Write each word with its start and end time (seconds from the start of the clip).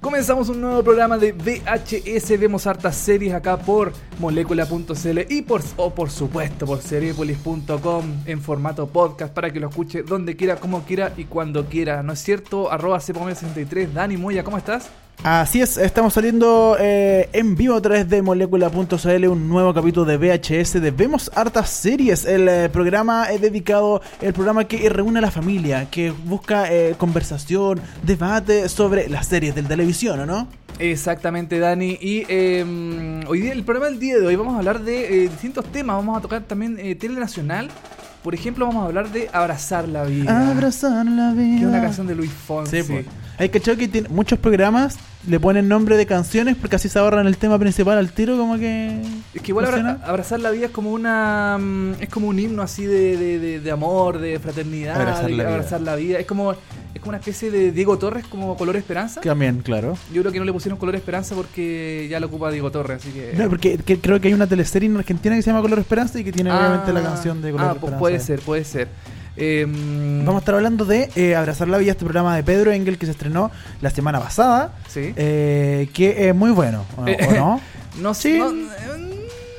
Comenzamos 0.00 0.48
un 0.48 0.60
nuevo 0.60 0.84
programa 0.84 1.18
de 1.18 1.32
VHS. 1.32 2.38
Vemos 2.38 2.68
hartas 2.68 2.94
series 2.94 3.34
acá 3.34 3.56
por 3.56 3.92
molécula.cl 4.20 5.18
y 5.28 5.42
por, 5.42 5.60
o 5.76 5.92
por 5.92 6.10
supuesto 6.10 6.66
por 6.66 6.80
seriepolis.com 6.80 8.04
en 8.24 8.40
formato 8.40 8.86
podcast 8.86 9.34
para 9.34 9.52
que 9.52 9.58
lo 9.58 9.68
escuche 9.68 10.04
donde 10.04 10.36
quiera, 10.36 10.56
como 10.56 10.84
quiera 10.84 11.12
y 11.16 11.24
cuando 11.24 11.66
quiera. 11.66 12.04
¿No 12.04 12.12
es 12.12 12.20
cierto? 12.20 12.70
Arroba 12.70 13.00
63 13.00 13.92
Dani 13.92 14.16
Moya, 14.16 14.44
¿cómo 14.44 14.56
estás? 14.56 14.88
Así 15.24 15.60
es, 15.60 15.76
estamos 15.76 16.14
saliendo 16.14 16.76
eh, 16.78 17.28
en 17.32 17.56
vivo 17.56 17.74
a 17.74 17.82
través 17.82 18.08
de 18.08 18.22
molécula.cl 18.22 19.26
un 19.26 19.48
nuevo 19.48 19.74
capítulo 19.74 20.06
de 20.06 20.16
VHS 20.16 20.80
de 20.80 20.90
Vemos 20.92 21.30
Hartas 21.34 21.70
Series. 21.70 22.24
El 22.24 22.48
eh, 22.48 22.68
programa 22.68 23.24
es 23.24 23.40
dedicado, 23.40 24.00
el 24.20 24.32
programa 24.32 24.64
que 24.64 24.88
reúne 24.88 25.18
a 25.18 25.22
la 25.22 25.30
familia, 25.30 25.90
que 25.90 26.12
busca 26.12 26.72
eh, 26.72 26.94
conversación, 26.96 27.80
debate 28.04 28.68
sobre 28.68 29.08
las 29.08 29.26
series 29.26 29.54
de 29.54 29.64
televisión, 29.64 30.20
¿o 30.20 30.26
no? 30.26 30.48
Exactamente, 30.78 31.58
Dani. 31.58 31.98
Y 32.00 32.24
eh, 32.28 33.24
hoy 33.26 33.40
día, 33.40 33.52
el 33.52 33.64
programa 33.64 33.90
del 33.90 33.98
día 33.98 34.18
de 34.18 34.26
hoy 34.26 34.36
vamos 34.36 34.54
a 34.54 34.58
hablar 34.58 34.80
de 34.80 35.24
eh, 35.24 35.28
distintos 35.28 35.64
temas. 35.66 35.96
Vamos 35.96 36.18
a 36.18 36.20
tocar 36.20 36.42
también 36.42 36.78
eh, 36.78 36.94
tele 36.94 37.18
nacional. 37.18 37.68
Por 38.22 38.34
ejemplo, 38.34 38.66
vamos 38.66 38.82
a 38.82 38.86
hablar 38.86 39.10
de 39.10 39.28
Abrazar 39.32 39.88
la 39.88 40.04
vida. 40.04 40.50
Abrazar 40.50 41.06
la 41.06 41.32
vida. 41.32 41.58
Que 41.58 41.62
es 41.62 41.68
una 41.68 41.82
canción 41.82 42.06
de 42.06 42.14
Luis 42.14 42.30
Fonsi. 42.30 42.82
Sí, 42.82 42.92
pues. 42.92 43.06
Hay 43.38 43.50
que 43.50 43.60
que 43.60 43.88
tiene 43.88 44.08
muchos 44.08 44.38
programas 44.38 44.98
le 45.26 45.40
ponen 45.40 45.68
nombre 45.68 45.96
de 45.96 46.06
canciones 46.06 46.56
porque 46.56 46.76
así 46.76 46.88
se 46.88 46.98
ahorran 46.98 47.26
el 47.26 47.36
tema 47.36 47.58
principal 47.58 47.98
al 47.98 48.12
tiro 48.12 48.36
como 48.36 48.56
que 48.56 49.00
es 49.34 49.42
que 49.42 49.50
igual 49.50 49.66
abra, 49.66 50.00
abrazar 50.04 50.38
la 50.40 50.50
vida 50.50 50.66
es 50.66 50.72
como 50.72 50.92
una 50.92 51.58
mm, 51.58 51.94
es 52.00 52.08
como 52.08 52.28
un 52.28 52.38
himno 52.38 52.62
así 52.62 52.86
de, 52.86 53.16
de, 53.16 53.60
de, 53.60 53.70
amor 53.70 54.18
de 54.18 54.38
fraternidad 54.38 54.96
abrazar, 54.96 55.26
de, 55.26 55.36
la, 55.36 55.48
abrazar 55.48 55.80
vida. 55.80 55.90
la 55.90 55.96
vida. 55.96 56.18
Es 56.20 56.26
como 56.26 56.52
es 56.52 57.00
como 57.00 57.10
una 57.10 57.18
especie 57.18 57.50
de 57.50 57.72
Diego 57.72 57.98
Torres 57.98 58.26
como 58.26 58.56
color 58.56 58.76
esperanza. 58.76 59.20
También 59.20 59.60
claro. 59.60 59.96
Yo 60.12 60.22
creo 60.22 60.32
que 60.32 60.38
no 60.38 60.44
le 60.44 60.52
pusieron 60.52 60.78
color 60.78 60.94
esperanza 60.94 61.34
porque 61.34 62.06
ya 62.08 62.20
lo 62.20 62.28
ocupa 62.28 62.50
Diego 62.50 62.70
Torres 62.70 63.02
así 63.02 63.10
que 63.10 63.34
no 63.36 63.48
porque 63.48 63.78
que, 63.78 64.00
creo 64.00 64.20
que 64.20 64.28
hay 64.28 64.34
una 64.34 64.46
teleserie 64.46 64.88
en 64.88 64.96
Argentina 64.96 65.34
que 65.34 65.42
se 65.42 65.50
llama 65.50 65.62
color 65.62 65.80
esperanza 65.80 66.18
y 66.20 66.24
que 66.24 66.32
tiene 66.32 66.50
ah, 66.50 66.58
obviamente 66.58 66.92
la 66.92 67.02
canción 67.02 67.42
de 67.42 67.50
color 67.50 67.66
ah, 67.66 67.72
esperanza 67.72 67.98
puede 67.98 68.20
ser 68.20 68.40
puede 68.40 68.64
ser 68.64 68.88
eh, 69.38 69.66
Vamos 69.66 70.36
a 70.36 70.38
estar 70.38 70.54
hablando 70.54 70.84
de 70.84 71.10
eh, 71.16 71.34
Abrazar 71.34 71.68
la 71.68 71.78
Vida, 71.78 71.92
este 71.92 72.04
programa 72.04 72.36
de 72.36 72.42
Pedro 72.42 72.72
Engel 72.72 72.98
que 72.98 73.06
se 73.06 73.12
estrenó 73.12 73.50
la 73.80 73.90
semana 73.90 74.20
pasada. 74.20 74.74
Sí. 74.88 75.12
Eh, 75.16 75.88
que 75.94 76.28
es 76.28 76.34
muy 76.34 76.50
bueno, 76.50 76.84
¿o, 76.96 77.04
no? 77.32 77.60
no 78.00 78.14
sé. 78.14 78.38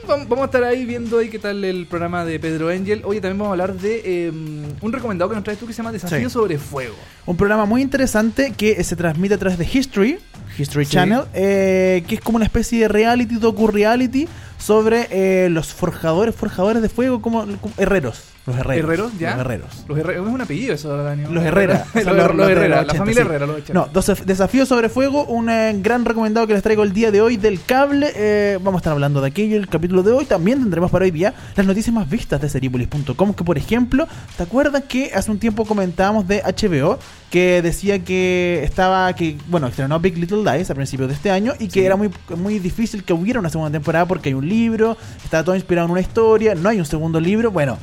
vamos 0.08 0.39
a 0.39 0.45
estar 0.45 0.63
ahí 0.63 0.86
viendo 0.86 1.19
ahí 1.19 1.30
qué 1.30 1.39
tal 1.39 1.63
el 1.63 1.88
programa 1.88 2.25
de 2.25 2.39
Pedro 2.39 2.71
Engel. 2.71 3.02
Oye, 3.05 3.21
también 3.21 3.39
vamos 3.39 3.49
a 3.49 3.53
hablar 3.53 3.75
de 3.75 4.27
em, 4.27 4.63
un 4.81 4.91
recomendado 4.91 5.30
que 5.30 5.36
nos 5.36 5.44
traes 5.44 5.59
tú 5.59 5.66
que 5.66 5.73
se 5.73 5.77
llama 5.77 5.91
Desafío 5.91 6.30
sobre 6.30 6.58
Fuego. 6.58 6.95
Un 7.25 7.38
programa 7.38 7.66
muy 7.66 7.81
interesante 7.81 8.53
que 8.55 8.83
se 8.83 8.95
transmite 8.95 9.36
a 9.36 9.38
través 9.38 9.58
de 9.58 9.66
History, 9.66 10.19
History 10.58 10.86
Channel, 10.86 11.23
que 11.33 12.16
es 12.16 12.21
como 12.21 12.36
una 12.36 12.45
especie 12.45 12.81
de 12.81 12.88
reality, 12.89 13.36
docu-reality 13.36 14.27
sobre 14.59 15.49
los 15.49 15.73
forjadores, 15.73 16.36
forjadores 16.36 16.81
de 16.81 16.89
fuego, 16.89 17.21
como 17.21 17.45
herreros. 17.77 18.30
Los 18.49 18.58
herreros. 18.58 19.11
¿ya? 19.20 19.31
Los 19.31 19.42
herreros. 19.42 19.86
Los 19.87 19.97
herreros. 19.97 20.27
Es 20.27 20.33
un 20.33 20.42
apellido 20.42 20.73
eso, 20.73 20.97
Daniel. 20.97 21.30
Los 21.33 21.43
Herrera. 21.43 21.86
los, 21.93 22.05
los, 22.36 22.49
Herrera. 22.49 22.83
La 22.83 22.93
familia 22.93 23.21
Herrera. 23.21 23.45
Los 23.45 23.69
no, 23.69 23.87
Desafío 24.25 24.65
sobre 24.65 24.89
Fuego. 24.89 25.25
Un 25.25 25.49
eh, 25.49 25.75
gran 25.81 26.05
recomendado 26.05 26.48
que 26.48 26.53
les 26.53 26.64
traigo 26.64 26.83
el 26.83 26.93
día 26.93 27.11
de 27.11 27.21
hoy 27.21 27.37
del 27.37 27.61
cable. 27.64 28.11
Eh, 28.15 28.58
vamos 28.61 28.75
a 28.75 28.81
estar 28.81 28.93
hablando 28.93 29.21
de 29.21 29.27
aquello 29.27 29.58
el 29.58 29.67
capítulo 29.67 30.02
de 30.03 30.11
hoy. 30.11 30.25
También 30.25 30.59
tendremos 30.61 30.89
para 30.89 31.05
hoy 31.05 31.11
día 31.11 31.33
las 31.55 31.65
noticias 31.65 31.93
más 31.93 32.09
vistas 32.09 32.42
de 32.42 32.49
Seripolis.com. 32.49 33.33
Que 33.33 33.43
por 33.43 33.58
ejemplo, 33.58 34.08
¿te 34.36 34.43
acuerdas 34.43 34.83
que 34.86 35.11
hace 35.14 35.30
un 35.30 35.37
tiempo 35.37 35.65
comentábamos 35.65 36.27
de 36.27 36.42
HBO? 36.42 36.98
Que 37.30 37.61
decía 37.61 38.03
que 38.03 38.64
estaba. 38.64 39.14
que 39.14 39.37
Bueno, 39.48 39.67
estrenó 39.67 39.99
Big 39.99 40.17
Little 40.17 40.43
Lies 40.43 40.71
a 40.71 40.75
principios 40.75 41.09
de 41.09 41.15
este 41.15 41.30
año. 41.30 41.53
Y 41.59 41.67
que 41.67 41.86
era 41.86 41.95
muy, 41.95 42.09
muy 42.36 42.58
difícil 42.58 43.03
que 43.03 43.14
hubiera 43.14 43.39
una 43.39 43.49
segunda 43.49 43.71
temporada 43.71 44.08
porque 44.08 44.30
hay 44.30 44.33
un 44.33 44.48
libro. 44.49 44.98
Está 45.23 45.43
todo 45.43 45.55
inspirado 45.55 45.86
en 45.86 45.92
una 45.92 46.02
historia. 46.02 46.55
No 46.55 46.70
hay 46.70 46.80
un 46.80 46.86
segundo 46.86 47.20
libro. 47.20 47.52
Bueno 47.52 47.77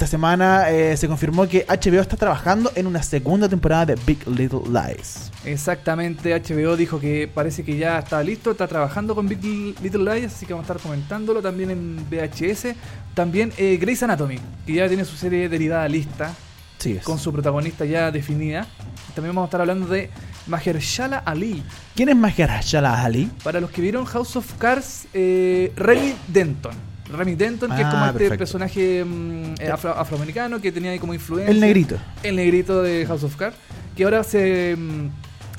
esta 0.00 0.06
semana 0.06 0.70
eh, 0.70 0.96
se 0.96 1.08
confirmó 1.08 1.46
que 1.46 1.66
HBO 1.68 2.00
está 2.00 2.16
trabajando 2.16 2.72
en 2.74 2.86
una 2.86 3.02
segunda 3.02 3.48
temporada 3.50 3.84
de 3.84 3.96
Big 4.06 4.26
Little 4.26 4.62
Lies. 4.66 5.30
Exactamente, 5.44 6.32
HBO 6.40 6.76
dijo 6.76 7.00
que 7.00 7.28
parece 7.32 7.64
que 7.64 7.76
ya 7.76 7.98
está 7.98 8.22
listo, 8.22 8.52
está 8.52 8.66
trabajando 8.66 9.14
con 9.14 9.28
Big 9.28 9.42
Little 9.82 10.14
Lies, 10.14 10.32
así 10.32 10.46
que 10.46 10.54
vamos 10.54 10.70
a 10.70 10.72
estar 10.72 10.82
comentándolo 10.82 11.42
también 11.42 11.70
en 11.70 11.96
VHS. 12.08 12.74
También 13.14 13.52
eh, 13.58 13.76
Grey's 13.78 14.02
Anatomy, 14.02 14.38
que 14.64 14.72
ya 14.72 14.88
tiene 14.88 15.04
su 15.04 15.16
serie 15.16 15.50
derivada 15.50 15.86
lista, 15.86 16.34
sí, 16.78 16.98
con 17.02 17.18
su 17.18 17.32
protagonista 17.32 17.84
ya 17.84 18.10
definida. 18.10 18.66
También 19.14 19.34
vamos 19.34 19.48
a 19.48 19.48
estar 19.48 19.60
hablando 19.60 19.86
de 19.86 20.08
Mahershala 20.50 21.18
Ali. 21.18 21.62
¿Quién 21.94 22.08
es 22.10 22.16
Mahershala 22.16 23.02
Ali? 23.02 23.30
Para 23.42 23.60
los 23.60 23.70
que 23.70 23.80
vieron 23.80 24.04
House 24.04 24.36
of 24.36 24.52
Cards, 24.58 25.06
eh, 25.14 25.72
Remy 25.76 26.14
Denton. 26.28 26.74
Remy 27.10 27.34
Denton, 27.34 27.70
que 27.74 27.82
es 27.82 27.88
como 27.88 28.04
ah, 28.04 28.14
este 28.16 28.36
personaje 28.36 29.04
mm, 29.04 29.54
eh, 29.58 29.70
afroamericano 29.70 30.60
que 30.60 30.70
tenía 30.70 30.90
ahí 30.90 30.98
como 30.98 31.14
influencia. 31.14 31.50
El 31.50 31.60
negrito. 31.60 31.96
El 32.22 32.36
negrito 32.36 32.82
de 32.82 33.06
House 33.06 33.24
of 33.24 33.34
Cards, 33.36 33.56
que 33.96 34.04
ahora 34.04 34.22
se, 34.22 34.76
mm, 34.76 35.08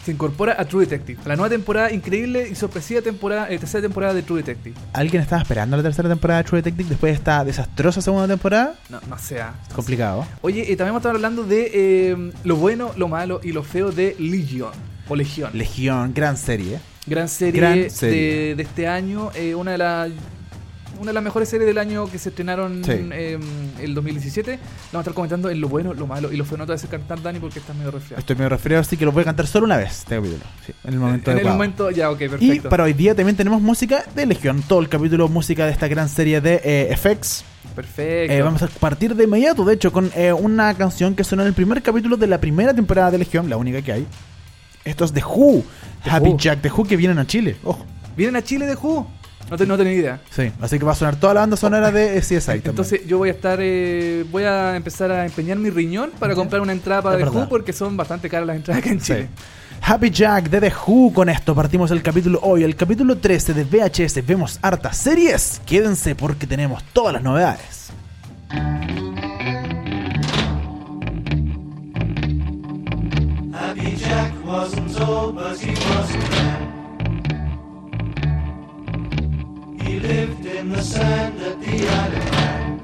se 0.03 0.12
incorpora 0.12 0.56
a 0.59 0.66
True 0.66 0.85
Detective. 0.85 1.19
La 1.25 1.35
nueva 1.35 1.50
temporada, 1.50 1.91
increíble 1.91 2.47
y 2.50 2.56
sorpresiva 2.56 3.01
temporada, 3.01 3.50
eh, 3.50 3.57
tercera 3.59 3.81
temporada 3.81 4.13
de 4.13 4.23
True 4.23 4.41
Detective. 4.41 4.75
¿Alguien 4.94 5.22
estaba 5.22 5.41
esperando 5.41 5.78
la 5.78 5.84
tercera 5.84 6.09
temporada 6.09 6.41
de 6.41 6.50
True 6.50 6.62
Detective 6.62 6.89
después 6.89 7.12
de 7.12 7.16
esta 7.17 7.44
desastrosa 7.45 8.01
segunda 8.01 8.28
temporada? 8.28 8.75
No, 8.90 9.00
no 9.07 9.17
sea. 9.17 9.53
Es 9.67 9.73
complicado. 9.73 10.25
Oye, 10.41 10.61
eh, 10.61 10.75
también 10.75 10.94
vamos 10.94 10.97
a 11.06 11.09
estar 11.09 11.16
hablando 11.16 11.44
de 11.44 12.31
lo 12.44 12.56
bueno, 12.56 12.91
lo 12.97 13.07
malo 13.07 13.40
y 13.44 13.51
lo 13.51 13.63
feo 13.63 13.91
de 13.91 14.16
Legion. 14.19 14.72
O 15.07 15.16
Legión. 15.16 15.51
Legión, 15.53 16.13
gran 16.13 16.38
serie. 16.38 16.79
Gran 17.06 17.28
serie, 17.28 17.90
De, 18.00 18.56
de, 18.56 18.63
este 18.63 18.88
año. 18.88 19.31
una 19.57 19.72
de 19.72 19.78
las 19.78 20.11
una 21.01 21.09
de 21.09 21.13
las 21.13 21.23
mejores 21.23 21.50
series 21.50 21.67
del 21.67 21.79
año 21.79 22.06
que 22.09 22.19
se 22.19 22.29
estrenaron 22.29 22.84
en 22.88 23.41
el 23.79 23.95
2017. 23.95 24.51
Vamos 24.51 24.94
a 24.94 25.00
estar 25.00 25.13
comentando 25.16 25.50
en 25.50 25.59
lo 25.59 25.67
bueno, 25.67 25.95
lo 25.95 26.06
malo 26.06 26.31
y 26.31 26.38
lo 26.38 26.45
feo. 26.45 26.59
No 26.59 26.66
te 26.67 26.73
vas 26.73 26.84
a 26.84 26.88
cantar, 26.88 27.22
Dani, 27.23 27.39
porque 27.39 27.57
estás 27.57 27.75
medio 27.75 27.89
resfriado. 27.89 28.19
Estoy 28.19 28.35
medio 28.35 28.50
resfriado, 28.50 28.81
así 28.81 28.97
que 28.97 29.06
lo 29.06 29.11
voy 29.11 29.22
a 29.22 29.25
cantar 29.25 29.47
solo 29.47 29.66
una 29.66 29.78
vez 29.78 30.00
este 30.00 30.16
capítulo. 30.16 30.44
en 30.84 30.94
el 30.94 31.00
momento 31.00 31.31
En 31.31 31.40
el 31.40 31.45
momento, 31.45 31.90
ya, 31.90 32.11
ok, 32.11 32.19
perfecto. 32.19 32.45
Y 32.45 32.59
para 32.59 32.84
hoy 32.84 32.94
día 32.94 33.16
también 33.16 33.35
tenemos 33.35 33.61
música 33.61 34.06
de 34.13 34.28
Legión. 34.28 34.63
Todo 34.67 34.79
el 34.79 34.90
capítulo 34.90 35.28
música 35.28 35.66
de 35.66 35.72
esta 35.72 35.88
gran 35.88 36.07
serie 36.07 36.40
de 36.40 36.61
eh, 36.63 36.95
FX. 36.95 37.45
Perfecto. 37.75 38.34
Eh, 38.34 38.41
vamos 38.44 38.61
a 38.61 38.67
partir 38.67 39.16
de 39.16 39.23
inmediato, 39.23 39.66
de 39.66 39.73
hecho, 39.73 39.91
con 39.91 40.11
eh, 40.16 40.31
una 40.31 40.72
canción 40.75 41.16
que 41.16 41.23
sonó 41.23 41.41
en 41.41 41.47
el 41.47 41.56
primer 41.56 41.81
capítulo 41.81 42.16
de 42.16 42.28
la 42.28 42.40
primera 42.40 42.75
temporada 42.75 43.09
de 43.09 43.17
Legión, 43.17 43.50
la 43.50 43.57
única 43.57 43.81
que 43.81 43.91
hay. 43.91 44.07
Esto 44.85 45.06
es 45.06 45.13
de 45.13 45.23
Who. 45.23 45.63
Happy 46.06 46.35
Jack 46.38 46.61
de 46.61 46.69
Who 46.69 46.84
que 46.84 46.95
vienen 46.95 47.17
a 47.17 47.25
Chile. 47.25 47.56
Ojo. 47.63 47.88
¿Vienen 48.16 48.35
a 48.35 48.44
Chile 48.44 48.67
de 48.67 48.75
Who? 48.75 49.07
No, 49.51 49.57
te, 49.57 49.66
no 49.66 49.78
tenía 49.78 49.94
idea. 49.94 50.19
Sí, 50.29 50.50
así 50.62 50.79
que 50.79 50.85
va 50.85 50.94
a 50.94 50.95
sonar 50.95 51.17
toda 51.17 51.34
la 51.34 51.41
banda 51.41 51.57
sonora 51.57 51.91
de 51.91 52.22
CSI. 52.22 52.62
Entonces 52.63 53.06
yo 53.06 53.17
voy 53.17 53.28
a 53.28 53.34
estar, 53.34 53.59
eh, 53.62 54.23
voy 54.31 54.44
a 54.44 54.78
empezar 54.78 55.12
a 55.12 55.25
empeñar 55.25 55.57
mi 55.57 55.69
riñón 55.69 56.12
para 56.17 56.35
comprar 56.35 56.62
una 56.62 56.72
entrada 56.72 57.01
para 57.01 57.17
The 57.17 57.25
Who 57.25 57.50
porque 57.50 57.73
son 57.73 57.97
bastante 57.97 58.29
caras 58.29 58.47
las 58.47 58.55
entradas 58.55 58.81
acá 58.81 58.91
en 58.91 59.02
Chile. 59.02 59.28
Happy 59.81 60.09
Jack 60.09 60.49
de 60.49 60.61
The 60.61 60.73
Who. 60.87 61.11
Con 61.11 61.28
esto 61.28 61.53
partimos 61.53 61.91
el 61.91 62.02
capítulo 62.02 62.40
hoy, 62.43 62.64
el 62.64 62.78
capítulo 62.78 63.17
13 63.17 63.53
de 63.53 63.66
VHS. 63.66 64.25
Vemos 64.25 64.58
hartas 64.61 64.96
series. 64.96 65.61
Quédense 65.66 66.16
porque 66.16 66.47
tenemos 66.47 66.81
todas 66.93 67.11
las 67.11 67.22
novedades. 67.22 67.91
Happy 73.53 73.97
Jack 73.97 74.31
wasn't 74.46 74.97
old, 75.02 75.35
but 75.35 75.59
he 75.59 75.72
wasn't 75.72 76.80
He 79.91 79.99
lived 79.99 80.46
in 80.46 80.70
the 80.70 80.82
sand 80.82 81.41
at 81.41 81.59
the 81.59 81.90
island. 82.02 82.79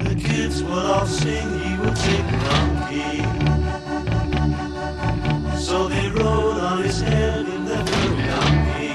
The 0.00 0.14
kids 0.16 0.64
would 0.64 0.72
all 0.72 1.06
sing, 1.06 1.48
he 1.60 1.76
would 1.78 1.94
take 1.94 2.26
a 2.34 2.38
monkey. 2.50 3.22
So 5.60 5.86
they 5.86 6.08
rode 6.08 6.58
on 6.58 6.82
his 6.82 7.00
head 7.02 7.46
in 7.46 7.64
the 7.66 7.76
fur 7.86 8.16
donkey. 8.26 8.94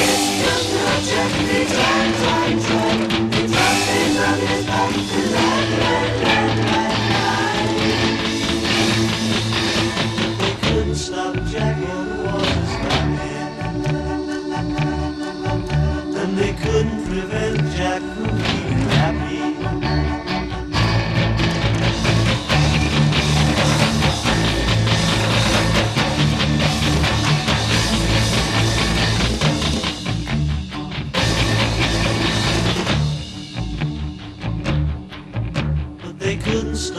It's 0.00 0.28
the 0.44 0.54
project, 0.80 1.34
the 1.46 1.60
times 1.76 2.20
I 2.22 2.87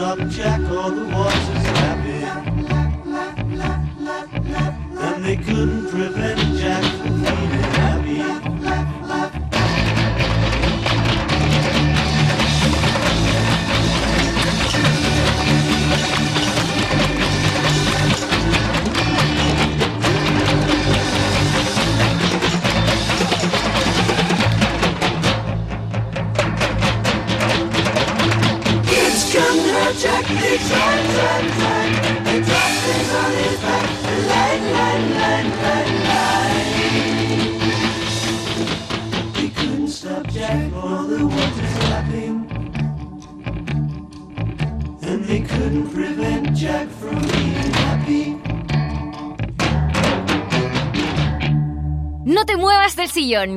stop 0.00 0.18
Jack 0.30 0.60
all 0.70 0.90
the 0.90 1.04
water's 1.14 1.64
lapping. 1.76 2.24
And 4.98 5.24
they 5.26 5.36
couldn't 5.36 5.90
prevent 5.90 6.39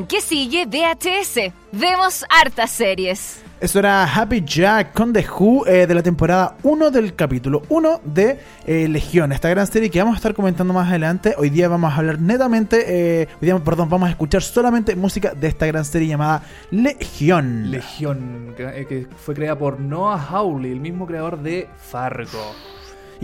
¿Qué 0.08 0.22
sigue? 0.22 0.66
VHS. 0.66 1.52
Vemos 1.74 2.24
hartas 2.30 2.72
series. 2.72 3.44
Eso 3.60 3.80
era 3.80 4.06
Happy 4.06 4.42
Jack 4.46 4.94
con 4.94 5.12
The 5.12 5.26
Who 5.28 5.68
eh, 5.68 5.86
de 5.86 5.94
la 5.94 6.02
temporada 6.02 6.56
1 6.64 6.90
del 6.90 7.16
capítulo 7.16 7.64
1 7.68 8.00
de 8.06 8.40
eh, 8.66 8.88
Legión, 8.88 9.34
esta 9.34 9.50
gran 9.50 9.68
serie 9.68 9.90
que 9.90 10.00
vamos 10.00 10.16
a 10.16 10.18
estar 10.18 10.34
comentando 10.34 10.74
más 10.74 10.88
adelante. 10.88 11.36
Hoy 11.38 11.50
día 11.50 11.68
vamos 11.68 11.92
a 11.92 11.98
hablar 11.98 12.20
netamente, 12.20 13.22
eh, 13.22 13.28
hoy 13.42 13.46
día, 13.46 13.60
perdón, 13.60 13.90
vamos 13.90 14.08
a 14.08 14.12
escuchar 14.12 14.42
solamente 14.42 14.96
música 14.96 15.34
de 15.34 15.48
esta 15.48 15.66
gran 15.66 15.84
serie 15.84 16.08
llamada 16.08 16.44
Legión. 16.72 17.70
Legión, 17.70 18.54
que, 18.56 18.86
que 18.88 19.08
fue 19.18 19.36
creada 19.36 19.58
por 19.58 19.82
Noah 19.82 20.18
Hawley, 20.18 20.72
el 20.72 20.80
mismo 20.80 21.06
creador 21.06 21.42
de 21.42 21.68
Fargo. 21.78 22.54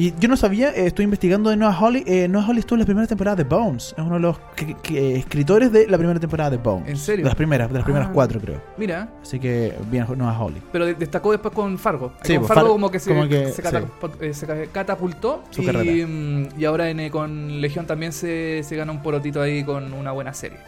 Y 0.02 0.14
yo 0.18 0.30
no 0.30 0.38
sabía, 0.38 0.70
eh, 0.70 0.86
estoy 0.86 1.04
investigando 1.04 1.50
de 1.50 1.58
Noah 1.58 1.74
Hawley. 1.74 2.06
Eh, 2.08 2.30
Noah 2.30 2.46
Hawley 2.46 2.60
estuvo 2.62 2.78
en 2.78 2.80
la 2.80 2.86
primera 2.86 3.06
temporada 3.06 3.36
de 3.36 3.44
Bones. 3.44 3.94
Es 3.98 4.02
uno 4.02 4.14
de 4.14 4.22
los 4.22 4.40
que- 4.56 4.74
que- 4.76 5.18
escritores 5.18 5.74
de 5.74 5.88
la 5.88 5.98
primera 5.98 6.18
temporada 6.22 6.50
de 6.52 6.56
Bones. 6.56 6.88
¿En 6.88 6.96
serio? 6.96 7.26
De 7.26 7.30
las 7.30 7.36
primeras, 7.36 7.68
de 7.68 7.74
las 7.74 7.84
primeras 7.84 8.08
Ah. 8.08 8.12
cuatro, 8.14 8.40
creo. 8.40 8.62
Mira, 8.78 9.10
Así 9.22 9.42
que 9.42 9.74
bien 9.92 10.06
Noah 10.16 10.38
Hawley. 10.38 10.62
pero 10.72 10.86
de- 10.86 10.94
destacó 10.94 11.34
después 11.34 11.54
con 11.54 11.78
Fargo. 11.78 12.14
Sí, 12.24 12.36
con 12.36 12.44
pues, 12.44 12.48
Fargo 12.48 12.62
Far- 12.62 12.72
como 12.76 12.90
que 12.92 13.00
se, 13.00 13.10
como 13.10 13.28
que- 13.28 13.52
se 13.52 13.62
catap- 13.62 14.22
eh, 14.22 14.34
se 14.34 14.48
catapultó 14.72 15.44
Su 15.50 15.64
y, 15.64 16.06
mm, 16.06 16.48
y 16.58 16.64
ahora 16.64 16.90
en, 16.90 17.02
eh, 17.02 17.12
con 17.12 17.60
Legión 17.60 17.86
también 17.86 18.14
se, 18.14 18.62
se 18.64 18.78
gana 18.78 18.94
un 18.94 19.02
porotito 19.02 19.42
ahí 19.42 19.66
con 19.66 19.92
una 19.92 20.14
buena 20.14 20.34
serie. 20.34 20.60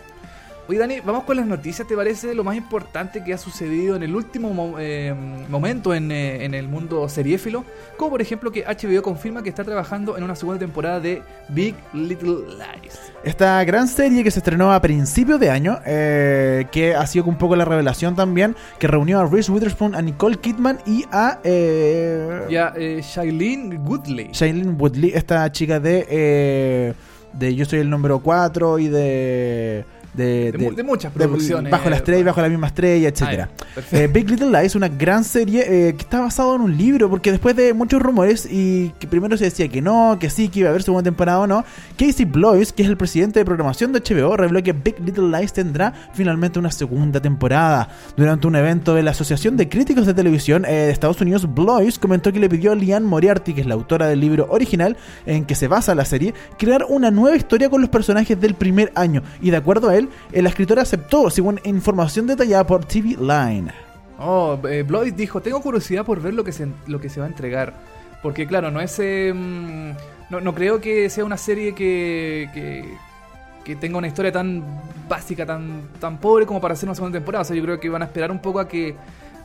Oye 0.71 0.79
Dani, 0.79 1.01
vamos 1.01 1.25
con 1.25 1.35
las 1.35 1.45
noticias, 1.45 1.85
¿te 1.85 1.97
parece 1.97 2.33
lo 2.33 2.45
más 2.45 2.55
importante 2.55 3.21
que 3.25 3.33
ha 3.33 3.37
sucedido 3.37 3.97
en 3.97 4.03
el 4.03 4.15
último 4.15 4.53
mo- 4.53 4.75
eh, 4.79 5.13
momento 5.49 5.93
en, 5.93 6.13
eh, 6.13 6.45
en 6.45 6.53
el 6.53 6.69
mundo 6.69 7.09
seriéfilo? 7.09 7.65
Como 7.97 8.11
por 8.11 8.21
ejemplo 8.21 8.53
que 8.53 8.63
HBO 8.63 9.01
confirma 9.01 9.43
que 9.43 9.49
está 9.49 9.65
trabajando 9.65 10.15
en 10.17 10.23
una 10.23 10.33
segunda 10.33 10.59
temporada 10.59 11.01
de 11.01 11.23
Big 11.49 11.75
Little 11.93 12.55
Lies. 12.55 12.97
Esta 13.25 13.61
gran 13.65 13.89
serie 13.89 14.23
que 14.23 14.31
se 14.31 14.39
estrenó 14.39 14.71
a 14.71 14.79
principios 14.81 15.41
de 15.41 15.49
año, 15.49 15.77
eh, 15.85 16.65
que 16.71 16.95
ha 16.95 17.05
sido 17.05 17.25
un 17.25 17.37
poco 17.37 17.57
la 17.57 17.65
revelación 17.65 18.15
también, 18.15 18.55
que 18.79 18.87
reunió 18.87 19.19
a 19.19 19.25
Reese 19.25 19.51
Witherspoon, 19.51 19.93
a 19.93 20.01
Nicole 20.01 20.37
Kidman 20.37 20.77
y 20.85 21.03
a 21.11 21.39
eh, 21.43 22.45
Ya, 22.49 22.71
eh, 22.77 23.01
Shailene 23.03 23.75
Woodley. 23.77 24.29
Shailene 24.31 24.71
Woodley, 24.71 25.11
esta 25.13 25.51
chica 25.51 25.81
de, 25.81 26.95
de 27.33 27.55
Yo 27.55 27.65
soy 27.65 27.79
el 27.79 27.89
número 27.89 28.19
4 28.19 28.79
y 28.79 28.87
de... 28.87 29.83
De, 30.13 30.51
De 30.51 30.57
mu- 30.57 30.73
de 30.75 30.83
muchas 30.83 31.11
producciones. 31.13 31.71
Bajo 31.71 31.89
la 31.89 31.95
estrella 31.97 32.23
bajo 32.25 32.41
la 32.41 32.49
misma 32.49 32.67
estrella, 32.67 33.11
perfecto. 33.13 33.95
Eh, 33.97 34.07
Big 34.07 34.29
Little 34.29 34.47
Lies 34.49 34.65
es 34.65 34.75
una 34.75 34.89
gran 34.89 35.23
serie 35.23 35.61
eh, 35.89 35.93
que 35.93 36.01
está 36.01 36.19
basado 36.19 36.55
en 36.55 36.61
un 36.61 36.77
libro, 36.77 37.09
porque 37.09 37.31
después 37.31 37.55
de 37.55 37.73
muchos 37.73 38.01
rumores 38.01 38.47
y 38.49 38.89
que 38.99 39.07
primero 39.07 39.37
se 39.37 39.45
decía 39.45 39.67
que 39.69 39.81
no, 39.81 40.17
que 40.19 40.29
sí, 40.29 40.49
que 40.49 40.59
iba 40.59 40.67
a 40.69 40.71
haber 40.71 40.83
segunda 40.83 41.03
temporada 41.03 41.39
o 41.39 41.47
no, 41.47 41.63
Casey 41.97 42.25
Blois, 42.25 42.73
que 42.73 42.83
es 42.83 42.89
el 42.89 42.97
presidente 42.97 43.39
de 43.39 43.45
programación 43.45 43.93
de 43.93 44.01
HBO, 44.01 44.35
reveló 44.35 44.61
que 44.61 44.73
Big 44.73 44.99
Little 44.99 45.29
Lies 45.37 45.53
tendrá 45.53 45.93
finalmente 46.13 46.59
una 46.59 46.71
segunda 46.71 47.21
temporada. 47.21 47.87
Durante 48.17 48.47
un 48.47 48.55
evento 48.55 48.93
de 48.95 49.03
la 49.03 49.11
Asociación 49.11 49.55
de 49.55 49.69
Críticos 49.69 50.05
de 50.05 50.13
Televisión 50.13 50.65
eh, 50.65 50.71
de 50.71 50.91
Estados 50.91 51.21
Unidos, 51.21 51.47
Blois 51.53 51.97
comentó 51.97 52.33
que 52.33 52.39
le 52.39 52.49
pidió 52.49 52.73
a 52.73 52.75
Liane 52.75 53.05
Moriarty, 53.05 53.53
que 53.53 53.61
es 53.61 53.67
la 53.67 53.75
autora 53.75 54.07
del 54.07 54.19
libro 54.19 54.47
original 54.49 54.97
en 55.25 55.45
que 55.45 55.55
se 55.55 55.67
basa 55.67 55.95
la 55.95 56.03
serie, 56.05 56.33
crear 56.57 56.85
una 56.89 57.11
nueva 57.11 57.35
historia 57.37 57.69
con 57.69 57.79
los 57.81 57.89
personajes 57.89 58.39
del 58.39 58.55
primer 58.55 58.91
año. 58.95 59.23
Y 59.41 59.51
de 59.51 59.57
acuerdo 59.57 59.89
a 59.89 59.95
él, 59.95 60.00
eh, 60.31 60.41
la 60.41 60.49
aceptó, 60.81 61.29
según 61.29 61.59
información 61.63 62.27
detallada 62.27 62.65
por 62.65 62.85
TV 62.85 63.15
Line. 63.19 63.71
Oh, 64.19 64.59
eh, 64.69 64.85
dijo, 65.15 65.41
tengo 65.41 65.61
curiosidad 65.61 66.05
por 66.05 66.21
ver 66.21 66.33
lo 66.33 66.43
que 66.43 66.51
se, 66.51 66.67
lo 66.87 67.01
que 67.01 67.09
se 67.09 67.19
va 67.19 67.25
a 67.25 67.29
entregar. 67.29 67.73
Porque 68.21 68.45
claro, 68.45 68.69
no 68.69 68.79
es... 68.79 68.99
mm, 68.99 69.91
no, 70.29 70.39
no 70.39 70.53
creo 70.53 70.79
que 70.79 71.09
sea 71.09 71.25
una 71.25 71.37
serie 71.37 71.73
que, 71.73 72.49
que, 73.65 73.75
tenga 73.75 73.97
una 73.97 74.07
historia 74.07 74.31
tan 74.31 74.63
básica, 75.07 75.45
tan, 75.45 75.89
tan 75.99 76.17
pobre 76.19 76.45
como 76.45 76.59
para 76.59 76.73
hacer 76.73 76.87
una 76.87 76.95
segunda 76.95 77.17
temporada. 77.17 77.41
O 77.41 77.45
sea, 77.45 77.55
yo 77.55 77.63
creo 77.63 77.79
que 77.79 77.89
van 77.89 78.01
a 78.01 78.05
esperar 78.05 78.31
un 78.31 78.39
poco 78.39 78.59
a 78.59 78.67
que, 78.67 78.95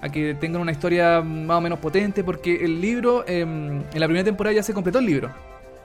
a 0.00 0.08
que 0.08 0.34
tengan 0.34 0.60
una 0.60 0.72
historia 0.72 1.22
más 1.22 1.58
o 1.58 1.60
menos 1.60 1.78
potente. 1.78 2.22
Porque 2.22 2.56
el 2.56 2.80
libro, 2.80 3.25
eh, 3.26 3.40
en 3.40 3.84
la 3.94 4.06
primera 4.06 4.25
temporada 4.25 4.54
ya 4.54 4.62
se 4.62 4.75
completó 4.75 4.98
el 4.98 5.06
libro. 5.06 5.30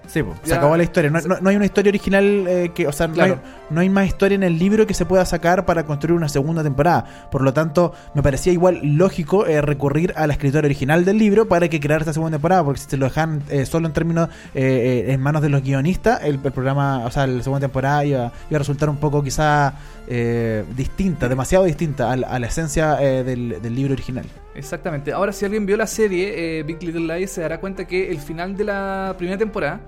Sí, 0.07 0.23
po, 0.23 0.33
se 0.43 0.49
Ya. 0.49 0.57
acabó 0.57 0.75
la 0.75 0.83
historia. 0.83 1.09
No, 1.09 1.21
no- 1.21 1.39
no 1.39 1.49
hay 1.49 1.55
una 1.55 1.63
historia 1.65 1.89
original 1.89 2.45
eh, 2.47 2.71
que, 2.75 2.85
o 2.87 2.91
sea, 2.91 3.07
no, 3.07 3.23
hay, 3.23 3.35
no 3.69 3.79
hay 3.81 3.89
más 3.89 4.07
historia 4.07 4.35
en 4.35 4.43
el 4.43 4.59
libro 4.59 4.85
que 4.85 4.93
se 4.93 5.05
pueda 5.05 5.23
sacar 5.25 5.65
para 5.65 5.85
construir 5.85 6.17
una 6.17 6.27
segunda 6.27 6.63
temporada. 6.63 7.27
Por 7.31 7.43
lo 7.43 7.53
tanto, 7.53 7.93
me 8.13 8.21
parecía 8.21 8.51
igual 8.51 8.79
lógico 8.83 9.45
eh, 9.45 9.61
recurrir 9.61 10.13
a 10.17 10.27
la 10.27 10.33
escritora 10.33 10.65
original 10.65 11.05
del 11.05 11.17
libro 11.17 11.47
para 11.47 11.69
que 11.69 11.79
creara 11.79 12.01
esta 12.01 12.11
segunda 12.13 12.35
temporada, 12.37 12.63
porque 12.63 12.81
si 12.81 12.89
se 12.89 12.97
lo 12.97 13.05
dejan 13.05 13.41
eh, 13.49 13.65
solo 13.65 13.87
en 13.87 13.93
términos 13.93 14.27
eh, 14.53 15.05
eh, 15.07 15.13
en 15.13 15.21
manos 15.21 15.41
de 15.41 15.49
los 15.49 15.61
guionistas, 15.61 16.21
el, 16.23 16.39
el 16.43 16.51
programa, 16.51 17.05
o 17.05 17.11
sea, 17.11 17.25
la 17.27 17.41
segunda 17.41 17.61
temporada 17.67 18.03
iba, 18.03 18.31
iba 18.49 18.57
a 18.57 18.59
resultar 18.59 18.89
un 18.89 18.97
poco 18.97 19.23
quizá 19.23 19.75
eh, 20.09 20.65
distinta, 20.75 21.29
demasiado 21.29 21.63
distinta 21.63 22.11
a, 22.11 22.17
la- 22.17 22.27
a 22.27 22.37
la 22.39 22.47
esencia 22.47 23.01
eh, 23.01 23.23
del, 23.23 23.61
del 23.61 23.75
libro 23.75 23.93
original. 23.93 24.25
Exactamente. 24.55 25.13
Ahora, 25.13 25.31
si 25.31 25.45
alguien 25.45 25.65
vio 25.65 25.77
la 25.77 25.87
serie 25.87 26.59
eh, 26.59 26.63
Big 26.63 26.81
Little 26.83 27.17
Lies, 27.17 27.31
se 27.31 27.41
dará 27.41 27.59
cuenta 27.59 27.85
que 27.87 28.11
el 28.11 28.19
final 28.19 28.55
de 28.57 28.65
la 28.65 29.15
primera 29.17 29.37
temporada 29.37 29.79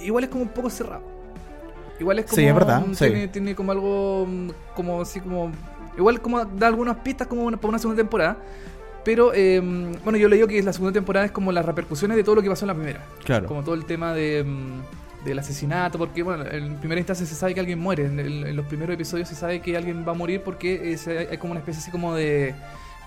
igual 0.00 0.24
es 0.24 0.30
como 0.30 0.42
un 0.42 0.48
poco 0.48 0.70
cerrado. 0.70 1.02
Igual 2.00 2.20
es 2.20 2.24
como. 2.26 2.36
Sí, 2.36 2.44
es 2.46 2.54
verdad, 2.54 2.84
sí. 2.92 3.04
Tiene, 3.06 3.28
tiene 3.28 3.54
como 3.54 3.72
algo. 3.72 4.26
mm, 4.26 4.48
Como 4.74 5.02
así 5.02 5.20
como. 5.20 5.50
Igual 5.96 6.20
como 6.22 6.44
da 6.44 6.68
algunas 6.68 6.96
pistas 6.98 7.26
como 7.26 7.42
una- 7.42 7.56
para 7.56 7.70
una 7.70 7.78
segunda 7.78 8.00
temporada. 8.00 8.36
Pero, 9.04 9.32
eh, 9.34 9.60
bueno, 10.04 10.16
yo 10.18 10.28
le 10.28 10.36
digo 10.36 10.46
que 10.48 10.62
la 10.62 10.72
segunda 10.72 10.92
temporada 10.92 11.26
es 11.26 11.32
como 11.32 11.50
las 11.50 11.64
repercusiones 11.64 12.16
de 12.16 12.22
todo 12.24 12.36
lo 12.36 12.42
que 12.42 12.48
pasó 12.50 12.64
en 12.64 12.68
la 12.68 12.74
primera. 12.74 13.04
Claro. 13.24 13.46
Como 13.48 13.62
todo 13.64 13.74
el 13.74 13.84
tema 13.84 14.12
de, 14.12 14.44
mm, 14.44 15.24
del 15.24 15.38
asesinato, 15.38 15.98
porque, 15.98 16.22
bueno, 16.22 16.44
en 16.48 16.76
primera 16.76 17.00
instancia 17.00 17.26
se 17.26 17.34
sabe 17.34 17.52
que 17.54 17.60
alguien 17.60 17.78
muere. 17.80 18.04
En, 18.06 18.54
los 18.56 18.66
primeros 18.66 18.94
episodios 18.94 19.28
se 19.28 19.34
sabe 19.34 19.60
que 19.60 19.76
alguien 19.76 20.04
va 20.06 20.12
a 20.12 20.14
morir 20.14 20.42
porque 20.44 20.92
es- 20.92 21.08
hay 21.08 21.26
hay 21.30 21.38
como 21.38 21.52
una 21.52 21.60
especie 21.60 21.80
así 21.80 21.90
como 21.90 22.14
de, 22.14 22.54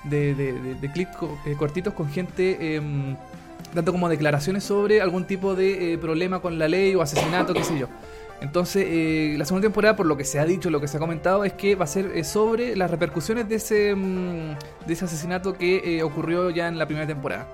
de, 0.03 0.33
de, 0.33 0.91
clips 0.91 1.15
eh, 1.45 1.55
cortitos 1.57 1.93
con 1.93 2.09
gente 2.09 2.75
em, 2.75 3.15
dando 3.73 3.91
como 3.91 4.09
declaraciones 4.09 4.63
sobre 4.63 5.01
algún 5.01 5.25
tipo 5.25 5.55
de 5.55 5.93
eh, 5.93 5.97
problema 5.97 6.39
con 6.39 6.57
la 6.59 6.67
ley 6.67 6.95
o 6.95 7.01
asesinato, 7.01 7.53
qué 7.53 7.63
sé 7.63 7.77
yo. 7.77 7.87
Entonces, 8.41 8.85
eh, 8.87 9.35
la 9.37 9.45
segunda 9.45 9.67
temporada, 9.67 9.95
por 9.95 10.07
lo 10.07 10.17
que 10.17 10.25
se 10.25 10.39
ha 10.39 10.45
dicho, 10.45 10.71
lo 10.71 10.81
que 10.81 10.87
se 10.87 10.97
ha 10.97 10.99
comentado, 10.99 11.45
es 11.45 11.53
que 11.53 11.75
va 11.75 11.85
a 11.85 11.87
ser 11.87 12.11
eh, 12.15 12.23
sobre 12.23 12.75
las 12.75 12.89
repercusiones 12.89 13.47
de 13.47 13.55
ese, 13.55 13.95
mm, 13.95 14.55
de 14.87 14.93
ese 14.93 15.05
asesinato 15.05 15.53
que 15.53 15.97
eh, 15.97 16.03
ocurrió 16.03 16.49
ya 16.49 16.67
en 16.67 16.79
la 16.79 16.87
primera 16.87 17.05
temporada. 17.05 17.47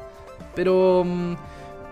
Pero, 0.56 1.04
mm, 1.06 1.36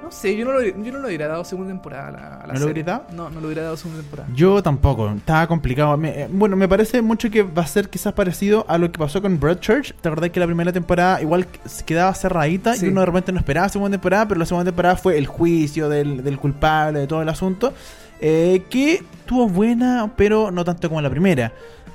no 0.03 0.11
sé, 0.11 0.35
yo 0.37 0.45
no, 0.45 0.51
lo, 0.51 0.61
yo 0.63 0.91
no 0.91 0.99
le 0.99 1.07
hubiera 1.07 1.27
dado 1.27 1.43
segunda 1.43 1.71
temporada 1.71 2.07
a 2.09 2.11
la, 2.11 2.19
a 2.37 2.47
la 2.47 2.53
¿No 2.53 2.59
lo 2.59 2.67
serie. 2.67 2.83
hubieras 2.83 2.85
dado? 2.85 3.05
No, 3.15 3.29
no 3.31 3.39
le 3.39 3.45
hubiera 3.47 3.63
dado 3.63 3.75
segunda 3.77 4.01
temporada. 4.03 4.29
Yo 4.35 4.61
tampoco, 4.61 5.09
estaba 5.09 5.47
complicado. 5.47 5.97
Me- 5.97 6.21
eh, 6.23 6.27
bueno, 6.31 6.55
me 6.55 6.67
parece 6.67 7.01
mucho 7.01 7.31
que 7.31 7.41
va 7.41 7.63
a 7.63 7.67
ser 7.67 7.89
quizás 7.89 8.13
parecido 8.13 8.65
a 8.67 8.77
lo 8.77 8.91
que 8.91 8.99
pasó 8.99 9.21
con 9.21 9.39
Broadchurch. 9.39 9.95
¿Te 10.01 10.07
acordás 10.09 10.29
que 10.29 10.39
la 10.39 10.45
primera 10.45 10.71
temporada 10.71 11.21
igual 11.21 11.47
quedaba 11.85 12.13
cerradita 12.13 12.75
Sí. 12.75 12.85
y 12.85 12.89
uno 12.89 12.99
de 13.01 13.05
repente 13.07 13.31
no 13.31 13.39
esperaba 13.39 13.67
segunda 13.69 13.95
temporada, 13.97 14.27
pero 14.27 14.39
la 14.39 14.45
segunda 14.45 14.69
temporada 14.71 14.95
fue 14.95 15.17
el 15.17 15.25
juicio 15.25 15.89
del, 15.89 16.23
del 16.23 16.37
culpable, 16.37 16.99
de 16.99 17.07
todo 17.07 17.23
el 17.23 17.29
asunto, 17.29 17.73
eh, 18.21 18.63
que 18.69 19.03
tuvo 19.25 19.49
buena, 19.49 20.11
pero 20.15 20.51
no 20.51 20.63
tanto 20.63 20.87
como 20.87 21.01
la 21.01 21.09
primera. 21.09 21.51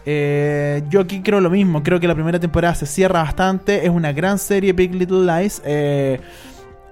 Eh, 0.07 0.83
yo 0.89 1.01
aquí 1.01 1.21
creo 1.23 1.41
lo 1.41 1.51
mismo, 1.51 1.83
creo 1.83 2.01
que 2.01 2.09
la 2.09 2.15
primera 2.15 2.41
temporada 2.41 2.75
se 2.75 2.87
cierra 2.87 3.23
bastante, 3.23 3.85
es 3.85 3.91
una 3.91 4.13
gran 4.13 4.39
serie 4.39 4.73
Big 4.73 4.95
Little 4.95 5.25
Lies. 5.25 5.63
eh, 5.65 6.21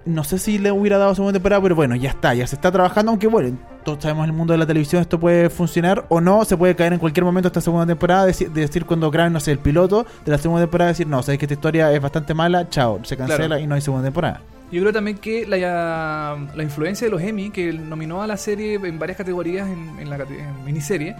no 0.09 0.25
sé 0.25 0.39
si 0.39 0.59
le 0.59 0.73
hubiera 0.73 0.99
dado 0.99 1.15
segunda 1.15 1.35
temporada, 1.35 1.63
pero 1.63 1.75
bueno, 1.77 1.95
ya 1.95 2.11
está, 2.11 2.35
ya 2.35 2.47
se 2.47 2.57
está 2.57 2.73
trabajando, 2.73 3.11
aunque 3.11 3.27
bueno, 3.27 3.57
todos 3.85 4.03
sabemos 4.03 4.25
en 4.25 4.31
el 4.31 4.37
mundo 4.37 4.53
de 4.53 4.59
la 4.59 4.67
televisión 4.67 5.01
esto 5.03 5.21
puede 5.21 5.51
funcionar 5.51 6.05
o 6.09 6.21
no, 6.21 6.45
se 6.45 6.57
puede 6.57 6.75
caer 6.75 6.93
en 6.95 6.99
cualquier 6.99 7.25
momento 7.25 7.49
esta 7.49 7.61
segunda 7.61 7.87
temporada, 7.87 8.27
de, 8.27 8.33
de 8.33 8.61
decir 8.61 8.85
cuando 8.87 9.11
graben, 9.11 9.33
no 9.33 9.41
sé, 9.41 9.53
el 9.53 9.59
piloto 9.59 10.07
de 10.25 10.33
la 10.33 10.39
segunda 10.39 10.63
temporada, 10.63 10.89
decir, 10.89 11.07
no, 11.07 11.23
sabéis 11.23 11.39
que 11.39 11.45
esta 11.45 11.55
historia 11.55 11.93
es 11.93 12.01
bastante 12.01 12.35
mala, 12.35 12.69
chao, 12.69 13.01
se 13.05 13.17
cancela 13.17 13.47
Claro. 13.47 13.63
y 13.63 13.67
no 13.67 13.75
hay 13.75 13.81
segunda 13.81 14.05
temporada. 14.05 14.41
Yo 14.71 14.81
creo 14.83 14.93
también 14.93 15.17
que 15.17 15.47
la, 15.47 16.37
la 16.55 16.63
influencia 16.63 17.07
de 17.07 17.11
los 17.11 17.23
Emmy, 17.23 17.51
que 17.51 17.73
nominó 17.73 18.23
a 18.23 18.27
la 18.27 18.37
serie 18.37 18.75
en 18.75 18.99
varias 18.99 19.17
categorías 19.17 19.67
en, 19.69 19.99
en 19.99 20.11
la 20.11 20.17
en 20.17 20.65
miniserie, 20.65 21.17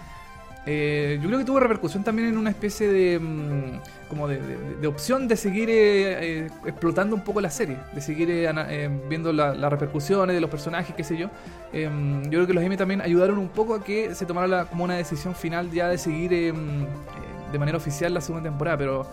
eh, 0.71 1.17
yo 1.19 1.27
creo 1.27 1.39
que 1.39 1.45
tuvo 1.45 1.59
repercusión 1.59 2.03
también 2.03 2.27
en 2.27 2.37
una 2.37 2.51
especie 2.51 2.87
de 2.87 3.17
mm, 3.19 4.07
como 4.07 4.27
de, 4.27 4.85
opción 4.87 5.27
de 5.27 5.35
seguir 5.35 5.67
eh, 5.69 6.43
eh, 6.43 6.47
explotando 6.65 7.15
un 7.15 7.23
poco 7.23 7.41
la 7.41 7.49
serie, 7.49 7.77
de 7.93 8.01
seguir 8.01 8.29
eh, 8.29 8.89
viendo 9.09 9.33
la- 9.33 9.55
las 9.55 9.71
repercusiones 9.71 10.35
de 10.35 10.41
los 10.41 10.49
personajes, 10.49 10.93
qué 10.95 11.03
sé 11.03 11.17
yo. 11.17 11.29
Yo 11.73 12.29
creo 12.29 12.45
que 12.47 12.53
los 12.53 12.63
Emmy 12.63 12.77
también 12.77 13.01
ayudaron 13.01 13.39
un 13.39 13.49
poco 13.49 13.73
a 13.73 13.83
que 13.83 14.13
se 14.13 14.25
tomara 14.27 14.65
como 14.65 14.83
una 14.83 14.95
decisión 14.95 15.33
final 15.33 15.71
ya 15.71 15.87
de 15.89 15.97
seguir 15.97 16.53
mm, 16.53 17.51
de 17.51 17.59
manera 17.59 17.77
oficial 17.77 18.13
la 18.13 18.21
segunda 18.21 18.47
temporada, 18.49 18.77
pero 18.77 19.07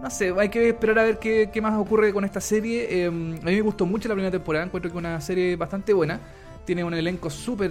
no 0.00 0.10
sé, 0.10 0.32
hay 0.38 0.48
que 0.48 0.68
esperar 0.68 0.98
a 1.00 1.02
ver 1.02 1.18
qué, 1.18 1.50
más 1.60 1.74
ocurre 1.78 2.12
con 2.12 2.24
esta 2.24 2.40
serie. 2.40 3.06
A 3.06 3.10
mí 3.10 3.38
me 3.42 3.60
gustó 3.62 3.84
mucho 3.86 4.08
la 4.08 4.14
primera 4.14 4.30
temporada, 4.30 4.64
encuentro 4.64 4.90
que 4.90 4.96
es 4.96 4.98
una 4.98 5.20
serie 5.20 5.56
bastante 5.56 5.92
buena. 5.92 6.20
Tiene 6.64 6.84
un 6.84 6.94
elenco 6.94 7.30
súper 7.30 7.70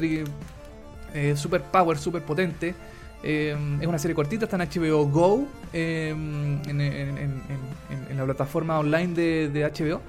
super 1.36 1.62
power, 1.62 1.98
súper 1.98 2.24
potente. 2.24 2.74
Eh, 3.24 3.56
es 3.80 3.88
una 3.88 3.98
serie 4.00 4.16
cortita, 4.16 4.46
está 4.46 4.62
en 4.62 4.70
HBO 4.70 5.06
Go, 5.08 5.46
eh, 5.72 6.10
en, 6.12 6.62
en- 6.68 6.82
en- 6.82 7.18
en- 8.10 8.18
la 8.18 8.26
plataforma 8.26 8.78
online 8.80 9.14
de, 9.14 9.50
de 9.50 9.66
HBO. 9.66 10.02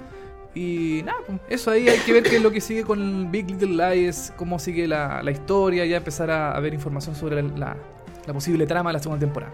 Y 0.53 1.01
nada, 1.05 1.17
pues, 1.27 1.39
eso 1.49 1.71
ahí 1.71 1.89
hay 1.89 1.99
que 1.99 2.13
ver 2.13 2.23
qué 2.23 2.37
es 2.37 2.41
lo 2.41 2.51
que 2.51 2.61
sigue 2.61 2.83
con 2.83 3.29
Big 3.31 3.49
Little 3.49 3.95
Lies, 3.95 4.31
cómo 4.37 4.57
sigue 4.59 4.87
la, 4.87 5.21
la 5.23 5.31
historia, 5.31 5.85
ya 5.85 5.97
empezar 5.97 6.29
a, 6.31 6.55
a 6.55 6.59
ver 6.59 6.73
información 6.73 7.15
sobre 7.15 7.41
la, 7.43 7.75
la 8.25 8.33
posible 8.33 8.65
trama 8.67 8.89
de 8.89 8.93
la 8.93 8.99
segunda 8.99 9.19
temporada. 9.25 9.51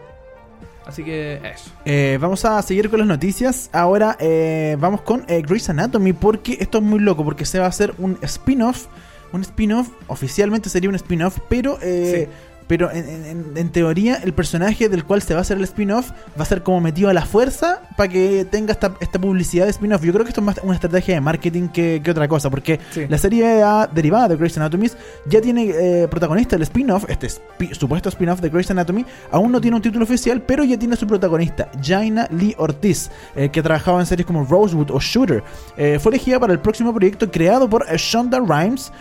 Así 0.85 1.03
que 1.03 1.35
eso. 1.35 1.71
Eh, 1.85 2.17
vamos 2.19 2.43
a 2.45 2.61
seguir 2.61 2.89
con 2.89 2.99
las 2.99 3.07
noticias. 3.07 3.69
Ahora 3.71 4.17
eh, 4.19 4.75
vamos 4.79 5.01
con 5.01 5.23
eh, 5.27 5.41
Grey's 5.47 5.69
Anatomy 5.69 6.11
porque 6.13 6.57
esto 6.59 6.79
es 6.79 6.83
muy 6.83 6.99
loco 6.99 7.23
porque 7.23 7.45
se 7.45 7.59
va 7.59 7.65
a 7.65 7.69
hacer 7.69 7.93
un 7.97 8.17
spin-off. 8.21 8.87
Un 9.31 9.41
spin-off, 9.41 9.87
oficialmente 10.07 10.69
sería 10.69 10.89
un 10.89 10.95
spin-off, 10.95 11.37
pero, 11.47 11.77
eh, 11.81 12.27
pero 12.71 12.89
en, 12.89 13.05
en- 13.25 13.51
en 13.57 13.69
teoría 13.69 14.15
el 14.23 14.31
personaje 14.33 14.87
del 14.87 15.03
cual 15.03 15.21
se 15.21 15.33
va 15.33 15.39
a 15.39 15.41
hacer 15.41 15.57
el 15.57 15.63
spin-off 15.65 16.11
va 16.39 16.43
a 16.43 16.45
ser 16.45 16.63
como 16.63 16.79
metido 16.79 17.09
a 17.09 17.13
la 17.13 17.25
fuerza 17.25 17.81
para 17.97 18.07
que 18.07 18.45
tenga 18.49 18.71
esta, 18.71 18.93
esta 19.01 19.19
publicidad 19.19 19.65
de 19.65 19.71
spin-off. 19.71 20.01
Yo 20.05 20.13
creo 20.13 20.23
que 20.23 20.29
esto 20.29 20.39
es 20.39 20.45
más 20.45 20.57
una 20.63 20.75
estrategia 20.75 21.15
de 21.15 21.19
marketing 21.19 21.67
que, 21.67 21.99
que 22.01 22.11
otra 22.11 22.29
cosa, 22.29 22.49
porque 22.49 22.79
Sí. 22.91 23.07
la 23.09 23.17
serie 23.17 23.61
A 23.61 23.87
derivada 23.93 24.29
de 24.29 24.37
Grey's 24.37 24.55
Anatomy 24.57 24.87
ya 25.27 25.41
tiene 25.41 25.65
eh, 25.69 26.07
protagonista 26.09 26.55
el 26.55 26.61
spin-off, 26.61 27.03
este 27.09 27.27
supuesto 27.73 28.07
spin-off 28.07 28.39
de 28.39 28.47
Grey's 28.49 28.71
Anatomy, 28.71 29.05
aún 29.31 29.51
no 29.51 29.59
tiene 29.59 29.75
un 29.75 29.81
título 29.81 30.05
oficial, 30.05 30.41
pero 30.41 30.63
ya 30.63 30.79
tiene 30.79 30.95
su 30.95 31.05
protagonista, 31.05 31.69
Jaina 31.83 32.25
Lee 32.31 32.55
Ortiz, 32.57 33.11
eh, 33.35 33.49
que 33.49 33.59
ha 33.59 33.63
trabajado 33.63 33.99
en 33.99 34.05
series 34.05 34.25
como 34.25 34.45
Rosewood 34.45 34.91
o 34.91 34.99
Shooter. 35.01 35.43
Eh, 35.75 35.99
fue 36.01 36.11
elegida 36.13 36.39
para 36.39 36.53
el 36.53 36.59
próximo 36.59 36.93
proyecto 36.93 37.29
creado 37.29 37.69
por 37.69 37.85
Shonda 37.97 38.39
Rhimes, 38.39 38.93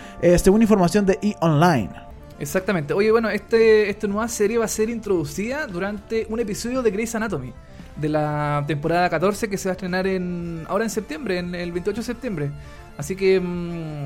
según 0.43 0.61
información 0.61 1.05
de 1.05 1.17
E! 1.21 1.35
Online. 1.39 2.10
Exactamente. 2.41 2.93
Oye, 2.93 3.11
bueno, 3.11 3.29
este, 3.29 3.89
esta 3.89 4.07
nueva 4.07 4.27
serie 4.27 4.57
va 4.57 4.65
a 4.65 4.67
ser 4.67 4.89
introducida 4.89 5.67
durante 5.67 6.25
un 6.29 6.39
episodio 6.39 6.81
de 6.81 6.91
Grey's 6.91 7.13
Anatomy. 7.15 7.53
De 7.95 8.09
la 8.09 8.63
temporada 8.67 9.09
14 9.09 9.47
que 9.49 9.57
se 9.57 9.69
va 9.69 9.71
a 9.71 9.73
estrenar 9.73 10.07
en 10.07 10.65
ahora 10.67 10.83
en 10.85 10.89
septiembre, 10.89 11.37
en 11.37 11.53
el 11.53 11.71
28 11.71 12.01
de 12.01 12.05
septiembre. 12.05 12.49
Así 12.97 13.15
que 13.15 13.39
mm, 13.39 14.03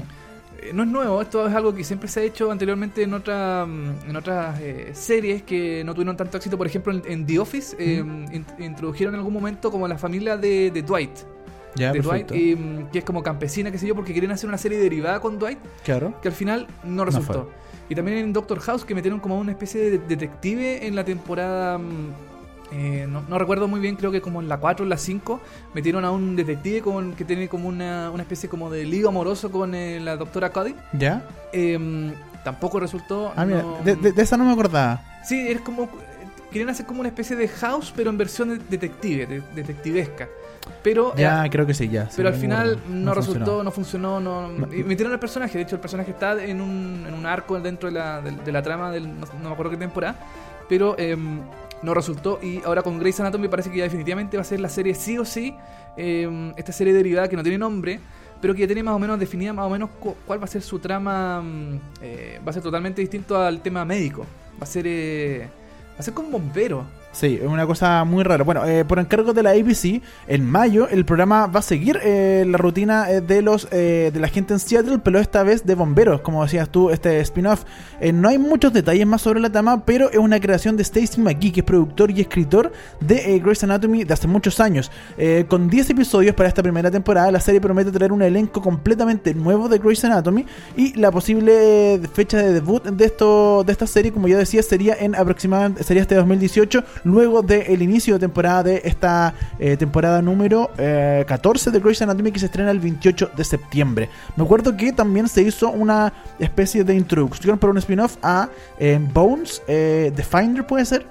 eh, 0.60 0.72
no 0.74 0.84
es 0.84 0.89
nuevo, 0.89 1.22
esto 1.22 1.48
es 1.48 1.54
algo 1.54 1.74
que 1.74 1.84
siempre 1.84 2.10
se 2.10 2.20
ha 2.20 2.24
hecho 2.24 2.51
anteriormente 2.51 3.04
en, 3.04 3.13
otra, 3.13 3.65
mm, 3.65 4.10
en 4.10 4.15
otras 4.15 4.60
eh, 4.60 4.89
series 4.94 5.44
que 5.44 5.84
no 5.86 5.94
tuvieron 5.94 6.18
tanto 6.18 6.36
éxito. 6.38 6.58
Por 6.58 6.68
ejemplo, 6.68 6.92
en, 6.94 7.04
en 7.06 7.25
The 7.25 7.39
Office 7.39 7.75
eh, 7.80 8.00
in- 8.00 8.46
introdujeron 8.60 9.13
en 9.13 9.20
algún 9.20 9.34
momento 9.34 9.72
como 9.72 9.88
la 9.88 9.98
familia 9.98 10.36
de, 10.36 10.72
de 10.72 10.82
Dwight. 10.82 11.12
Ya, 11.75 11.92
de 11.92 12.00
Dwight, 12.00 12.32
y, 12.32 12.56
mm, 12.56 12.88
que 12.89 13.00
es 13.00 13.06
como 13.06 13.22
campesina, 13.22 13.70
qué 13.70 13.77
sé 13.77 13.86
yo, 13.86 13.96
porque 13.96 14.13
querían 14.13 14.32
hacer 14.32 14.48
una 14.50 14.58
serie 14.58 14.77
derivada 14.80 15.20
con 15.20 15.38
Dwight 15.38 15.60
Claro. 15.84 16.20
que 16.22 16.30
al 16.30 16.34
final 16.34 16.68
no 16.84 16.92
No 16.96 17.06
resultó. 17.06 17.44
fue. 17.46 17.64
Y 17.89 17.96
también 17.96 18.18
en 18.18 18.34
Doctor 18.34 18.60
House, 18.60 18.84
que 18.86 18.96
metieron 18.96 19.20
como 19.20 19.38
una 19.39 19.51
especie 19.51 19.89
de 19.92 19.98
detective 20.00 20.86
en 20.88 20.96
la 20.96 21.04
temporada. 21.04 21.77
mm, 21.77 22.12
eh, 22.72 23.06
no, 23.08 23.22
no 23.30 23.38
recuerdo 23.38 23.68
muy 23.68 23.80
bien, 23.80 23.96
creo 23.96 24.12
que 24.12 24.22
como 24.22 24.42
en 24.42 24.50
la 24.50 24.58
4 24.58 24.86
o 24.86 24.89
la 24.89 24.98
5, 24.98 25.39
metieron 25.75 26.04
a 26.04 26.10
un 26.12 26.36
detective 26.36 26.82
con, 26.82 27.13
que 27.13 27.24
tiene 27.24 27.48
como 27.48 27.70
una, 27.70 28.10
una 28.12 28.24
especie 28.24 28.50
como 28.50 28.72
de 28.72 28.84
lío 28.86 29.10
amoroso 29.10 29.51
con 29.51 29.75
eh, 29.75 30.00
la 30.00 30.18
doctora 30.18 30.51
Cody. 30.51 30.74
¿Ya? 30.94 31.24
Eh, 31.54 32.12
tampoco 32.44 32.80
resultó. 32.80 33.32
Ah, 33.36 33.46
mira, 33.46 33.62
no- 33.62 33.77
de, 33.84 33.96
de- 33.96 34.12
de 34.12 34.22
esa 34.22 34.36
no 34.36 34.46
me 34.46 34.51
acordaba. 34.51 35.04
Sí, 35.24 35.48
es 35.48 35.62
como. 35.62 35.89
Querían 36.51 36.70
hacer 36.70 36.86
como 36.86 37.01
una 37.01 37.10
especie 37.10 37.36
de 37.36 37.48
house, 37.50 37.92
pero 37.96 38.10
en 38.10 38.18
versión 38.18 38.50
de- 38.50 38.58
detective, 38.70 39.25
de- 39.27 39.44
detectivesca. 39.54 40.27
Pero. 40.84 41.13
Ya, 41.15 41.45
eh, 41.45 41.50
creo 41.50 41.65
que 41.65 41.74
sí, 41.74 41.89
ya. 41.89 42.05
sí, 42.10 42.13
pero 42.17 42.29
al 42.29 42.36
me 42.36 42.41
final 42.41 42.69
acuerdo. 42.74 42.89
no, 42.93 43.13
resultó, 43.13 43.63
no 43.63 43.72
funcionó, 43.72 44.19
no, 44.19 44.48
No. 44.50 44.67
metieron 44.67 45.13
al 45.13 45.19
personaje. 45.19 45.57
De 45.57 45.63
hecho, 45.63 45.75
el 45.75 45.81
personaje 45.81 46.12
está 46.12 46.43
en 46.43 46.62
un, 46.62 47.05
en 47.07 47.13
un 47.13 47.25
arco 47.25 47.60
dentro 47.60 47.89
de 47.89 47.95
la, 47.95 48.22
de, 48.22 48.31
de 48.31 48.51
la 48.51 48.62
trama 48.62 48.91
del 48.91 49.07
no, 49.19 49.25
no 49.41 49.50
me 49.50 49.53
acuerdo 49.53 49.72
qué 49.72 49.77
temporada, 49.77 50.15
pero 50.69 50.95
em, 50.98 51.41
no 51.81 51.93
resultó. 51.93 52.39
Y 52.41 52.62
ahora 52.65 52.81
con 52.84 53.00
Grey's 53.00 53.19
Anatomy 53.19 53.48
parece 53.48 53.69
que 53.72 53.77
ya 53.77 53.84
definitivamente 53.84 54.38
va 54.38 54.41
a 54.41 54.45
ser 54.45 54.60
la 54.60 54.69
serie 54.69 54.93
sí 54.95 55.17
o 55.17 55.25
sí, 55.25 55.55
em, 55.98 56.53
esta 56.57 56.72
serie 56.72 56.93
derivada 56.93 57.27
que 57.27 57.36
no 57.36 57.43
tiene 57.43 57.57
nombre, 57.57 58.00
pero 58.41 58.53
que 58.53 58.62
ya 58.62 58.67
tiene 58.67 58.84
más 58.84 58.93
o 58.95 59.00
menos 59.00 59.19
definida 59.19 59.53
más 59.53 59.65
o 59.65 59.69
menos 59.69 59.89
cu- 60.00 60.15
cuál 60.25 60.39
va 60.39 60.45
a 60.45 60.48
ser 60.48 60.62
su 60.62 60.79
trama. 60.79 61.41
mm, 61.41 61.79
eh, 62.01 62.39
va 62.45 62.50
a 62.51 62.53
ser 62.53 62.62
totalmente 62.63 63.01
distinto 63.01 63.39
al 63.41 63.62
tema 63.62 63.86
médico. 63.86 64.22
Va 64.60 64.63
a 64.63 64.65
ser 64.65 64.86
eh, 64.88 65.48
va 65.95 66.00
a 66.00 66.03
ser 66.03 66.13
como 66.13 66.29
bombero. 66.29 66.86
Sí, 67.15 67.39
es 67.41 67.48
una 67.48 67.65
cosa 67.65 68.03
muy 68.03 68.25
rara. 68.25 68.43
Bueno, 68.43 68.65
eh, 68.65 68.84
por 68.84 69.00
encargo 69.00 69.31
de 69.31 69.41
la 69.41 69.51
ABC, 69.51 70.01
en 70.27 70.45
mayo 70.45 70.89
el 70.89 71.05
programa 71.05 71.48
va 71.48 71.62
a 71.62 71.63
seguir 71.63 71.98
eh, 72.03 72.43
la 72.45 72.57
rutina 72.57 73.10
eh, 73.10 73.22
de 73.22 73.41
los 73.41 73.69
eh, 73.72 74.12
de 74.13 74.19
la 74.19 74.27
gente 74.27 74.53
en 74.53 74.60
Seattle, 74.60 75.00
pero 75.01 75.19
esta 75.19 75.41
vez 75.43 75.65
de 75.65 75.75
bomberos, 75.75 76.19
como 76.19 76.43
decías 76.43 76.67
tú, 76.67 76.89
este 76.89 77.22
spin-off. 77.22 77.63
Eh, 78.01 78.12
no 78.12 78.27
hay 78.27 78.38
muchos 78.38 78.74
detalles 78.74 79.07
más 79.07 79.22
sobre 79.22 79.39
la 79.39 79.50
trama, 79.50 79.86
pero 79.86 80.12
es 80.12 80.17
una 80.17 80.41
creación 80.41 80.75
de 80.75 80.84
Stacy 80.84 81.22
McGee, 81.22 81.53
que 81.53 81.62
es 81.62 81.65
productor 81.65 82.12
y 82.12 82.19
escritor 82.19 82.74
de 83.00 83.39
Grey's 83.39 83.63
Anatomy 83.63 84.03
de 84.03 84.13
hace 84.13 84.27
muchos 84.27 84.60
años. 84.60 84.91
Con 85.48 85.69
10 85.69 85.91
episodios 85.91 86.36
para 86.36 86.50
esta 86.50 86.62
primera 86.62 86.91
temporada, 86.91 87.31
la 87.31 87.39
serie 87.39 87.62
promete 87.62 87.91
traer 87.91 88.12
un 88.12 88.24
elenco 88.24 88.62
completamente 88.62 89.34
nuevo 89.34 89.69
de 89.69 89.77
Grey's 89.77 90.03
Anatomy 90.03 90.45
y 90.75 90.93
la 91.00 91.12
posible 91.12 92.01
fecha 92.13 92.39
de 92.39 92.51
debut 92.51 92.84
de 92.84 93.05
esto 93.05 93.63
de 93.63 93.72
esta 93.72 93.88
serie, 93.88 94.12
como 94.12 94.27
ya 94.27 94.38
decía, 94.38 94.62
sería 94.62 94.95
en 95.00 95.15
aproximadamente 95.15 95.84
sería 95.84 96.01
este 96.01 96.15
2018, 96.15 96.84
luego 97.05 97.41
del 97.41 97.81
inicio 97.81 98.15
de 98.15 98.19
temporada 98.19 98.63
de 98.63 98.81
esta 98.83 99.33
eh, 99.57 99.77
temporada 99.77 100.21
número 100.21 100.71
eh, 100.77 101.24
14 101.25 101.71
de 101.71 101.79
Grey's 101.79 102.01
Anatomy 102.01 102.31
que 102.31 102.39
se 102.39 102.47
estrena 102.47 102.71
el 102.71 102.79
28 102.79 103.31
de 103.38 103.43
septiembre. 103.45 104.09
Me 104.35 104.43
acuerdo 104.43 104.75
que 104.75 104.91
también 104.91 105.29
se 105.29 105.41
hizo 105.41 105.69
una 105.69 106.12
especie 106.39 106.83
de 106.83 106.95
introducción 106.95 107.57
para 107.57 107.71
un 107.71 107.77
spin-off 107.77 108.17
a 108.21 108.50
eh, 108.77 109.00
Bones, 109.13 109.62
eh, 109.67 110.12
The 110.13 110.24
Finder 110.24 110.65
puede 110.67 110.83
ser, 110.85 111.05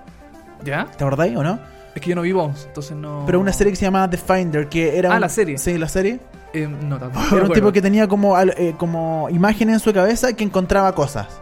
¿Ya? 0.65 0.87
¿te 0.87 1.03
acordáis 1.05 1.37
o 1.37 1.43
no? 1.43 1.59
Es 1.95 2.03
que 2.03 2.11
yo 2.11 2.17
no 2.17 2.23
vi 2.23 2.33
Bones, 2.33 2.65
entonces 2.67 2.97
no. 2.97 3.23
Pero 3.25 3.39
una 3.39 3.53
serie 3.53 3.73
que 3.73 3.77
se 3.77 3.85
llamaba 3.85 4.11
The 4.11 4.17
Finder, 4.19 4.69
que 4.69 4.99
era... 4.99 5.13
Ah, 5.13 5.15
un- 5.15 5.21
la 5.21 5.29
serie. 5.29 5.57
Sí, 5.59 5.79
la 5.79 5.89
serie. 5.89 6.19
Eh, 6.53 6.69
no, 6.69 6.99
tampoco. 6.99 7.25
Era 7.37 7.45
un 7.47 7.53
tipo 7.53 7.73
que 7.73 7.83
tenía 7.83 8.07
como, 8.09 8.39
eh, 8.41 8.75
como 8.79 9.29
imágenes 9.31 9.75
en 9.75 9.81
su 9.81 9.93
cabeza 9.93 10.33
que 10.33 10.45
encontraba 10.45 10.93
cosas. 10.95 11.41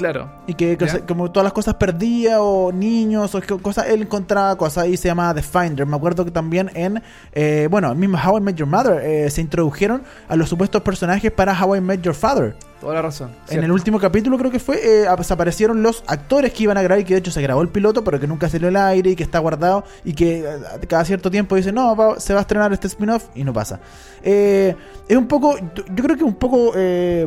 Claro. 0.00 0.30
Y 0.46 0.54
que, 0.54 0.78
como 1.06 1.30
todas 1.30 1.44
las 1.44 1.52
cosas 1.52 1.74
perdía 1.74 2.40
o 2.40 2.72
niños 2.72 3.34
o 3.34 3.60
cosas, 3.60 3.86
él 3.88 4.00
encontraba 4.00 4.56
cosas 4.56 4.86
y 4.86 4.96
se 4.96 5.08
llamaba 5.08 5.34
The 5.34 5.42
Finder. 5.42 5.84
Me 5.84 5.94
acuerdo 5.94 6.24
que 6.24 6.30
también 6.30 6.70
en, 6.72 7.02
eh, 7.32 7.68
bueno, 7.70 7.94
mismo 7.94 8.16
How 8.16 8.38
I 8.38 8.40
Met 8.40 8.56
Your 8.56 8.66
Mother 8.66 9.04
eh, 9.04 9.28
se 9.28 9.42
introdujeron 9.42 10.02
a 10.26 10.36
los 10.36 10.48
supuestos 10.48 10.80
personajes 10.80 11.30
para 11.30 11.52
How 11.52 11.76
I 11.76 11.80
Met 11.82 12.00
Your 12.00 12.14
Father. 12.14 12.56
Toda 12.80 12.94
la 12.94 13.02
razón. 13.02 13.28
En 13.42 13.48
cierto. 13.48 13.64
el 13.66 13.72
último 13.72 14.00
capítulo 14.00 14.38
creo 14.38 14.50
que 14.50 14.58
fue, 14.58 15.02
eh, 15.02 15.06
ap- 15.06 15.20
aparecieron 15.30 15.82
los 15.82 16.02
actores 16.06 16.52
que 16.54 16.62
iban 16.62 16.78
a 16.78 16.82
grabar 16.82 17.00
y 17.00 17.04
que 17.04 17.12
de 17.14 17.20
hecho 17.20 17.30
se 17.30 17.42
grabó 17.42 17.60
el 17.60 17.68
piloto, 17.68 18.02
pero 18.02 18.18
que 18.18 18.26
nunca 18.26 18.48
salió 18.48 18.68
al 18.68 18.76
aire 18.76 19.10
y 19.10 19.16
que 19.16 19.22
está 19.22 19.38
guardado 19.38 19.84
y 20.04 20.14
que 20.14 20.38
eh, 20.40 20.86
cada 20.88 21.04
cierto 21.04 21.30
tiempo 21.30 21.56
dice, 21.56 21.72
no, 21.72 21.94
va- 21.94 22.18
se 22.18 22.32
va 22.32 22.40
a 22.40 22.42
estrenar 22.42 22.72
este 22.72 22.86
spin-off 22.86 23.24
y 23.34 23.44
no 23.44 23.52
pasa. 23.52 23.80
Eh, 24.22 24.74
es 25.08 25.16
un 25.16 25.26
poco, 25.26 25.56
yo 25.58 26.04
creo 26.04 26.16
que 26.16 26.24
un 26.24 26.34
poco, 26.34 26.72
eh, 26.74 27.26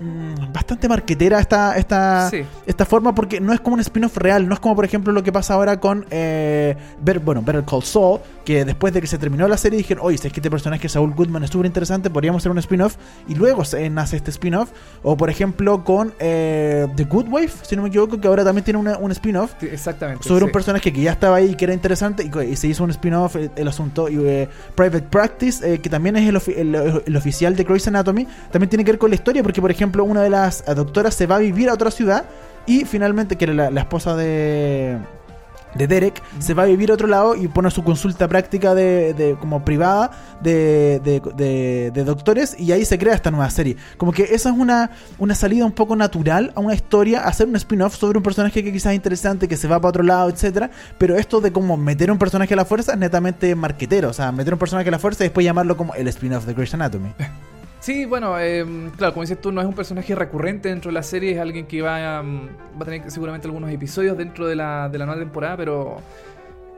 mm, 0.00 0.52
bastante 0.52 0.88
marquetera 0.88 1.40
esta, 1.40 1.76
esta, 1.76 2.28
Sí. 2.30 2.42
esta 2.66 2.84
forma 2.84 3.14
porque 3.14 3.40
no 3.40 3.52
es 3.52 3.60
como 3.60 3.74
un 3.74 3.80
spin-off 3.80 4.16
real, 4.16 4.46
no 4.48 4.54
es 4.54 4.60
como 4.60 4.74
por 4.76 4.84
ejemplo 4.84 5.12
lo 5.12 5.22
que 5.22 5.32
pasa 5.32 5.54
ahora 5.54 5.78
con, 5.80 6.04
eh, 6.10 6.76
Better- 7.00 7.20
bueno, 7.22 7.42
Better 7.42 7.64
Call 7.64 7.82
Saul, 7.82 8.20
que 8.44 8.64
después 8.64 8.92
de 8.92 9.00
que 9.00 9.06
se 9.06 9.18
terminó 9.18 9.46
la 9.48 9.56
serie 9.56 9.78
dijeron, 9.78 10.04
oye, 10.04 10.18
si 10.18 10.26
es 10.26 10.32
que 10.32 10.40
este 10.40 10.50
personaje 10.50 10.88
Saul 10.88 11.12
Goodman 11.14 11.44
es 11.44 11.50
súper 11.50 11.66
interesante, 11.66 12.10
podríamos 12.10 12.42
hacer 12.42 12.50
un 12.52 12.58
spin-off 12.58 12.96
y 13.28 13.34
luego 13.36 13.64
se 13.64 13.88
nace 13.90 14.16
este 14.16 14.30
spin-off. 14.32 14.70
O 15.04 15.16
por 15.16 15.30
ejemplo 15.30 15.82
con 15.82 16.12
eh, 16.20 16.86
The 16.94 17.04
Good 17.04 17.26
Wife, 17.28 17.64
si 17.64 17.74
no 17.76 17.82
me 17.82 17.88
equivoco, 17.88 18.20
que 18.20 18.28
ahora 18.28 18.44
también 18.44 18.64
tiene 18.64 18.78
una- 18.78 18.98
un 18.98 19.10
spin-off 19.10 19.52
Sí, 19.58 19.66
Exactamente. 19.72 20.22
sobre 20.28 20.44
un 20.44 20.50
sí. 20.50 20.52
personaje 20.52 20.92
que 20.92 21.00
ya 21.02 21.12
estaba 21.12 21.36
ahí 21.36 21.50
y 21.50 21.54
que 21.56 21.64
era 21.64 21.74
interesante 21.74 22.22
y, 22.48 22.56
se 22.56 22.68
hizo 22.68 22.84
un 22.84 22.90
spin-off 22.90 23.34
el, 23.36 23.50
el 23.56 23.68
asunto 23.68 24.08
y, 24.08 24.16
eh, 24.24 24.48
Private 24.76 25.06
Practice 25.10 25.74
eh, 25.74 25.78
que 25.80 25.90
también 25.90 26.16
es 26.16 26.28
el, 26.28 26.36
ofi- 26.36 26.56
el- 26.56 27.02
el 27.04 27.16
oficial 27.16 27.56
de 27.56 27.64
Grey's 27.64 27.88
Anatomy 27.88 28.28
también 28.52 28.68
tiene 28.70 28.84
que 28.84 28.92
ver 28.92 28.98
con 28.98 29.10
la 29.10 29.16
historia 29.16 29.42
porque 29.42 29.60
por 29.60 29.70
ejemplo 29.72 30.04
una 30.04 30.22
de 30.22 30.30
las 30.30 30.64
doctoras 30.74 31.14
se 31.14 31.26
va 31.26 31.36
a 31.36 31.38
vivir 31.40 31.68
a 31.68 31.74
otra 31.74 31.90
ciudad 31.90 32.24
y 32.66 32.84
finalmente 32.84 33.36
que 33.36 33.44
era 33.46 33.54
la, 33.54 33.70
la 33.72 33.80
esposa 33.80 34.14
de 34.14 34.98
de 35.74 35.86
Derek 35.86 36.22
se 36.38 36.54
va 36.54 36.64
a 36.64 36.66
vivir 36.66 36.90
a 36.90 36.94
otro 36.94 37.08
lado 37.08 37.34
y 37.34 37.48
pone 37.48 37.70
su 37.70 37.82
consulta 37.84 38.28
práctica 38.28 38.74
de, 38.74 39.14
de- 39.14 39.36
como 39.38 39.64
privada 39.64 40.10
de, 40.42 41.00
de- 41.02 41.20
de- 41.34 41.90
de 41.92 42.04
doctores 42.04 42.58
y 42.58 42.72
ahí 42.72 42.84
se 42.84 42.98
crea 42.98 43.14
esta 43.14 43.30
nueva 43.30 43.48
serie. 43.50 43.76
Como 43.96 44.12
que 44.12 44.22
esa 44.34 44.50
es 44.50 44.56
una, 44.56 44.90
una 45.18 45.34
salida 45.34 45.64
un 45.64 45.72
poco 45.72 45.96
natural 45.96 46.52
a 46.54 46.60
una 46.60 46.74
historia, 46.74 47.20
hacer 47.24 47.46
un 47.48 47.56
spin-off 47.56 47.96
sobre 47.96 48.18
un 48.18 48.22
personaje 48.22 48.62
que 48.62 48.72
quizás 48.72 48.92
es 48.92 48.96
interesante, 48.96 49.48
que 49.48 49.56
se 49.56 49.68
va 49.68 49.80
para 49.80 49.88
otro 49.90 50.02
lado, 50.02 50.28
etcétera 50.30 50.70
Pero 50.98 51.16
esto 51.16 51.40
de 51.40 51.52
como 51.52 51.76
meter 51.76 52.10
un 52.10 52.18
personaje 52.18 52.54
a 52.54 52.56
la 52.56 52.64
fuerza 52.64 52.92
es 52.92 52.98
netamente 52.98 53.54
marquetero, 53.54 54.10
o 54.10 54.12
sea, 54.12 54.32
meter 54.32 54.52
un 54.52 54.58
personaje 54.58 54.88
a 54.88 54.92
la 54.92 54.98
fuerza 54.98 55.24
y 55.24 55.26
después 55.28 55.44
llamarlo 55.44 55.76
como 55.76 55.94
el 55.94 56.08
spin-off 56.08 56.44
de 56.46 56.54
Grey's 56.54 56.74
Anatomy. 56.74 57.12
Sí, 57.82 58.04
bueno, 58.04 58.38
eh, 58.38 58.64
claro, 58.96 59.12
como 59.12 59.22
dices 59.24 59.40
tú, 59.40 59.50
no 59.50 59.60
es 59.60 59.66
un 59.66 59.74
personaje 59.74 60.14
recurrente 60.14 60.68
dentro 60.68 60.90
de 60.90 60.92
la 60.92 61.02
serie, 61.02 61.32
es 61.32 61.40
alguien 61.40 61.66
que 61.66 61.82
va, 61.82 62.22
va 62.22 62.80
a 62.80 62.84
tener 62.84 63.10
seguramente 63.10 63.48
algunos 63.48 63.72
episodios 63.72 64.16
dentro 64.16 64.46
de 64.46 64.54
la, 64.54 64.88
de 64.88 64.98
la 64.98 65.04
nueva 65.04 65.20
temporada, 65.20 65.56
pero 65.56 65.96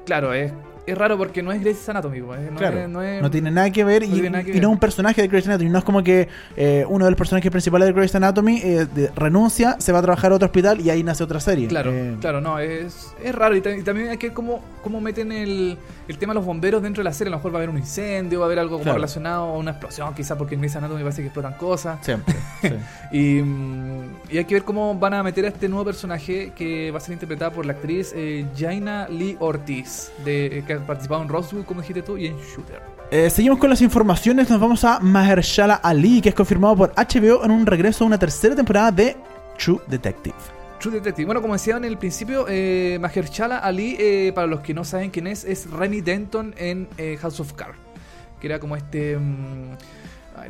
claro, 0.07 0.33
es, 0.33 0.51
es 0.87 0.99
raro 0.99 1.17
porque 1.17 1.43
no 1.43 1.51
es 1.53 1.61
Grey's 1.61 1.89
Anatomy, 1.89 2.21
pues, 2.21 2.51
no 2.53 2.59
Claro, 2.59 2.79
es- 2.81 2.89
no 2.89 3.03
es- 3.03 3.23
no 3.23 3.31
tiene 3.31 3.51
nada 3.51 3.71
que 3.71 3.85
ver 3.85 4.03
no 4.03 4.09
y, 4.09 4.13
tiene 4.13 4.31
nada 4.31 4.45
que 4.45 4.51
y 4.51 4.53
ver. 4.55 4.63
no 4.63 4.69
es 4.69 4.73
un 4.75 4.79
personaje 4.81 5.23
de 5.23 5.29
Grey's 5.29 5.47
Anatomy. 5.47 5.71
No 5.71 5.79
es 5.79 5.85
como 5.85 6.03
que 6.03 6.29
eh, 6.57 6.85
uno 6.89 7.05
de 7.07 7.11
los 7.11 7.19
personajes 7.19 7.51
principales 7.51 7.87
de 7.89 7.93
Grey's 7.93 8.15
Anatomy 8.15 8.61
eh, 8.63 8.87
de- 8.95 9.11
renuncia, 9.17 9.77
se 9.79 9.93
va 9.93 9.99
a 10.01 10.03
trabajar 10.03 10.33
a 10.33 10.35
otro 10.37 10.47
hospital 10.47 10.81
y 10.81 10.91
ahí 10.91 11.03
nace 11.03 11.25
otra 11.25 11.41
serie. 11.41 11.69
Claro, 11.69 11.91
Eh, 11.93 12.17
claro, 12.21 12.41
no, 12.41 12.59
es, 12.59 13.15
es 13.23 13.35
raro 13.35 13.57
y, 13.57 13.61
ta- 13.61 13.75
y 13.75 13.83
también 13.83 14.09
hay 14.11 14.19
que 14.19 14.29
ver 14.29 14.35
cómo, 14.35 14.63
cómo 14.83 15.01
meten 15.01 15.33
el, 15.33 15.79
el 16.09 16.19
tema 16.19 16.33
de 16.33 16.37
los 16.41 16.45
bomberos 16.47 16.83
dentro 16.83 17.03
de 17.03 17.05
la 17.09 17.13
serie. 17.15 17.29
A 17.29 17.33
lo 17.33 17.37
mejor 17.39 17.53
va 17.53 17.57
a 17.57 17.59
haber 17.61 17.71
un 17.71 17.79
incendio, 17.79 18.41
va 18.41 18.45
a 18.45 18.49
haber 18.49 18.59
algo 18.59 18.73
como 18.73 18.83
Claro. 18.85 18.97
relacionado 18.99 19.45
a 19.55 19.57
una 19.57 19.71
explosión, 19.73 20.15
quizás 20.15 20.37
porque 20.37 20.55
en 20.55 20.61
Grey's 20.61 20.77
Anatomy 20.77 21.03
parece 21.03 21.23
que 21.23 21.29
explotan 21.29 21.55
cosas. 21.55 21.99
Siempre. 22.05 22.35
sí. 22.63 22.69
Y, 23.13 23.43
mm, 23.43 24.03
y 24.31 24.39
hay 24.39 24.45
que 24.45 24.55
ver 24.55 24.65
cómo 24.65 24.95
van 24.99 25.15
a 25.15 25.23
meter 25.23 25.45
a 25.45 25.49
este 25.49 25.69
nuevo 25.69 25.85
personaje 25.87 26.53
que 26.57 26.91
va 26.91 26.99
a 26.99 27.01
ser 27.01 27.13
interpretada 27.15 27.51
por 27.53 27.65
la 27.67 27.73
actriz 27.75 28.13
eh, 28.15 28.45
Jaina 28.57 29.09
Lee 29.09 29.37
Ortiz, 29.41 30.11
de, 30.25 30.65
que 30.77 30.83
ha 30.83 30.87
participado 30.87 31.23
en 31.23 31.29
Roswell, 31.29 31.65
como 31.65 31.81
dijiste 31.81 32.03
tú, 32.03 32.17
y 32.17 32.27
en 32.27 32.37
Shooter. 32.37 32.81
Eh, 33.11 33.31
seguimos 33.31 33.59
con 33.59 33.71
las 33.71 33.81
informaciones. 33.81 34.51
Nos 34.51 34.61
vamos 34.61 34.85
a 34.85 35.01
Mahershala 35.01 35.75
Ali, 35.75 36.21
que 36.21 36.31
es 36.31 36.35
confirmado 36.35 36.77
por 36.77 36.93
HBO 36.97 37.45
en 37.45 37.51
un 37.51 37.67
regreso 37.67 38.05
a 38.05 38.07
una 38.07 38.19
tercera 38.19 38.55
temporada 38.55 38.91
de 38.91 39.17
True 39.59 39.81
Detective. 39.87 40.37
True 40.81 40.95
Detective. 40.95 41.27
Bueno, 41.27 41.41
como 41.41 41.55
decía 41.55 41.77
en 41.77 41.85
el 41.85 41.97
principio, 41.99 42.47
eh, 42.49 42.99
Mahershala 43.01 43.59
Ali, 43.59 43.97
eh, 43.99 44.33
para 44.35 44.47
los 44.47 44.61
que 44.61 44.75
no 44.75 44.85
saben 44.85 45.11
quién 45.11 45.27
es, 45.27 45.45
es 45.45 45.71
Remy 45.71 46.01
Denton 46.01 46.55
en 46.59 46.89
eh, 46.99 47.17
House 47.21 47.41
of 47.41 47.53
Cards. 47.53 47.79
Que 48.41 48.49
era 48.49 48.59
como 48.59 48.77
este... 48.77 49.17
mm, 49.17 49.77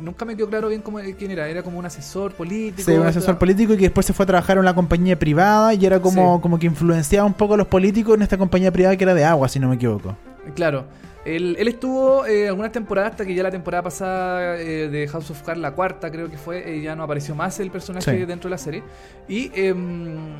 nunca 0.01 0.25
me 0.25 0.35
quedó 0.35 0.49
claro 0.49 0.69
bien 0.69 0.81
cómo, 0.81 0.99
quién 1.17 1.31
era. 1.31 1.47
Era 1.47 1.63
como 1.63 1.79
un 1.79 1.85
asesor 1.85 2.33
político. 2.33 2.89
Sí, 2.89 2.97
un 2.97 3.07
asesor 3.07 3.37
político 3.37 3.73
y 3.73 3.77
que 3.77 3.83
después 3.83 4.05
se 4.05 4.13
fue 4.13 4.23
a 4.23 4.27
trabajar 4.27 4.57
en 4.57 4.61
una 4.61 4.75
compañía 4.75 5.17
privada 5.17 5.73
y 5.73 5.85
era 5.85 5.99
como, 5.99 6.35
Sí. 6.37 6.41
como 6.41 6.59
que 6.59 6.65
influenciaba 6.67 7.25
un 7.25 7.33
poco 7.33 7.53
a 7.55 7.57
los 7.57 7.67
políticos 7.67 8.15
en 8.15 8.21
esta 8.23 8.37
compañía 8.37 8.71
privada 8.71 8.95
que 8.97 9.03
era 9.03 9.13
de 9.13 9.23
agua, 9.25 9.47
si 9.49 9.59
no 9.59 9.69
me 9.69 9.75
equivoco. 9.75 10.15
Claro. 10.55 10.85
Él, 11.25 11.55
él 11.57 11.67
estuvo 11.67 12.25
eh, 12.27 12.47
algunas 12.47 12.71
temporadas 12.71 13.11
hasta 13.13 13.25
que 13.25 13.33
ya 13.33 13.41
la 13.41 13.49
temporada 13.49 13.81
pasada 13.81 14.57
eh, 14.59 14.89
de 14.89 15.07
House 15.07 15.31
of 15.31 15.41
Cards, 15.41 15.59
la 15.59 15.71
cuarta 15.71 16.11
creo 16.11 16.29
que 16.29 16.37
fue, 16.37 16.75
eh, 16.77 16.81
ya 16.83 16.95
no 16.95 17.01
apareció 17.01 17.33
más 17.33 17.59
el 17.59 17.71
personaje 17.71 18.11
Sí. 18.19 18.25
dentro 18.25 18.47
de 18.47 18.51
la 18.51 18.57
serie. 18.59 18.83
Y, 19.27 19.49
em, 19.55 20.35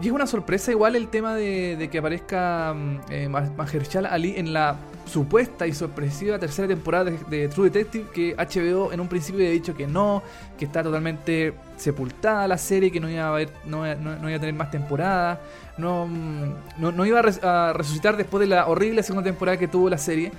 y 0.00 0.06
es 0.06 0.12
una 0.12 0.26
sorpresa 0.26 0.70
igual 0.70 0.94
el 0.96 1.08
tema 1.08 1.34
de, 1.34 1.88
que 1.90 1.98
aparezca 1.98 2.74
mm, 2.74 2.98
eh, 3.10 3.28
Ma- 3.28 3.50
Mahershala 3.56 4.08
Ali 4.10 4.34
en 4.36 4.52
la 4.52 4.76
supuesta 5.06 5.66
y 5.66 5.72
sorpresiva 5.72 6.38
tercera 6.38 6.68
temporada 6.68 7.10
de, 7.10 7.48
True 7.48 7.70
Detective 7.70 8.06
que 8.12 8.34
HBO 8.36 8.92
en 8.92 9.00
un 9.00 9.08
principio 9.08 9.40
había 9.40 9.50
dicho 9.52 9.74
que 9.74 9.86
no, 9.86 10.22
que 10.58 10.66
está 10.66 10.82
totalmente 10.82 11.54
sepultada 11.76 12.46
la 12.46 12.58
serie, 12.58 12.90
que 12.92 13.00
no 13.00 13.08
iba 13.08 13.24
a, 13.24 13.28
haber, 13.28 13.50
no, 13.64 13.82
no- 13.96 14.16
no 14.16 14.28
iba 14.28 14.36
a 14.36 14.40
tener 14.40 14.54
más 14.54 14.70
temporadas, 14.70 15.38
no, 15.78 16.06
mm, 16.06 16.52
no 16.94 17.06
iba 17.06 17.20
a, 17.20 17.22
res- 17.22 17.42
a 17.42 17.72
resucitar 17.72 18.16
después 18.16 18.40
de 18.40 18.46
la 18.54 18.66
horrible 18.68 19.02
segunda 19.02 19.24
temporada 19.30 19.56
que 19.58 19.68
tuvo 19.68 19.88
la 19.88 19.98
serie. 19.98 20.30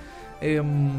em, 0.42 0.92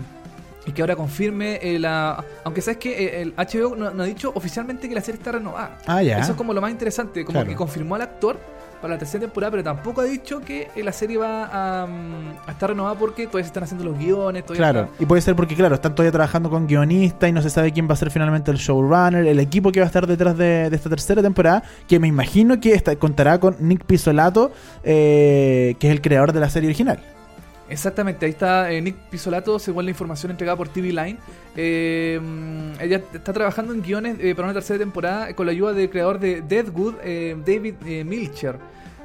y 0.67 0.73
que 0.73 0.83
ahora 0.83 0.97
confirme 0.97 1.59
eh, 1.63 1.79
la... 1.79 2.23
Aunque 2.45 2.61
sabes 2.61 2.79
que 2.79 3.23
el 3.23 3.35
HBO 3.37 3.77
no, 3.77 3.91
no 3.91 4.03
ha 4.03 4.07
dicho 4.07 4.31
oficialmente 4.35 4.89
que 4.89 4.95
la 4.95 5.01
serie 5.01 5.19
está 5.19 5.33
renovada. 5.33 5.79
Ah, 5.87 6.03
ya. 6.03 6.19
Eso 6.19 6.33
es 6.33 6.37
como 6.37 6.53
lo 6.53 6.61
más 6.61 6.71
interesante, 6.71 7.25
como 7.25 7.39
Claro. 7.39 7.49
que 7.49 7.57
confirmó 7.57 7.95
al 7.95 8.03
actor 8.03 8.39
para 8.81 8.95
la 8.95 8.99
tercera 8.99 9.21
temporada, 9.21 9.51
pero 9.51 9.63
tampoco 9.65 10.01
ha 10.01 10.05
dicho 10.05 10.41
que 10.41 10.71
eh, 10.75 10.83
la 10.83 10.93
serie 10.93 11.19
va 11.19 11.83
a, 11.83 11.87
mm, 11.87 12.49
a 12.49 12.53
estar 12.53 12.71
renovada 12.71 12.95
porque 12.99 13.27
todavía 13.27 13.45
se 13.45 13.49
están 13.49 13.65
haciendo 13.65 13.85
los 13.85 13.99
guiones, 13.99 14.43
Claro, 14.45 14.81
está- 14.85 15.03
y 15.03 15.05
puede 15.07 15.21
ser 15.21 15.37
porque, 15.37 15.55
claro, 15.55 15.75
están 15.75 15.95
todavía 15.95 16.13
trabajando 16.13 16.49
con 16.49 16.67
guionistas 16.67 17.29
y 17.29 17.33
no 17.33 17.43
se 17.43 17.51
sabe 17.51 17.73
quién 17.73 17.87
va 17.89 17.93
a 17.93 17.97
ser 17.97 18.11
finalmente 18.11 18.51
el 18.51 18.57
showrunner, 18.57 19.27
el 19.27 19.39
equipo 19.39 19.71
que 19.71 19.81
va 19.81 19.85
a 19.85 19.89
estar 19.89 20.07
detrás 20.07 20.37
de, 20.39 20.71
de 20.71 20.77
esta 20.77 20.89
tercera 20.89 21.21
temporada, 21.21 21.63
que 21.87 21.99
me 21.99 22.09
imagino 22.09 22.59
que 22.59 22.73
esta- 22.73 22.97
contará 22.97 23.39
con 23.39 23.57
Nick 23.61 23.85
Pisolato, 23.85 24.51
eh, 24.83 25.75
que 25.79 25.89
es 25.89 25.93
el 25.93 26.01
creador 26.01 26.33
de 26.33 26.41
la 26.41 26.49
serie 26.49 26.69
original. 26.69 27.01
Exactamente, 27.71 28.27
ahí 28.27 28.33
está 28.33 28.73
eh, 28.73 28.83
Nick 28.83 28.97
Pisolato, 29.11 29.61
según 29.61 29.85
la 29.85 29.93
información 29.93 30.33
entregada 30.33 30.57
por 30.57 30.69
TV 30.69 30.89
Line. 30.89 31.19
Eh, 31.57 32.19
mm, 32.21 32.81
ella 32.81 33.01
está 33.15 33.33
trabajando 33.33 33.73
en 33.73 33.81
guiones 33.81 34.17
eh, 34.21 34.35
para 34.35 34.49
una 34.49 34.55
tercera 34.55 34.81
temporada 34.81 35.33
con 35.35 35.47
la 35.47 35.53
ayuda 35.53 35.73
del 35.73 35.89
creador 35.89 36.19
de 36.19 36.43
Deadwood, 36.43 36.95
David 37.47 38.05
Milcher. 38.05 38.59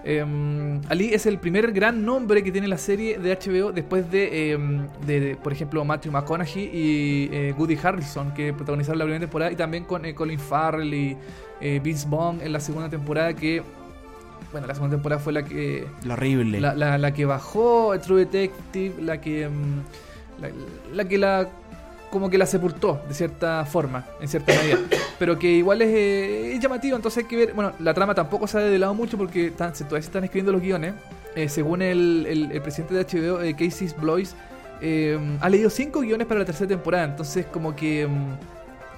Eh, 0.04 0.80
Ali 0.90 1.14
es 1.14 1.28
el 1.28 1.38
primer 1.38 1.72
gran 1.74 2.04
nombre 2.04 2.44
que 2.44 2.52
tiene 2.52 2.68
la 2.68 2.80
serie 2.80 3.20
de 3.20 3.36
HBO 3.36 3.72
después 3.72 4.10
de, 4.10 4.58
de, 5.06 5.38
por 5.44 5.54
ejemplo, 5.54 5.86
Matthew 5.86 6.12
McConaughey 6.12 6.70
y 6.74 7.52
Woody 7.52 7.78
Harrelson, 7.82 8.34
que 8.34 8.52
protagonizaron 8.52 8.98
la 8.98 9.06
primera 9.06 9.20
temporada, 9.20 9.52
y 9.52 9.56
también 9.56 9.84
con 9.84 10.12
Colin 10.14 10.40
Farrell 10.40 10.92
y 10.92 11.18
Vince 11.80 12.08
Vaughn 12.10 12.42
en 12.42 12.52
la 12.52 12.60
segunda 12.60 12.90
temporada, 12.90 13.36
que, 13.36 13.62
bueno, 14.52 14.68
la 14.68 14.74
segunda 14.76 14.96
temporada 14.96 15.22
fue 15.22 15.34
la 15.34 15.44
que 15.44 15.86
Lo 16.04 16.14
horrible. 16.14 16.60
la, 16.62 16.74
la, 16.76 16.98
la 16.98 17.14
que 17.14 17.26
bajó 17.26 17.94
True 18.00 18.26
Detective, 18.26 19.02
la 19.02 19.20
que. 19.22 19.48
mm, 19.50 20.42
La, 20.42 20.50
la 20.94 21.06
que 21.08 21.18
la. 21.18 21.48
Como 22.12 22.30
que 22.30 22.38
la 22.38 22.46
sepultó, 22.46 23.02
de 23.10 23.14
cierta 23.14 23.66
forma, 23.66 24.06
en 24.22 24.28
cierta 24.30 24.54
medida. 24.54 24.78
Pero 25.20 25.38
que 25.38 25.52
igual 25.52 25.82
es, 25.82 25.90
eh, 25.90 26.54
es 26.54 26.60
llamativo, 26.62 26.96
entonces 26.96 27.24
hay 27.24 27.30
que 27.30 27.36
ver. 27.36 27.54
Bueno, 27.54 27.74
la 27.80 27.94
trama 27.94 28.14
tampoco 28.16 28.48
se 28.48 28.58
ha 28.58 28.62
develado 28.62 28.94
mucho 28.94 29.18
porque 29.18 29.48
están, 29.48 29.76
se, 29.76 29.84
todavía 29.84 30.04
se 30.04 30.08
están 30.10 30.24
escribiendo 30.24 30.52
los 30.54 30.62
guiones. 30.62 30.94
Eh, 31.36 31.50
según 31.50 31.82
el, 31.82 32.26
el- 32.30 32.52
el 32.54 32.62
presidente 32.62 32.94
de 32.94 33.04
HBO, 33.04 33.42
eh, 33.42 33.54
Casey 33.54 33.90
Blois, 34.00 34.34
eh, 34.82 35.20
ha 35.42 35.50
leído 35.50 35.70
cinco 35.70 36.02
guiones 36.02 36.28
para 36.28 36.40
la 36.40 36.46
tercera 36.46 36.70
temporada. 36.70 37.04
Entonces, 37.06 37.46
como 37.48 37.76
que. 37.76 38.08
mm, 38.08 38.34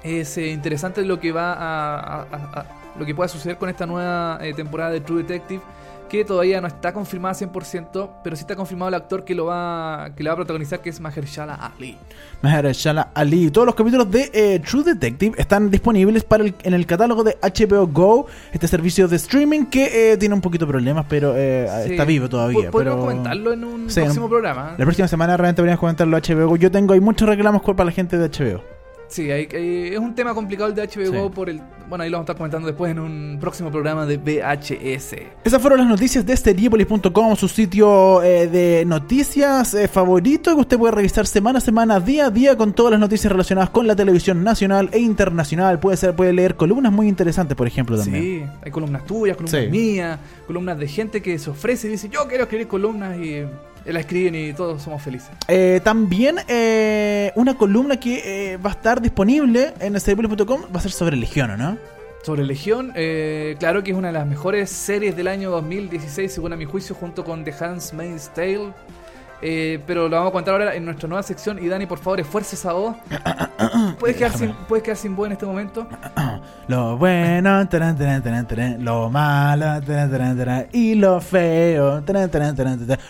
es 0.04 0.38
eh, 0.38 0.48
interesante 0.52 1.04
lo 1.04 1.20
que 1.20 1.32
va 1.32 1.54
a, 1.54 1.96
a- 1.98 2.22
a- 2.22 2.60
a- 2.60 2.66
lo 3.00 3.06
que 3.06 3.14
pueda 3.16 3.28
suceder 3.28 3.58
con 3.58 3.70
esta 3.70 3.86
nueva 3.86 4.40
eh, 4.42 4.54
temporada 4.54 4.92
de 4.92 5.02
True 5.02 5.24
Detective 5.24 5.62
que 6.10 6.24
todavía 6.24 6.62
no 6.62 6.68
está 6.68 6.94
confirmada 6.94 7.36
100%, 7.36 8.10
pero 8.24 8.34
sí 8.38 8.40
está 8.40 8.56
confirmado 8.56 8.88
el 8.88 8.96
actor 8.96 9.26
que 9.26 9.36
lo 9.36 9.44
va 9.48 10.12
que 10.16 10.24
la 10.24 10.30
va 10.30 10.34
a 10.34 10.36
protagonizar 10.38 10.80
que 10.80 10.90
es 10.90 11.02
Mahershala 11.02 11.54
Ali. 11.56 11.98
Mahershala 12.42 13.10
Ali. 13.14 13.52
Todos 13.52 13.66
los 13.66 13.76
capítulos 13.76 14.10
de 14.10 14.32
eh, 14.34 14.60
True 14.60 14.84
Detective 14.86 15.36
están 15.38 15.70
disponibles 15.70 16.24
para 16.24 16.46
el- 16.46 16.56
en 16.64 16.74
el 16.74 16.86
catálogo 16.86 17.26
de 17.26 17.38
HBO 17.42 17.88
Go, 17.88 18.28
este 18.54 18.70
servicio 18.70 19.10
de 19.10 19.18
streaming 19.18 19.66
que 19.66 20.14
eh, 20.14 20.18
tiene 20.18 20.34
un 20.34 20.40
poquito 20.40 20.66
de 20.66 20.72
problemas, 20.72 21.06
pero 21.10 21.34
eh, 21.36 21.68
Sí. 21.86 21.92
está 21.92 22.06
vivo 22.06 22.30
todavía. 22.30 22.68
Po- 22.68 22.72
Podemos 22.78 22.96
pero- 22.96 23.06
comentarlo 23.06 23.52
en 23.52 23.64
un 23.66 23.90
Sí, 23.90 24.00
próximo 24.00 24.30
programa. 24.30 24.76
La 24.78 24.86
próxima 24.86 25.10
semana 25.10 25.36
realmente 25.36 25.62
podríamos 25.62 25.80
comentarlo 25.82 26.16
a 26.16 26.22
HBO 26.22 26.48
Go. 26.48 26.56
Yo 26.56 26.72
tengo, 26.72 26.94
hay 26.94 27.02
muchos 27.02 27.28
reclamos 27.28 27.62
para 27.64 27.84
la 27.84 27.92
gente 27.92 28.18
de 28.18 28.30
HBO. 28.30 28.62
Sí, 29.10 29.30
hay- 29.32 29.48
hay- 29.54 29.88
es 29.94 30.00
un 30.00 30.16
tema 30.16 30.34
complicado 30.34 30.70
el 30.70 30.76
de 30.76 30.84
HBO 30.84 31.28
Sí. 31.28 31.32
Por 31.36 31.50
el 31.50 31.62
bueno, 31.90 32.04
ahí 32.04 32.10
lo 32.10 32.18
vamos 32.18 32.24
a 32.24 32.32
estar 32.32 32.38
comentando 32.38 32.68
después 32.68 32.92
en 32.92 33.00
un 33.00 33.38
próximo 33.40 33.72
programa 33.72 34.06
de 34.06 34.18
VHS. 34.18 35.16
Esas 35.44 35.62
fueron 35.62 35.80
las 35.80 35.88
noticias 35.88 36.26
de 36.26 36.36
Seriepolis.com, 36.36 37.36
su 37.36 37.48
sitio 37.48 38.22
eh, 38.24 38.48
de 38.48 38.84
noticias 38.86 39.74
eh, 39.74 39.88
favorito 39.88 40.54
que 40.56 40.62
usted 40.62 40.78
puede 40.78 40.94
revisar 40.96 41.26
semana 41.28 41.60
a 41.60 41.62
semana, 41.62 42.00
día 42.00 42.26
a 42.28 42.30
día, 42.30 42.58
con 42.58 42.74
todas 42.74 42.92
las 42.92 43.00
noticias 43.00 43.32
relacionadas 43.32 43.70
con 43.70 43.88
la 43.88 43.96
televisión 43.96 44.44
nacional 44.44 44.90
e 44.92 45.00
internacional. 45.00 45.80
Puede 45.80 45.98
ser, 45.98 46.16
puede 46.16 46.34
leer 46.34 46.56
columnas 46.56 46.92
muy 46.92 47.08
interesantes, 47.08 47.56
por 47.56 47.68
ejemplo, 47.68 47.98
también. 47.98 48.24
Sí, 48.24 48.44
hay 48.64 48.72
columnas 48.72 49.06
tuyas, 49.06 49.38
columnas 49.38 49.62
Sí. 49.64 49.70
mías, 49.70 50.20
columnas 50.46 50.78
de 50.78 50.88
gente 50.88 51.22
que 51.22 51.40
se 51.40 51.50
ofrece 51.50 51.88
y 51.88 51.92
dice, 51.92 52.10
yo 52.10 52.28
quiero 52.28 52.44
escribir 52.44 52.68
columnas 52.68 53.18
y 53.18 53.44
la 53.86 54.02
escriben 54.02 54.36
y 54.36 54.52
todos 54.52 54.82
somos 54.82 55.02
felices. 55.02 55.30
Eh, 55.48 55.80
también 55.82 56.36
eh, 56.50 57.32
una 57.36 57.58
columna 57.58 57.98
que 57.98 58.52
eh, 58.54 58.58
va 58.58 58.72
a 58.72 58.74
estar 58.74 59.02
disponible 59.02 59.74
en 59.80 59.98
seriepolis.com 59.98 60.64
va 60.76 60.80
a 60.80 60.82
ser 60.82 60.92
sobre 60.92 61.16
Legión, 61.16 61.52
¿o 61.52 61.58
no? 61.58 61.77
Sobre 62.24 62.44
Legión, 62.44 62.92
eh, 62.96 63.56
claro 63.60 63.84
que 63.84 63.92
es 63.92 63.98
una 63.98 64.08
de 64.08 64.14
las 64.14 64.28
mejores 64.28 64.70
series 64.70 65.16
del 65.16 65.28
año 65.28 65.50
2016, 65.52 66.32
según 66.32 66.52
a 66.52 66.58
mi 66.58 66.66
juicio, 66.66 66.96
junto 66.96 67.24
con 67.24 67.44
The 67.44 67.54
Handmaid's 67.54 68.30
Tale. 68.34 68.74
Eh, 69.42 69.80
pero 69.86 70.10
lo 70.10 70.16
vamos 70.16 70.32
a 70.32 70.34
contar 70.34 70.54
ahora 70.54 70.76
en 70.76 70.84
nuestra 70.84 71.08
nueva 71.08 71.24
sección. 71.24 71.64
Y 71.64 71.68
Dani, 71.68 71.86
por 71.86 72.00
favor, 72.00 72.20
esfuerce 72.20 72.56
esa 72.56 72.74
voz. 72.74 72.96
¿Puedes 74.00 74.18
quedar, 74.18 74.38
sin, 74.38 74.54
puedes 74.68 74.84
quedar 74.84 74.98
sin 74.98 75.16
voz 75.16 75.28
en 75.28 75.34
este 75.34 75.46
momento? 75.46 75.88
Lo 76.68 76.98
bueno, 76.98 77.68
taran, 77.70 77.98
taran, 77.98 78.84
lo 78.84 79.10
malo, 79.10 79.80
y 80.74 80.96
lo 80.96 81.22
feo. 81.22 82.04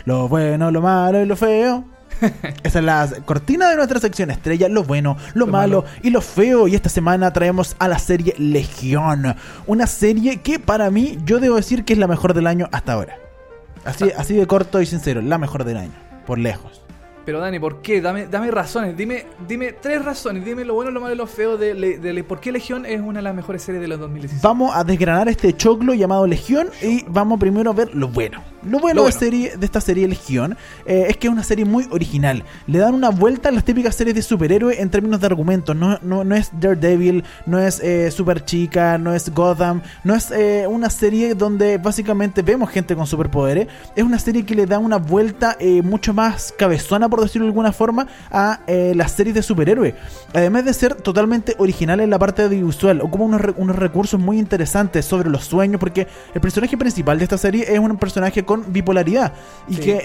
lo 0.05 0.27
bueno, 0.27 0.69
lo 0.69 0.81
malo 0.81 1.21
y 1.21 1.25
lo 1.25 1.35
feo. 1.35 1.96
Esa 2.63 2.79
es 2.79 2.85
la 2.85 3.09
cortina 3.25 3.69
de 3.69 3.75
nuestra 3.75 3.99
sección 3.99 4.31
estrella, 4.31 4.69
lo 4.69 4.83
bueno, 4.83 5.17
lo, 5.33 5.45
Lo 5.45 5.51
malo, 5.51 5.83
malo. 5.83 5.93
y 6.03 6.09
lo 6.09 6.21
feo. 6.21 6.67
Y 6.67 6.75
esta 6.75 6.89
semana 6.89 7.31
traemos 7.33 7.75
a 7.79 7.87
la 7.87 7.99
serie 7.99 8.33
Legión. 8.37 9.35
Una 9.65 9.87
serie 9.87 10.37
que 10.41 10.59
para 10.59 10.89
mí 10.89 11.17
yo 11.25 11.39
debo 11.39 11.55
decir 11.55 11.85
que 11.85 11.93
es 11.93 11.99
la 11.99 12.07
mejor 12.07 12.33
del 12.33 12.47
año 12.47 12.67
hasta 12.71 12.93
ahora. 12.93 13.17
Así, 13.85 14.11
así 14.17 14.35
de 14.35 14.45
corto 14.47 14.81
y 14.81 14.85
sincero, 14.85 15.21
la 15.21 15.37
mejor 15.37 15.63
del 15.63 15.77
año, 15.77 15.93
por 16.25 16.37
lejos. 16.37 16.81
Pero 17.25 17.39
Dani, 17.41 17.59
¿por 17.59 17.81
qué? 17.81 17.99
Dame, 18.01 18.27
dame 18.27 18.49
razones, 18.51 18.95
dime, 18.95 19.25
dime 19.47 19.73
tres 19.73 20.03
razones, 20.03 20.45
dime 20.45 20.63
lo 20.63 20.75
bueno, 20.75 20.91
lo 20.91 21.01
malo 21.01 21.13
y 21.13 21.17
lo 21.17 21.27
feo 21.27 21.57
de, 21.57 21.73
de 21.73 22.23
por 22.23 22.39
qué 22.39 22.53
Legión 22.53 22.85
es 22.85 23.01
una 23.01 23.19
de 23.19 23.23
las 23.23 23.35
mejores 23.35 23.63
series 23.63 23.81
de 23.81 23.87
los 23.89 23.99
2016. 23.99 24.41
Vamos 24.41 24.73
a 24.73 24.85
desgranar 24.85 25.27
este 25.27 25.51
choclo 25.51 25.93
llamado 25.93 26.25
Legión 26.25 26.69
y 26.81 27.03
vamos 27.09 27.37
primero 27.37 27.71
a 27.71 27.73
ver 27.73 27.93
lo 27.93 28.07
bueno. 28.07 28.41
Lo 28.63 28.79
bueno, 28.79 29.01
Lo 29.01 29.07
De, 29.07 29.11
bueno. 29.11 29.19
serie, 29.19 29.57
de 29.57 29.65
esta 29.65 29.81
serie 29.81 30.07
Legión 30.07 30.57
eh, 30.85 31.05
es 31.09 31.17
que 31.17 31.27
es 31.27 31.33
una 31.33 31.43
serie 31.43 31.65
muy 31.65 31.87
original. 31.91 32.43
Le 32.65 32.79
dan 32.79 32.93
una 32.93 33.09
vuelta 33.09 33.49
a 33.49 33.51
las 33.51 33.63
típicas 33.63 33.95
series 33.95 34.15
de 34.15 34.21
superhéroe 34.21 34.81
en 34.81 34.89
términos 34.89 35.19
de 35.19 35.27
argumentos. 35.27 35.75
No, 35.75 35.99
no, 36.01 36.23
no 36.23 36.35
es 36.35 36.49
Daredevil, 36.59 37.23
no 37.45 37.59
es 37.59 37.79
eh, 37.81 38.09
Super 38.11 38.43
Chica, 38.45 38.97
no 38.97 39.13
es 39.13 39.33
Gotham, 39.33 39.81
no 40.03 40.15
es 40.15 40.31
eh, 40.31 40.65
una 40.67 40.89
serie 40.89 41.35
donde 41.35 41.77
básicamente 41.77 42.41
vemos 42.41 42.69
gente 42.69 42.95
con 42.95 43.05
superpoderes. 43.05 43.67
Es 43.95 44.03
una 44.03 44.19
serie 44.19 44.45
que 44.45 44.55
le 44.55 44.65
da 44.65 44.79
una 44.79 44.97
vuelta 44.97 45.55
eh, 45.59 45.81
mucho 45.81 46.13
más 46.13 46.53
cabezona, 46.57 47.09
por 47.09 47.21
decirlo 47.21 47.45
de 47.45 47.49
alguna 47.49 47.71
forma, 47.71 48.07
a 48.31 48.59
las 48.67 49.11
series 49.11 49.35
de 49.35 49.43
superhéroe. 49.43 49.95
Además 50.33 50.65
de 50.65 50.73
ser 50.73 50.95
totalmente 50.95 51.55
original 51.57 51.99
en 51.99 52.09
la 52.09 52.19
parte 52.19 52.43
audiovisual, 52.43 53.01
ocupa 53.01 53.23
unos, 53.23 53.41
unos 53.57 53.75
recursos 53.75 54.19
muy 54.19 54.39
interesantes 54.39 55.05
sobre 55.05 55.29
los 55.29 55.45
sueños, 55.45 55.79
porque 55.79 56.07
el 56.33 56.41
personaje 56.41 56.77
principal 56.77 57.17
de 57.17 57.23
esta 57.23 57.37
serie 57.37 57.65
es 57.71 57.79
un 57.79 57.97
personaje 57.97 58.43
con 58.47 58.73
bipolaridad 58.73 59.33
y 59.69 59.75
Sí. 59.75 59.81
que, 59.81 60.01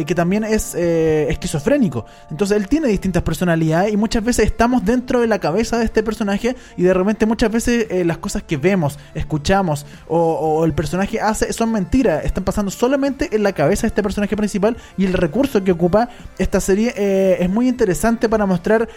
eh, 0.00 0.04
que 0.06 0.14
también 0.14 0.44
es 0.44 0.74
eh, 0.74 1.28
esquizofrénico. 1.30 2.04
Entonces 2.30 2.58
él 2.58 2.68
tiene 2.68 2.88
distintas 2.88 3.22
personalidades 3.22 3.94
y 3.94 3.96
muchas 3.96 4.22
veces 4.22 4.44
estamos 4.44 4.84
dentro 4.84 5.20
de 5.20 5.26
la 5.26 5.38
cabeza 5.38 5.78
de 5.78 5.86
este 5.86 6.02
personaje 6.02 6.54
y 6.76 6.82
de 6.82 6.92
repente 6.92 7.24
muchas 7.24 7.50
veces 7.50 7.86
eh, 7.88 8.04
las 8.04 8.18
cosas 8.18 8.42
que 8.42 8.58
vemos, 8.58 8.98
escuchamos 9.14 9.86
o, 10.08 10.18
o 10.18 10.64
el 10.66 10.74
personaje 10.74 11.20
hace 11.20 11.50
son 11.54 11.72
mentiras, 11.72 12.24
están 12.24 12.44
pasando 12.44 12.70
solamente 12.70 13.34
en 13.34 13.42
la 13.42 13.52
cabeza 13.52 13.82
de 13.82 13.88
este 13.88 14.02
personaje 14.02 14.36
principal 14.36 14.76
y 14.98 15.06
el 15.06 15.14
recurso 15.14 15.64
que 15.64 15.72
ocupa 15.72 16.10
esta 16.38 16.60
serie 16.60 16.92
es 17.40 17.48
muy 17.48 17.68
interesante 17.68 18.28
para 18.28 18.44
mostrar 18.44 18.88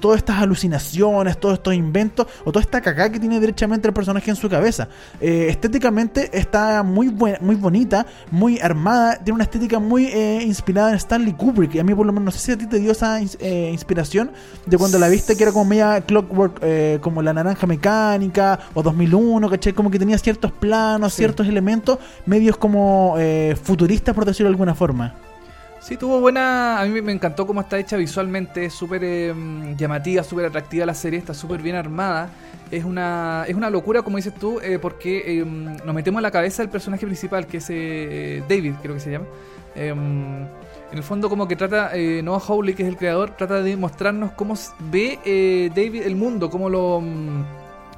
todas 0.00 0.18
estas 0.18 0.40
alucinaciones, 0.40 1.38
todos 1.38 1.54
estos 1.54 1.74
inventos 1.74 2.26
o 2.44 2.52
toda 2.52 2.62
esta 2.62 2.80
cagá 2.80 3.10
que 3.10 3.18
tiene 3.18 3.40
derechamente 3.40 3.88
el 3.88 3.94
personaje 3.94 4.30
en 4.30 4.36
su 4.36 4.48
cabeza. 4.48 4.88
Estéticamente 5.20 6.30
está 6.38 6.82
muy, 6.82 7.08
muy 7.40 7.54
bonita, 7.56 8.06
muy 8.36 8.60
armada, 8.60 9.16
tiene 9.16 9.32
una 9.36 9.44
estética 9.44 9.78
muy 9.78 10.06
eh, 10.06 10.42
inspirada 10.42 10.90
en 10.90 10.96
Stanley 10.96 11.32
Kubrick. 11.32 11.74
Y 11.74 11.78
a 11.78 11.84
mí 11.84 11.94
por 11.94 12.04
lo 12.04 12.12
menos, 12.12 12.24
no 12.26 12.30
sé 12.30 12.38
si 12.38 12.52
a 12.52 12.58
ti 12.58 12.66
te 12.66 12.78
dio 12.78 12.92
esa 12.92 13.18
eh, 13.20 13.70
inspiración 13.72 14.30
de 14.66 14.76
cuando 14.76 14.98
la 14.98 15.08
viste 15.08 15.36
que 15.36 15.42
era 15.42 15.52
como 15.52 15.64
media 15.64 16.02
clockwork, 16.02 16.58
eh, 16.60 16.98
como 17.00 17.22
la 17.22 17.32
naranja 17.32 17.66
mecánica 17.66 18.58
o 18.74 18.82
2001, 18.82 19.48
¿cachai? 19.48 19.72
Como 19.72 19.90
que 19.90 19.98
tenía 19.98 20.18
ciertos 20.18 20.52
planos, 20.52 21.14
Sí. 21.14 21.18
ciertos 21.18 21.48
elementos 21.48 21.98
medios 22.26 22.58
como 22.58 23.14
eh, 23.18 23.56
futuristas, 23.62 24.14
por 24.14 24.26
decirlo 24.26 24.50
de 24.50 24.52
alguna 24.54 24.74
forma. 24.74 25.14
Sí, 25.86 25.96
tuvo 25.96 26.20
buena. 26.20 26.80
A 26.80 26.84
mí 26.84 27.00
me- 27.00 27.12
encantó 27.12 27.46
cómo 27.46 27.60
está 27.60 27.78
hecha 27.78 27.96
visualmente. 27.96 28.64
Es 28.64 28.74
súper 28.74 29.02
eh, 29.04 29.32
llamativa, 29.76 30.24
súper 30.24 30.46
atractiva 30.46 30.84
la 30.84 30.94
serie. 30.94 31.18
Está 31.18 31.32
súper 31.32 31.62
bien 31.62 31.76
armada. 31.76 32.28
Es 32.72 32.84
una, 32.84 33.44
es 33.46 33.54
una 33.54 33.70
locura, 33.70 34.02
como 34.02 34.16
dices 34.16 34.34
tú, 34.34 34.58
eh, 34.60 34.80
porque 34.82 35.38
eh, 35.40 35.44
nos 35.44 35.94
metemos 35.94 36.18
en 36.18 36.22
la 36.24 36.32
cabeza 36.32 36.62
del 36.62 36.70
personaje 36.70 37.06
principal, 37.06 37.46
que 37.46 37.58
es 37.58 37.66
eh, 37.70 38.42
David, 38.48 38.74
creo 38.82 38.94
que 38.94 39.00
se 39.00 39.12
llama. 39.12 39.26
Eh, 39.76 39.90
en 39.90 40.98
el 40.98 41.02
fondo, 41.04 41.28
como 41.28 41.46
que 41.46 41.54
trata. 41.54 41.92
Noah 42.24 42.40
Hawley, 42.48 42.74
que 42.74 42.82
es 42.82 42.88
el 42.88 42.96
creador, 42.96 43.36
trata 43.36 43.62
de 43.62 43.76
mostrarnos 43.76 44.32
cómo 44.32 44.54
ve 44.90 45.70
David 45.74 46.02
el 46.02 46.16
mundo, 46.16 46.50
cómo 46.50 46.68
lo. 46.68 47.00
mm, 47.00 47.44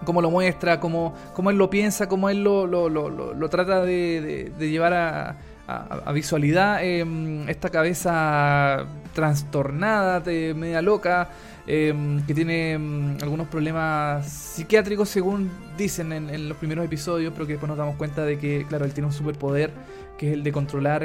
cómo 0.04 0.20
lo 0.22 0.30
muestra, 0.30 0.78
cómo, 0.78 1.12
cómo 1.34 1.50
él 1.50 1.56
lo 1.58 1.68
piensa, 1.70 2.08
cómo 2.08 2.28
él 2.30 2.44
lo, 2.44 2.66
lo, 2.66 2.88
lo, 2.88 3.10
lo- 3.10 3.48
trata 3.48 3.82
de- 3.82 4.52
de 4.56 4.70
llevar 4.70 4.92
a, 4.94 5.36
a- 5.68 6.12
visualidad 6.12 6.78
eh, 6.82 7.04
esta 7.48 7.68
cabeza 7.70 8.86
trastornada, 9.14 10.20
de 10.20 10.54
media 10.54 10.80
loca, 10.82 11.30
eh, 11.66 11.94
que 12.26 12.34
tiene 12.34 12.78
mm, 12.78 13.18
algunos 13.22 13.48
problemas 13.48 14.26
psiquiátricos 14.26 15.08
según 15.08 15.50
dicen 15.76 16.12
en, 16.12 16.30
en 16.30 16.48
los 16.48 16.56
primeros 16.58 16.84
episodios, 16.84 17.32
pero 17.34 17.46
que 17.46 17.52
después 17.54 17.68
nos 17.68 17.78
damos 17.78 17.96
cuenta 17.96 18.24
de 18.24 18.38
que, 18.38 18.64
claro, 18.68 18.84
él 18.84 18.92
tiene 18.94 19.06
un 19.08 19.12
superpoder 19.12 19.70
que 20.16 20.28
es 20.28 20.32
el 20.34 20.42
de 20.42 20.50
controlar 20.52 21.04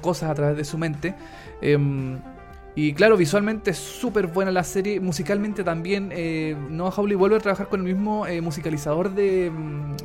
cosas 0.00 0.30
a 0.30 0.34
través 0.34 0.56
de 0.56 0.64
su 0.64 0.76
mente. 0.76 1.14
Y 2.74 2.94
claro, 2.94 3.16
visualmente 3.16 3.72
es 3.72 3.78
súper 3.78 4.28
buena 4.28 4.50
la 4.52 4.62
serie. 4.64 5.00
Musicalmente 5.00 5.64
también. 5.64 6.10
Eh, 6.12 6.56
Noah 6.70 6.92
Hawley 6.96 7.16
vuelve 7.16 7.36
a 7.36 7.40
trabajar 7.40 7.68
con 7.68 7.80
el 7.80 7.86
mismo 7.94 8.26
eh, 8.26 8.40
musicalizador 8.40 9.10
de, 9.14 9.50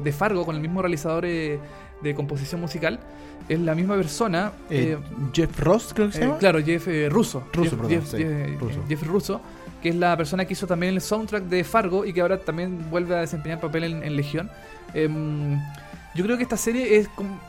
de 0.02 0.12
Fargo, 0.12 0.46
con 0.46 0.56
el 0.56 0.62
mismo 0.62 0.82
realizador 0.82 1.26
eh, 1.26 1.60
de 2.02 2.14
composición 2.16 2.62
musical. 2.62 3.00
Es 3.48 3.60
la 3.60 3.76
misma 3.76 3.96
persona. 3.96 4.52
Eh, 4.70 4.98
eh, 5.00 5.06
Jeff 5.34 5.60
Ross, 5.60 5.94
creo 5.94 6.08
que 6.08 6.14
se 6.14 6.20
eh, 6.20 6.26
llama. 6.28 6.38
claro, 6.40 6.60
Jeff 6.64 6.88
Russo. 7.10 7.44
Russo, 7.54 7.78
Jeff, 7.88 7.90
Jeff- 7.90 8.12
sí, 8.12 8.18
Jeff- 8.18 8.60
Russo. 8.60 8.80
Jeff 8.88 9.04
Russo, 9.04 9.42
que 9.84 9.90
es 9.90 9.96
la 9.96 10.18
persona 10.18 10.46
que 10.46 10.54
hizo 10.54 10.66
también 10.66 10.94
el 10.96 11.02
soundtrack 11.02 11.44
de 11.44 11.64
Fargo 11.64 12.06
y 12.06 12.14
que 12.14 12.22
ahora 12.22 12.40
también 12.40 12.90
vuelve 12.90 13.16
a 13.16 13.20
desempeñar 13.22 13.60
papel 13.60 13.84
en, 13.84 14.04
en 14.04 14.16
Legión. 14.16 14.50
Em, 14.94 15.60
yo 16.16 16.24
creo 16.24 16.38
que 16.38 16.44
esta 16.44 16.58
serie 16.58 16.98
es 16.98 17.08
como- 17.10 17.40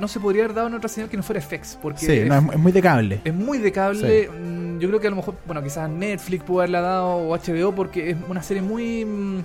no 0.00 0.08
se 0.08 0.18
podría 0.18 0.44
haber 0.44 0.54
dado 0.56 0.66
en 0.68 0.74
otra 0.74 0.88
señal 0.88 1.08
que 1.10 1.16
no 1.16 1.22
fuera 1.22 1.40
FX, 1.40 1.78
porque 1.80 2.00
Sí, 2.06 2.12
es, 2.12 2.26
no, 2.26 2.36
es, 2.38 2.44
es 2.54 2.58
muy 2.58 2.72
de 2.72 2.82
cable. 2.82 3.20
es 3.24 3.34
muy 3.34 3.58
de 3.58 3.70
cable. 3.70 4.28
mm, 4.28 4.78
Yo 4.80 4.88
creo 4.88 4.98
que 5.00 5.06
a 5.06 5.10
lo 5.10 5.16
mejor, 5.16 5.34
bueno, 5.46 5.62
quizás 5.62 5.88
Netflix 5.88 6.42
pudo 6.42 6.60
haberla 6.60 6.80
dado 6.80 7.06
o 7.16 7.36
HBO 7.36 7.72
porque 7.74 8.10
es 8.10 8.16
una 8.28 8.42
serie 8.42 8.60
muy, 8.62 9.04
mm, 9.04 9.38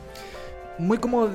muy 0.79 0.97
como 0.97 1.27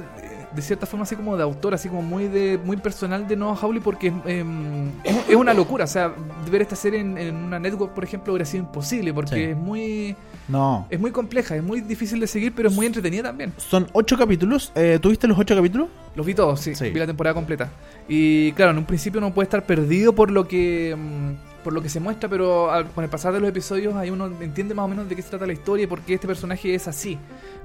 de, 0.55 0.63
cierta 0.63 0.87
forma 0.87 1.05
así 1.05 1.17
como 1.17 1.37
de 1.37 1.43
autor, 1.43 1.75
así 1.75 1.89
como 1.89 2.03
muy 2.03 2.29
de 2.29 2.59
muy 2.65 2.77
personal 2.77 3.27
de 3.27 3.37
Noah 3.37 3.57
Hawley 3.61 3.81
porque 3.81 4.13
em, 4.27 4.89
es, 5.29 5.35
una 5.37 5.55
locura. 5.55 5.85
O 5.85 5.89
sea, 5.89 6.13
ver 6.51 6.63
esta 6.63 6.77
serie 6.77 7.01
en, 7.01 7.17
en 7.19 7.35
una 7.37 7.59
network, 7.59 7.93
por 7.95 8.05
ejemplo, 8.05 8.33
hubiera 8.33 8.45
sido 8.45 8.65
imposible 8.65 9.13
porque 9.13 9.35
Sí. 9.35 9.43
es 9.43 9.57
muy 9.57 10.17
No. 10.49 10.87
es 10.91 11.01
muy 11.01 11.11
compleja, 11.11 11.57
es 11.57 11.63
muy 11.63 11.81
difícil 11.81 12.21
de 12.21 12.27
seguir, 12.27 12.53
pero 12.55 12.69
es 12.69 12.75
muy 12.75 12.87
entretenida 12.87 13.23
también. 13.25 13.53
Son 13.57 13.87
ocho 13.93 14.17
capítulos. 14.17 14.73
Eh, 14.75 14.99
¿Tuviste 15.01 15.27
los 15.27 15.39
ocho 15.39 15.55
capítulos? 15.57 15.89
Los 16.15 16.25
vi 16.27 16.35
todos, 16.35 16.61
sí, 16.61 16.75
Sí. 16.75 16.91
vi 16.91 16.99
la 16.99 17.07
temporada 17.07 17.35
completa. 17.35 17.71
Y 18.09 18.53
claro, 18.53 18.73
en 18.73 18.79
un 18.79 18.85
principio 18.85 19.19
uno 19.19 19.33
puede 19.33 19.45
estar 19.47 19.65
perdido 19.65 20.15
por 20.15 20.31
lo 20.31 20.47
que 20.47 20.95
mm, 20.97 21.44
por 21.65 21.73
lo 21.73 21.83
que 21.83 21.89
se 21.89 21.99
muestra, 21.99 22.29
pero 22.29 22.71
al- 22.71 22.87
con 22.91 23.03
el 23.03 23.11
pasar 23.11 23.33
de 23.33 23.41
los 23.41 23.49
episodios 23.49 23.95
ahí 23.97 24.11
uno 24.11 24.27
entiende 24.41 24.75
más 24.75 24.85
o 24.85 24.89
menos 24.89 25.09
de 25.09 25.17
qué 25.17 25.23
se 25.23 25.31
trata 25.31 25.47
la 25.47 25.53
historia 25.55 25.85
y 25.85 25.87
por 25.89 26.01
qué 26.03 26.15
este 26.15 26.29
personaje 26.29 26.73
es 26.75 26.87
así. 26.87 27.19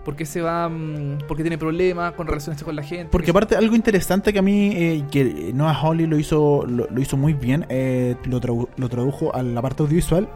Por 0.03 0.15
qué 0.15 0.25
se 0.25 0.41
va, 0.41 0.67
mm, 0.69 1.19
por 1.27 1.37
qué 1.37 1.43
tiene 1.43 1.57
problemas 1.59 2.13
con 2.13 2.25
relaciones 2.25 2.63
con 2.63 2.75
la 2.75 2.81
gente. 2.81 3.09
Porque 3.11 3.25
que- 3.25 3.31
aparte 3.31 3.55
algo 3.55 3.75
interesante 3.75 4.33
que 4.33 4.39
a 4.39 4.41
mí, 4.41 4.71
eh, 4.73 5.03
que 5.11 5.51
Noah 5.53 5.73
Hawley 5.73 6.07
lo 6.07 6.17
hizo, 6.17 6.65
lo, 6.65 6.87
lo 6.89 7.01
hizo 7.01 7.17
muy 7.17 7.33
bien, 7.33 7.65
eh, 7.69 8.15
lo, 8.23 8.39
lo 8.77 8.89
tradujo 8.89 9.35
a 9.35 9.43
la 9.43 9.61
parte 9.61 9.83
audiovisual, 9.83 10.27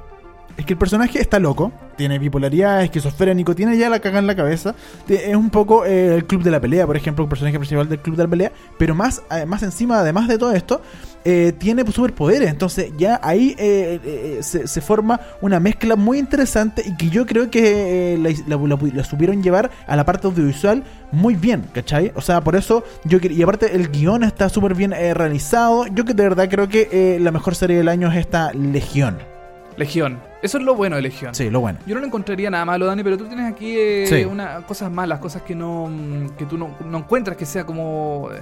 es 0.55 0.65
que 0.65 0.73
el 0.73 0.79
personaje 0.79 1.19
está 1.19 1.39
loco, 1.39 1.71
tiene 1.97 2.19
bipolaridad, 2.19 2.83
esquizofrénico, 2.83 3.55
tiene 3.55 3.75
ya 3.77 3.89
la 3.89 3.99
caga 3.99 4.19
en 4.19 4.27
la 4.27 4.35
cabeza, 4.35 4.75
es 5.07 5.35
un 5.35 5.49
poco 5.49 5.83
eh, 5.85 6.15
el 6.15 6.25
club 6.25 6.43
de 6.43 6.51
la 6.51 6.59
pelea, 6.59 6.85
por 6.85 6.95
ejemplo, 6.95 7.23
el 7.23 7.29
personaje 7.29 7.57
principal 7.57 7.89
del 7.89 7.99
club 7.99 8.15
de 8.15 8.23
la 8.23 8.29
pelea, 8.29 8.51
pero 8.77 8.93
más, 8.93 9.23
eh, 9.31 9.45
más 9.47 9.63
encima, 9.63 9.99
además 9.99 10.27
de 10.27 10.37
todo 10.37 10.53
esto, 10.53 10.81
eh, 11.25 11.53
tiene 11.57 11.83
superpoderes, 11.91 12.49
entonces 12.49 12.91
ya 12.97 13.19
ahí 13.23 13.55
eh, 13.57 14.39
se, 14.41 14.81
forma 14.81 15.19
una 15.41 15.59
mezcla 15.59 15.95
muy 15.95 16.19
interesante 16.19 16.83
y 16.85 16.95
que 16.97 17.09
yo 17.09 17.25
creo 17.25 17.49
que 17.49 18.17
la, 18.47 18.57
la- 18.57 19.03
supieron 19.03 19.41
llevar 19.41 19.71
a 19.87 19.95
la 19.95 20.05
parte 20.05 20.27
audiovisual 20.27 20.83
muy 21.11 21.33
bien, 21.35 21.65
¿cachai? 21.73 22.11
O 22.15 22.21
sea, 22.21 22.41
por 22.41 22.55
eso 22.55 22.83
yo 23.05 23.17
y 23.21 23.41
aparte 23.41 23.75
el 23.75 23.89
guion 23.89 24.23
está 24.23 24.49
súper 24.49 24.75
bien 24.75 24.91
realizado, 24.91 25.87
yo 25.87 26.05
que 26.05 26.13
de 26.13 26.23
verdad 26.23 26.47
creo 26.49 26.67
que 26.69 27.17
la 27.19 27.31
mejor 27.31 27.55
serie 27.55 27.77
del 27.77 27.87
año 27.87 28.11
es 28.11 28.17
esta 28.17 28.51
Legión. 28.53 29.32
Legión. 29.77 30.19
Eso 30.41 30.57
es 30.57 30.63
lo 30.63 30.75
bueno 30.75 30.95
de 30.97 31.01
Legión. 31.01 31.33
Sí, 31.33 31.49
lo 31.49 31.61
bueno. 31.61 31.79
Yo 31.85 31.95
no 31.95 32.01
le 32.01 32.07
encontraría 32.07 32.49
nada 32.49 32.65
malo, 32.65 32.85
Dani, 32.85 33.03
pero 33.03 33.17
tú 33.17 33.25
tienes 33.25 33.51
aquí 33.51 33.75
eh, 33.77 34.05
Sí. 34.07 34.25
una, 34.25 34.61
cosas 34.61 34.91
malas, 34.91 35.19
cosas 35.19 35.41
que 35.41 35.55
no 35.55 35.87
mm, 35.87 36.29
que 36.37 36.45
tú 36.45 36.57
no, 36.57 36.75
no 36.85 36.97
encuentras 36.99 37.37
que 37.37 37.45
sea 37.45 37.65
como 37.65 38.29
eh, 38.33 38.41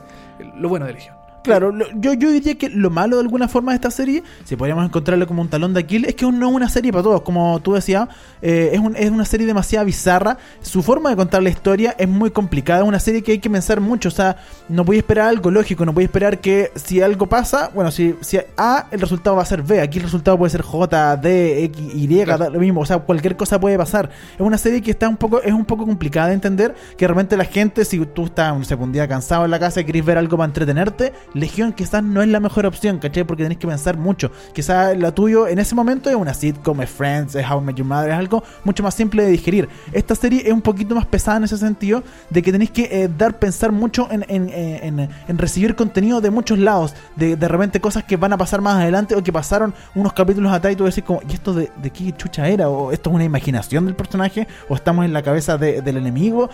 lo 0.58 0.68
bueno 0.70 0.86
de 0.86 0.94
Legión. 0.94 1.16
Claro, 1.44 1.72
lo- 1.72 1.88
yo, 1.96 2.14
yo 2.14 2.30
diría 2.32 2.56
que 2.56 2.70
lo 2.70 2.90
malo 2.90 3.16
de 3.18 3.24
alguna 3.24 3.48
forma 3.48 3.72
de 3.72 3.76
esta 3.78 3.90
serie, 3.92 4.24
si 4.46 4.56
podríamos 4.56 4.86
encontrarle 4.86 5.26
como 5.26 5.42
un 5.42 5.48
talón 5.50 5.74
de 5.74 5.80
Aquiles, 5.80 6.10
es 6.10 6.16
que 6.16 6.32
no 6.32 6.50
es 6.50 6.54
una 6.56 6.70
serie 6.70 6.92
para 6.92 7.04
todos. 7.04 7.22
Como 7.22 7.60
tú 7.62 7.74
decías, 7.74 8.08
eh, 8.42 8.70
es, 8.74 8.80
un- 8.80 8.96
es 8.96 9.10
una 9.10 9.26
serie 9.26 9.48
demasiado 9.48 9.86
bizarra. 9.86 10.38
Su 10.62 10.84
forma 10.84 11.10
de 11.10 11.16
contar 11.16 11.42
la 11.42 11.50
historia 11.50 11.96
es 11.98 12.08
muy 12.08 12.30
complicada. 12.32 12.82
Es 12.82 12.88
una 12.88 13.00
serie 13.00 13.24
que 13.24 13.32
hay 13.34 13.40
que 13.40 13.50
pensar 13.50 13.82
mucho. 13.82 14.10
O 14.10 14.12
sea, 14.12 14.38
no 14.70 14.84
voy 14.84 14.98
a 14.98 15.00
esperar 15.00 15.30
algo 15.30 15.50
lógico. 15.52 15.86
No 15.86 15.94
voy 15.94 16.04
a 16.04 16.06
esperar 16.06 16.40
que 16.40 16.72
si 16.76 17.02
algo 17.02 17.28
pasa, 17.28 17.72
bueno, 17.74 17.92
si, 17.92 18.16
si 18.22 18.38
A, 18.58 18.88
el 18.92 19.00
resultado 19.02 19.36
va 19.36 19.42
a 19.42 19.46
ser 19.46 19.64
B. 19.64 19.82
Aquí 19.82 19.98
el 19.98 20.04
resultado 20.04 20.38
puede 20.38 20.52
ser 20.52 20.62
J, 20.62 21.18
D, 21.18 21.64
X, 21.66 21.82
Y, 21.96 22.24
Claro. 22.24 22.50
lo 22.50 22.60
mismo. 22.60 22.82
O 22.82 22.86
sea, 22.86 23.00
cualquier 23.00 23.36
cosa 23.36 23.60
puede 23.60 23.78
pasar. 23.78 24.10
Es 24.36 24.42
una 24.42 24.58
serie 24.58 24.82
que 24.82 24.92
está 24.92 25.10
un 25.10 25.18
poco, 25.18 25.42
es 25.42 25.54
un 25.54 25.66
poco 25.66 25.86
complicada 25.86 26.28
de 26.28 26.34
entender. 26.36 26.76
Que 26.98 27.08
realmente 27.08 27.36
la 27.36 27.46
gente, 27.46 27.84
si 27.86 28.00
tú 28.06 28.26
estás 28.26 28.56
no 28.58 28.64
sé, 28.64 28.76
un 28.76 28.92
día 28.92 29.08
cansado 29.08 29.46
en 29.46 29.52
la 29.52 29.60
casa 29.60 29.82
y 29.82 29.86
querés 29.86 30.06
ver 30.06 30.18
algo 30.18 30.38
para 30.38 30.46
entretenerte, 30.48 31.14
Legión 31.34 31.72
quizás 31.74 32.04
no 32.04 32.22
es 32.22 32.28
la 32.28 32.40
mejor 32.40 32.66
opción, 32.66 33.00
¿cachai? 33.00 33.24
Porque 33.24 33.44
tenés 33.44 33.58
que 33.58 33.68
pensar 33.68 33.98
mucho. 33.98 34.32
Quizás 34.54 34.98
la 34.98 35.14
tuyo 35.14 35.48
en 35.48 35.60
ese 35.60 35.76
momento 35.76 36.10
es 36.10 36.16
una 36.16 36.34
sitcom, 36.34 36.82
es 36.82 36.90
Friends, 36.90 37.36
es 37.36 37.50
How 37.50 37.62
I 37.62 37.64
Met 37.66 37.76
Your 37.78 37.88
Mother, 37.88 38.10
es 38.12 38.18
algo 38.18 38.44
mucho 38.64 38.84
más 38.84 38.94
simple 38.96 39.24
de 39.24 39.30
digerir. 39.32 39.70
Esta 39.94 40.14
serie 40.16 40.44
es 40.46 40.52
un 40.54 40.62
poquito 40.62 40.94
más 40.94 41.06
pesada 41.06 41.38
en 41.38 41.46
ese 41.46 41.58
sentido, 41.58 42.04
de 42.30 42.42
que 42.42 42.52
tenéis 42.52 42.72
que 42.72 42.84
eh, 42.92 43.10
dar, 43.18 43.40
pensar 43.40 43.72
mucho 43.72 44.08
en, 44.12 44.26
en- 44.28 44.50
eh, 44.50 44.80
en- 44.84 45.10
en 45.28 45.38
recibir 45.38 45.76
contenido 45.76 46.20
de 46.22 46.30
muchos 46.32 46.60
lados, 46.60 46.94
de, 47.16 47.36
de 47.36 47.48
repente 47.48 47.80
cosas 47.80 48.04
que 48.04 48.18
van 48.18 48.34
a 48.34 48.38
pasar 48.38 48.62
más 48.62 48.76
adelante 48.76 49.16
o 49.16 49.24
que 49.24 49.32
pasaron 49.32 49.74
unos 49.96 50.14
capítulos 50.14 50.52
atrás 50.52 50.74
y 50.74 50.76
tú 50.76 50.84
decís 50.86 51.04
como, 51.04 51.22
¿y 51.30 51.34
esto 51.34 51.54
de, 51.54 51.72
de 51.82 51.90
qué 51.92 52.12
chucha 52.14 52.48
era? 52.48 52.68
¿O 52.70 52.92
esto 52.92 53.10
es 53.10 53.16
una 53.16 53.24
imaginación 53.24 53.86
del 53.86 53.96
personaje? 53.96 54.48
¿O 54.70 54.76
estamos 54.76 55.06
en 55.06 55.14
la 55.14 55.22
cabeza 55.24 55.58
de- 55.58 55.82
del 55.82 55.98
enemigo? 55.98 56.50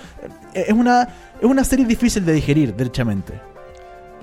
Eh, 0.53 0.65
Es 0.67 0.73
una, 0.73 1.03
es 1.41 1.45
una 1.45 1.63
serie 1.63 1.85
difícil 1.85 2.23
de 2.25 2.33
digerir, 2.33 2.75
derechamente. 2.75 3.33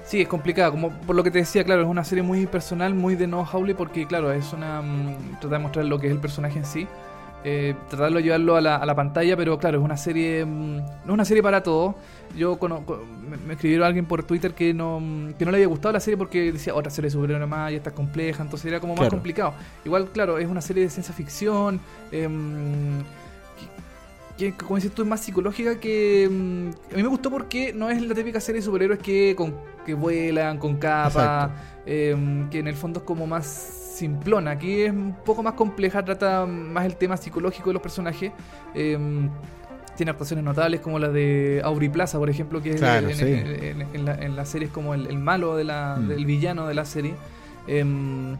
Sí, 0.05 0.21
es 0.21 0.29
complicado, 0.29 0.71
como 0.73 0.91
por 0.91 1.17
lo 1.17 1.25
que 1.25 1.31
te 1.31 1.39
decía, 1.39 1.65
claro, 1.65 1.83
es 1.83 1.89
una 1.89 2.05
serie 2.05 2.23
muy 2.23 2.47
personal, 2.47 2.95
muy 2.95 3.15
de 3.15 3.27
No 3.27 3.41
Howley, 3.41 3.75
porque 3.75 4.07
claro, 4.07 4.33
es 4.33 4.53
una... 4.53 4.83
mm, 4.83 5.41
trata 5.41 5.57
de 5.57 5.59
mostrar 5.59 5.85
lo 5.87 5.99
que 5.99 6.09
es 6.09 6.13
el 6.13 6.21
personaje 6.21 6.59
en 6.59 6.67
sí, 6.67 6.87
eh, 7.43 7.75
tratarlo 7.89 8.19
de 8.19 8.25
llevarlo 8.25 8.57
a 8.57 8.61
la, 8.61 8.77
a 8.77 8.85
la 8.87 8.95
pantalla, 8.95 9.35
pero 9.37 9.59
claro, 9.59 9.79
es 9.79 9.85
una 9.85 9.97
serie... 9.97 10.45
mm, 10.45 10.77
no 10.77 11.05
es 11.07 11.11
una 11.11 11.25
serie 11.25 11.43
para 11.43 11.63
todos. 11.63 11.95
Yo 12.37 12.59
me, 12.61 13.37
me 13.39 13.53
escribieron 13.55 13.87
alguien 13.87 14.05
por 14.05 14.25
Twitter 14.25 14.53
que 14.55 14.75
no, 14.75 15.01
mm, 15.01 15.35
que 15.35 15.45
no 15.47 15.51
le 15.51 15.57
había 15.57 15.69
gustado 15.69 15.93
la 15.93 16.01
serie 16.01 16.19
porque 16.19 16.53
decía, 16.53 16.75
otra 16.75 16.91
serie 16.91 17.07
de 17.07 17.13
superhéroes 17.13 17.49
más, 17.49 17.73
y 17.73 17.77
está 17.77 17.91
compleja, 17.91 18.43
entonces 18.43 18.67
era 18.67 18.81
como 18.81 18.95
más 18.95 19.09
complicado. 19.09 19.55
Igual, 19.87 20.11
claro, 20.11 20.37
es 20.39 20.47
una 20.47 20.61
serie 20.61 20.83
de 20.83 20.91
ciencia 20.91 21.15
ficción, 21.15 21.81
em, 22.13 23.03
que, 24.37 24.53
como 24.53 24.77
dices 24.77 24.93
tú, 24.93 25.03
es 25.03 25.09
más 25.09 25.21
psicológica 25.21 25.79
que... 25.79 26.27
a 26.93 26.97
mí 26.97 27.03
me 27.03 27.09
gustó 27.09 27.31
porque 27.31 27.73
no 27.73 27.89
es 27.89 28.03
la 28.03 28.15
típica 28.15 28.41
serie 28.41 28.61
de 28.61 28.65
superhéroes 28.67 28.99
que, 29.01 29.35
con, 29.37 29.55
que 29.85 29.95
vuelan 29.95 30.59
con 30.59 30.77
capa, 30.77 31.51
eh, 31.87 32.17
que 32.51 32.59
en 32.59 32.69
el 32.69 32.75
fondo 32.75 33.01
es 33.01 33.05
como 33.05 33.27
más 33.27 33.45
simplona. 33.47 34.53
Aquí 34.53 34.83
es 34.83 34.91
un 34.93 35.15
poco 35.25 35.43
más 35.43 35.55
compleja, 35.55 36.05
trata 36.05 36.47
más 36.47 36.85
el 36.85 36.97
tema 36.97 37.17
psicológico 37.17 37.71
de 37.71 37.75
los 37.75 37.83
personajes. 37.83 38.33
eh, 38.75 38.99
tiene 39.97 40.11
actuaciones 40.11 40.45
notables 40.45 40.81
como 40.81 40.99
la 40.99 41.09
de 41.09 41.61
Aubrey 41.63 41.89
Plaza, 41.89 42.19
por 42.19 42.29
ejemplo, 42.29 42.61
que 42.61 42.71
es 42.71 42.83
en, 42.83 43.15
sí. 43.15 43.23
en- 43.25 43.81
en- 43.83 43.89
en 43.95 44.05
la, 44.05 44.15
en 44.17 44.35
la 44.35 44.45
serie 44.45 44.67
es 44.67 44.73
como 44.75 44.93
el, 44.93 45.07
el 45.07 45.19
malo 45.19 45.55
de 45.55 45.63
la, 45.63 45.97
Mm. 46.01 46.09
del 46.09 46.25
villano 46.27 46.67
de 46.67 46.75
la 46.75 46.85
serie. 46.85 47.15
Em, 47.69 48.37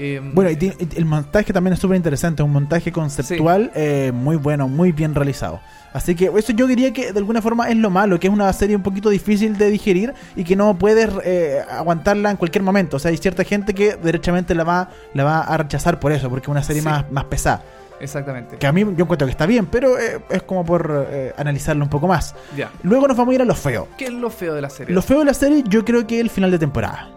em, 0.00 0.34
Bueno, 0.34 0.50
y 0.50 0.72
el 0.96 1.04
montaje 1.04 1.52
también 1.52 1.74
es 1.74 1.78
súper 1.80 1.96
interesante, 1.96 2.42
un 2.42 2.52
montaje 2.52 2.90
conceptual 2.92 3.70
eh, 3.74 4.10
muy 4.14 4.36
bueno, 4.36 4.68
muy 4.68 4.92
bien 4.92 5.14
realizado. 5.14 5.60
Así 5.92 6.14
que 6.14 6.30
eso 6.36 6.52
yo 6.52 6.66
diría 6.68 6.92
que 6.92 7.12
de 7.12 7.18
alguna 7.18 7.42
forma 7.42 7.68
es 7.68 7.76
lo 7.76 7.90
malo, 7.90 8.20
que 8.20 8.28
es 8.28 8.32
una 8.32 8.52
serie 8.52 8.76
un 8.76 8.82
poquito 8.82 9.10
difícil 9.10 9.58
de 9.58 9.70
digerir 9.70 10.14
y 10.36 10.44
que 10.44 10.54
no 10.54 10.78
puedes 10.78 11.10
eh, 11.24 11.62
aguantarla 11.68 12.30
en 12.30 12.36
cualquier 12.36 12.62
momento. 12.62 12.96
O 12.96 13.00
sea, 13.00 13.10
hay 13.10 13.16
cierta 13.16 13.42
gente 13.42 13.74
que 13.74 13.96
derechamente 13.96 14.54
la 14.54 14.62
va, 14.62 14.88
la 15.14 15.24
va 15.24 15.40
a 15.40 15.56
rechazar 15.56 15.98
por 15.98 16.12
eso, 16.12 16.30
porque 16.30 16.44
es 16.44 16.48
una 16.48 16.62
serie 16.62 16.82
Sí. 16.82 16.88
más, 16.88 17.10
más 17.10 17.24
pesada. 17.24 17.62
Exactamente. 18.00 18.56
Que 18.56 18.66
a 18.66 18.72
mí 18.72 18.80
yo 18.82 19.04
encuentro 19.04 19.26
que 19.26 19.32
está 19.32 19.46
bien, 19.46 19.66
pero 19.66 19.98
eh, 19.98 20.20
es 20.30 20.42
como 20.44 20.64
por 20.64 21.06
eh, 21.10 21.34
analizarlo 21.36 21.82
un 21.84 21.90
poco 21.90 22.06
más. 22.08 22.34
Ya. 22.56 22.70
Luego 22.82 23.06
nos 23.08 23.16
vamos 23.16 23.32
a 23.32 23.34
ir 23.34 23.42
a 23.42 23.44
lo 23.44 23.54
feo. 23.56 23.88
¿Qué 23.98 24.06
es 24.06 24.12
lo 24.12 24.30
feo 24.30 24.54
de 24.54 24.62
la 24.62 24.70
serie? 24.70 24.94
Lo 24.94 25.02
feo 25.02 25.18
de 25.18 25.24
la 25.26 25.34
serie 25.34 25.64
yo 25.68 25.84
creo 25.84 26.06
que 26.06 26.14
es 26.16 26.20
el 26.22 26.30
final 26.30 26.50
de 26.52 26.58
temporada. 26.60 27.10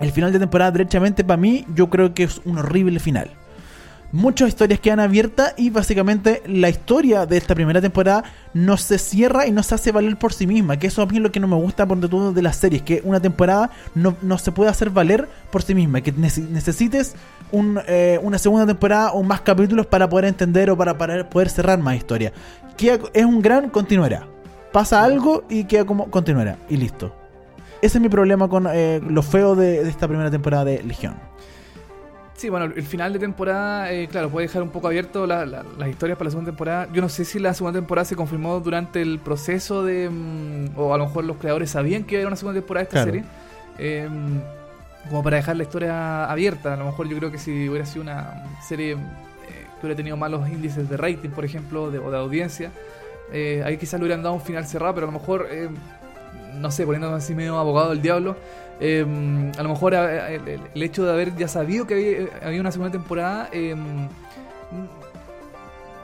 El 0.00 0.12
final 0.12 0.32
de 0.32 0.38
temporada, 0.38 0.70
derechamente, 0.72 1.24
para 1.24 1.36
mí, 1.36 1.64
yo 1.74 1.88
creo 1.88 2.12
que 2.14 2.24
es 2.24 2.40
un 2.44 2.58
horrible 2.58 2.98
final. 3.00 3.30
Muchas 4.12 4.48
historias 4.48 4.78
quedan 4.80 5.00
abiertas 5.00 5.52
y 5.56 5.68
básicamente 5.70 6.40
la 6.46 6.68
historia 6.68 7.26
de 7.26 7.36
esta 7.36 7.54
primera 7.56 7.80
temporada 7.80 8.22
no 8.54 8.76
se 8.76 8.98
cierra 8.98 9.46
y 9.46 9.50
no 9.50 9.62
se 9.64 9.74
hace 9.74 9.90
valer 9.92 10.16
por 10.16 10.32
sí 10.32 10.46
misma. 10.46 10.78
Que 10.78 10.86
eso 10.86 11.02
a 11.02 11.06
mí 11.06 11.16
es 11.16 11.22
lo 11.22 11.32
que 11.32 11.40
no 11.40 11.48
me 11.48 11.56
gusta 11.56 11.86
por 11.86 11.98
todo 12.08 12.32
de 12.32 12.40
las 12.40 12.56
series. 12.56 12.82
Que 12.82 13.02
una 13.04 13.20
temporada 13.20 13.70
no, 13.94 14.16
no 14.22 14.38
se 14.38 14.52
puede 14.52 14.70
hacer 14.70 14.90
valer 14.90 15.28
por 15.50 15.62
sí 15.62 15.74
misma. 15.74 16.00
Que 16.02 16.14
nece- 16.14 16.48
necesites 16.48 17.16
eh, 17.88 18.18
una 18.22 18.38
segunda 18.38 18.64
temporada 18.64 19.10
o 19.12 19.22
más 19.24 19.40
capítulos 19.40 19.86
para 19.86 20.08
poder 20.08 20.26
entender 20.26 20.70
o 20.70 20.76
para, 20.76 20.96
poder 21.28 21.48
cerrar 21.50 21.78
más 21.80 21.96
historia. 21.96 22.32
Queda- 22.76 23.00
es 23.12 23.24
un 23.24 23.42
gran 23.42 23.68
continuará. 23.70 24.26
Pasa 24.72 25.02
algo 25.02 25.44
y 25.50 25.64
queda 25.64 25.84
como 25.84 26.10
continuará. 26.10 26.56
Y 26.70 26.76
listo. 26.76 27.12
Ese 27.82 27.98
es 27.98 28.02
mi 28.02 28.08
problema 28.08 28.48
con 28.48 28.66
eh, 28.72 29.00
lo 29.06 29.22
feo 29.22 29.54
de, 29.54 29.82
de 29.84 29.90
esta 29.90 30.08
primera 30.08 30.30
temporada 30.30 30.64
de 30.64 30.82
Legión. 30.82 31.14
Sí, 32.34 32.50
bueno, 32.50 32.66
el 32.66 32.82
final 32.82 33.12
de 33.14 33.18
temporada, 33.18 33.90
eh, 33.92 34.08
claro, 34.08 34.28
puede 34.28 34.46
dejar 34.46 34.62
un 34.62 34.68
poco 34.68 34.88
abierto 34.88 35.26
la- 35.26 35.46
la- 35.46 35.64
las 35.78 35.88
historias 35.88 36.18
para 36.18 36.26
la 36.26 36.30
segunda 36.32 36.50
temporada. 36.50 36.88
Yo 36.92 37.00
no 37.00 37.08
sé 37.08 37.24
si 37.24 37.38
la 37.38 37.54
segunda 37.54 37.78
temporada 37.78 38.04
se 38.04 38.14
confirmó 38.16 38.60
durante 38.60 39.00
el 39.00 39.18
proceso 39.20 39.82
de... 39.84 40.10
mm, 40.10 40.78
o 40.78 40.92
a 40.92 40.98
lo 40.98 41.06
mejor 41.06 41.24
los 41.24 41.38
creadores 41.38 41.70
sabían 41.70 42.04
que 42.04 42.14
iba 42.14 42.18
a 42.18 42.20
haber 42.22 42.26
una 42.28 42.36
segunda 42.36 42.60
temporada 42.60 42.82
de 42.84 42.88
esta 42.88 43.02
Claro. 43.04 43.10
serie. 43.12 43.24
eh, 43.78 44.08
como 45.08 45.22
para 45.22 45.36
dejar 45.36 45.56
la 45.56 45.62
historia 45.62 46.24
abierta. 46.30 46.74
A 46.74 46.76
lo 46.76 46.86
mejor 46.86 47.08
yo 47.08 47.16
creo 47.16 47.30
que 47.30 47.38
si 47.38 47.68
hubiera 47.68 47.86
sido 47.86 48.02
una 48.02 48.42
serie 48.66 48.92
eh, 48.94 48.96
que 49.80 49.86
hubiera 49.86 49.96
tenido 49.96 50.16
malos 50.16 50.48
índices 50.48 50.88
de 50.90 50.96
rating, 50.96 51.28
por 51.30 51.44
ejemplo, 51.44 51.90
de, 51.92 51.98
o 52.00 52.10
de 52.10 52.18
audiencia, 52.18 52.70
eh, 53.32 53.62
ahí 53.64 53.76
quizás 53.78 54.00
le 54.00 54.06
hubieran 54.06 54.22
dado 54.24 54.34
un 54.34 54.40
final 54.40 54.66
cerrado, 54.66 54.94
pero 54.94 55.06
a 55.08 55.12
lo 55.12 55.18
mejor... 55.18 55.46
no 56.58 56.70
sé, 56.70 56.84
poniéndome 56.84 57.16
así 57.16 57.34
medio 57.34 57.58
abogado 57.58 57.90
del 57.90 58.02
diablo, 58.02 58.36
eh, 58.80 59.04
a 59.56 59.62
lo 59.62 59.68
mejor 59.70 59.94
el, 59.94 60.82
hecho 60.82 61.04
de 61.04 61.12
haber 61.12 61.34
ya 61.36 61.48
sabido 61.48 61.86
que 61.86 61.94
había, 61.94 62.46
había 62.46 62.60
una 62.60 62.72
segunda 62.72 62.92
temporada, 62.92 63.48
eh, 63.52 63.74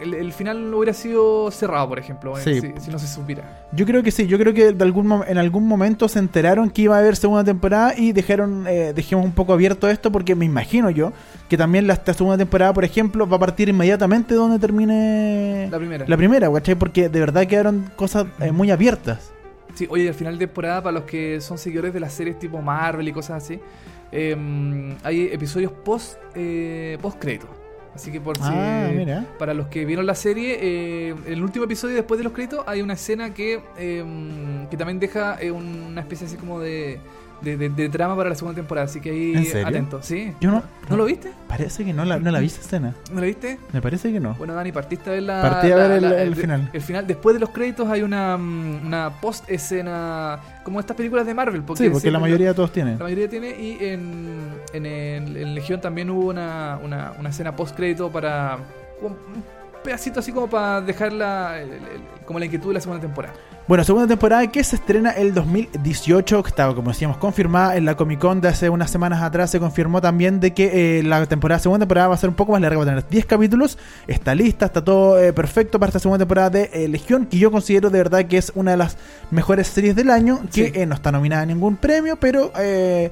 el, 0.00 0.14
el 0.14 0.32
final 0.32 0.70
no 0.70 0.78
hubiera 0.78 0.92
sido 0.94 1.50
cerrado, 1.52 1.88
por 1.88 1.98
ejemplo, 1.98 2.36
eh, 2.36 2.42
Sí. 2.42 2.60
si, 2.60 2.72
si 2.80 2.90
no 2.90 2.98
se 2.98 3.06
supiera. 3.06 3.66
Yo 3.72 3.86
creo 3.86 4.02
que 4.02 4.10
sí, 4.10 4.26
yo 4.26 4.36
creo 4.38 4.52
que 4.52 4.72
de 4.72 4.84
algún 4.84 5.22
en 5.28 5.38
algún 5.38 5.66
momento 5.68 6.08
se 6.08 6.18
enteraron 6.18 6.70
que 6.70 6.82
iba 6.82 6.96
a 6.96 6.98
haber 6.98 7.14
segunda 7.14 7.44
temporada 7.44 7.94
y 7.96 8.12
dejaron, 8.12 8.66
eh, 8.66 8.92
dejemos 8.94 9.24
un 9.24 9.32
poco 9.32 9.52
abierto 9.52 9.88
esto 9.88 10.10
porque 10.10 10.34
me 10.34 10.44
imagino 10.44 10.90
yo 10.90 11.12
que 11.48 11.56
también 11.56 11.86
la, 11.86 11.92
esta 11.92 12.14
segunda 12.14 12.36
temporada, 12.36 12.72
por 12.72 12.84
ejemplo, 12.84 13.28
va 13.28 13.36
a 13.36 13.40
partir 13.40 13.68
inmediatamente 13.68 14.34
donde 14.34 14.58
termine 14.58 15.68
La 15.70 15.78
primera. 15.78 16.04
la 16.08 16.16
primera, 16.16 16.52
¿cachai? 16.52 16.74
Porque 16.74 17.08
de 17.08 17.20
verdad 17.20 17.46
quedaron 17.46 17.90
cosas 17.94 18.26
eh, 18.40 18.50
muy 18.50 18.70
abiertas. 18.70 19.31
Sí, 19.74 19.86
oye, 19.90 20.08
al 20.08 20.14
final 20.14 20.38
de 20.38 20.46
temporada, 20.46 20.82
para 20.82 20.92
los 20.92 21.04
que 21.04 21.40
son 21.40 21.58
seguidores 21.58 21.92
de 21.94 22.00
las 22.00 22.12
series 22.12 22.38
tipo 22.38 22.60
Marvel 22.60 23.08
y 23.08 23.12
cosas 23.12 23.42
así, 23.42 23.58
eh, 24.10 24.96
hay 25.02 25.28
episodios 25.32 25.72
post, 25.72 26.18
eh, 26.34 26.98
post 27.00 27.18
crédito. 27.18 27.46
Así 27.94 28.10
que 28.10 28.20
por 28.20 28.36
Ah, 28.40 28.86
si... 28.90 28.96
mira. 28.96 29.26
Para 29.38 29.52
los 29.52 29.66
que 29.68 29.84
vieron 29.84 30.06
la 30.06 30.14
serie, 30.14 30.58
eh, 30.60 31.08
en 31.26 31.32
el 31.32 31.42
último 31.42 31.66
episodio 31.66 31.94
después 31.96 32.16
de 32.18 32.24
los 32.24 32.32
créditos 32.32 32.64
hay 32.66 32.80
una 32.80 32.94
escena 32.94 33.34
que, 33.34 33.60
eh, 33.76 34.04
que 34.70 34.76
también 34.78 34.98
deja 34.98 35.36
eh, 35.40 35.50
una 35.50 36.00
especie 36.00 36.26
así 36.26 36.36
como 36.36 36.58
de, 36.58 37.00
de, 37.42 37.56
de- 37.56 37.68
de 37.68 37.88
trama 37.88 38.16
para 38.16 38.28
la 38.30 38.34
segunda 38.34 38.54
temporada. 38.56 38.86
Así 38.86 39.00
que 39.00 39.10
ahí 39.10 39.50
¿En 39.52 39.66
atento, 39.66 40.02
¿sí? 40.02 40.32
Yo 40.40 40.50
no, 40.50 40.62
¿No 40.88 40.96
lo 40.96 41.04
viste? 41.04 41.30
Parece 41.48 41.84
que 41.84 41.92
no 41.92 42.04
la, 42.04 42.18
no 42.18 42.30
la 42.30 42.38
vi 42.40 42.46
esa 42.46 42.60
escena. 42.60 42.94
¿No 43.12 43.20
lo 43.20 43.26
viste? 43.26 43.58
Me 43.72 43.80
parece 43.82 44.12
que 44.12 44.20
no. 44.20 44.34
Bueno, 44.34 44.54
Dani, 44.54 44.72
partiste 44.72 45.10
a 45.10 45.12
ver 45.14 45.22
la. 45.24 45.42
Partí 45.42 45.70
a 45.70 45.76
la- 45.76 45.88
ver 45.88 45.90
el- 46.04 46.10
la- 46.10 46.22
el 46.22 46.36
final. 46.36 46.70
El 46.72 46.80
final. 46.82 47.06
Después 47.06 47.34
de 47.34 47.40
los 47.40 47.50
créditos 47.50 47.88
hay 47.88 48.02
una, 48.02 48.36
mm, 48.36 48.86
una 48.86 49.10
post 49.20 49.48
escena. 49.50 50.38
Como 50.64 50.80
estas 50.80 50.96
películas 50.96 51.26
de 51.26 51.34
Marvel. 51.34 51.62
Porque 51.62 51.84
Sí, 51.84 51.90
porque 51.90 52.10
la 52.10 52.18
mayoría 52.18 52.48
de 52.48 52.54
todos 52.54 52.72
tienen. 52.72 52.98
La 52.98 53.04
mayoría 53.04 53.28
tiene. 53.28 53.50
Y 53.50 53.78
en, 53.84 54.50
en, 54.72 54.86
el- 54.86 55.36
en 55.36 55.54
Legión 55.54 55.80
también 55.80 56.08
hubo 56.10 56.28
una, 56.30 56.78
una, 56.82 57.12
una 57.18 57.28
escena 57.30 57.54
post 57.56 57.76
crédito 57.76 58.10
para. 58.10 58.58
Un 59.00 59.16
pedacito 59.82 60.20
así 60.20 60.30
como 60.30 60.48
para 60.48 60.80
dejar 60.80 61.12
la, 61.12 61.56
como 62.24 62.38
la 62.38 62.44
inquietud 62.44 62.68
de 62.68 62.74
la 62.74 62.80
segunda 62.80 63.00
temporada. 63.00 63.34
Bueno, 63.72 63.84
segunda 63.84 64.06
temporada 64.06 64.46
que 64.48 64.62
se 64.64 64.76
estrena 64.76 65.12
el 65.12 65.32
2018, 65.32 66.42
que 66.42 66.48
estaba, 66.50 66.74
como 66.74 66.90
decíamos, 66.90 67.16
confirmada 67.16 67.74
en 67.74 67.86
la 67.86 67.96
Comic 67.96 68.18
Con 68.18 68.42
de 68.42 68.48
hace 68.48 68.68
unas 68.68 68.90
semanas 68.90 69.22
atrás. 69.22 69.50
Se 69.50 69.58
confirmó 69.60 70.02
también 70.02 70.40
de 70.40 70.52
que 70.52 70.98
eh, 70.98 71.02
la 71.02 71.24
temporada, 71.24 71.58
segunda 71.58 71.86
temporada 71.86 72.08
va 72.08 72.14
a 72.14 72.18
ser 72.18 72.28
un 72.28 72.34
poco 72.34 72.52
más 72.52 72.60
larga, 72.60 72.76
va 72.76 72.82
a 72.82 72.86
tener 72.88 73.08
10 73.08 73.24
capítulos. 73.24 73.78
Está 74.06 74.34
lista, 74.34 74.66
está 74.66 74.84
todo 74.84 75.18
eh, 75.18 75.32
perfecto 75.32 75.78
para 75.80 75.88
esta 75.88 76.00
segunda 76.00 76.18
temporada 76.18 76.50
de 76.50 76.68
eh, 76.70 76.86
Legión, 76.86 77.24
que 77.24 77.38
yo 77.38 77.50
considero 77.50 77.88
de 77.88 77.96
verdad 77.96 78.26
que 78.26 78.36
es 78.36 78.52
una 78.54 78.72
de 78.72 78.76
las 78.76 78.98
mejores 79.30 79.68
series 79.68 79.96
del 79.96 80.10
año, 80.10 80.42
que 80.52 80.66
Sí. 80.66 80.72
eh, 80.74 80.84
no 80.84 80.94
está 80.94 81.10
nominada 81.10 81.40
a 81.40 81.46
ningún 81.46 81.76
premio, 81.76 82.16
pero 82.16 82.52
ahí, 82.54 83.10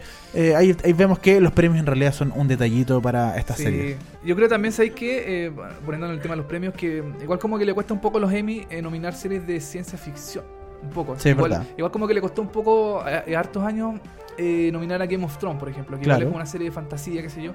ahí 0.85 0.93
vemos 0.93 1.21
que 1.21 1.41
los 1.41 1.53
premios 1.53 1.81
en 1.81 1.87
realidad 1.87 2.13
son 2.13 2.35
un 2.37 2.49
detallito 2.49 3.01
para 3.01 3.35
esta 3.39 3.57
Sí. 3.57 3.63
serie. 3.63 3.97
Yo 4.23 4.37
creo 4.37 4.49
también, 4.49 4.73
¿sabéis 4.73 4.93
que 4.95 5.47
eh, 5.47 5.53
Poniendo 5.85 6.07
en 6.07 6.13
el 6.13 6.21
tema 6.21 6.35
de 6.35 6.39
los 6.39 6.47
premios, 6.47 6.75
que 6.75 7.03
igual 7.23 7.39
como 7.39 7.59
que 7.59 7.65
le 7.65 7.73
cuesta 7.73 7.95
un 7.95 8.01
poco 8.01 8.19
a 8.19 8.21
los 8.21 8.33
Emmy 8.33 8.67
eh, 8.69 8.83
nominar 8.83 9.15
series 9.15 9.47
de 9.47 9.61
ciencia 9.61 9.97
ficción. 9.99 10.45
Un 10.83 10.91
poco. 10.91 11.19
Sí, 11.19 11.31
igual, 11.31 11.67
igual 11.77 11.91
como 11.93 12.07
que 12.09 12.15
le 12.15 12.21
costó 12.21 12.41
un 12.43 12.49
poco, 12.49 13.03
eh, 13.07 13.23
eh, 13.27 13.37
hartos 13.37 13.63
años, 13.65 14.01
eh, 14.39 14.71
nominar 14.73 15.01
a 15.03 15.07
Game 15.07 15.25
of 15.25 15.37
Thrones, 15.39 15.59
por 15.59 15.69
ejemplo. 15.69 15.97
Que 15.99 16.05
Claro. 16.05 16.21
igual 16.21 16.33
es 16.33 16.37
una 16.37 16.47
serie 16.47 16.67
de 16.69 16.73
fantasía, 16.73 17.23
qué 17.23 17.29
sé 17.31 17.43
yo. 17.43 17.53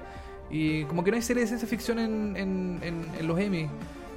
Y 0.50 0.84
como 0.84 1.02
que 1.02 1.10
no 1.10 1.16
hay 1.16 1.22
serie 1.22 1.42
de 1.42 1.46
ciencia 1.48 1.66
ficción 1.68 1.98
en, 1.98 2.36
en, 2.36 2.78
en- 2.82 3.06
en 3.18 3.26
los 3.26 3.38
Emmy. 3.38 3.68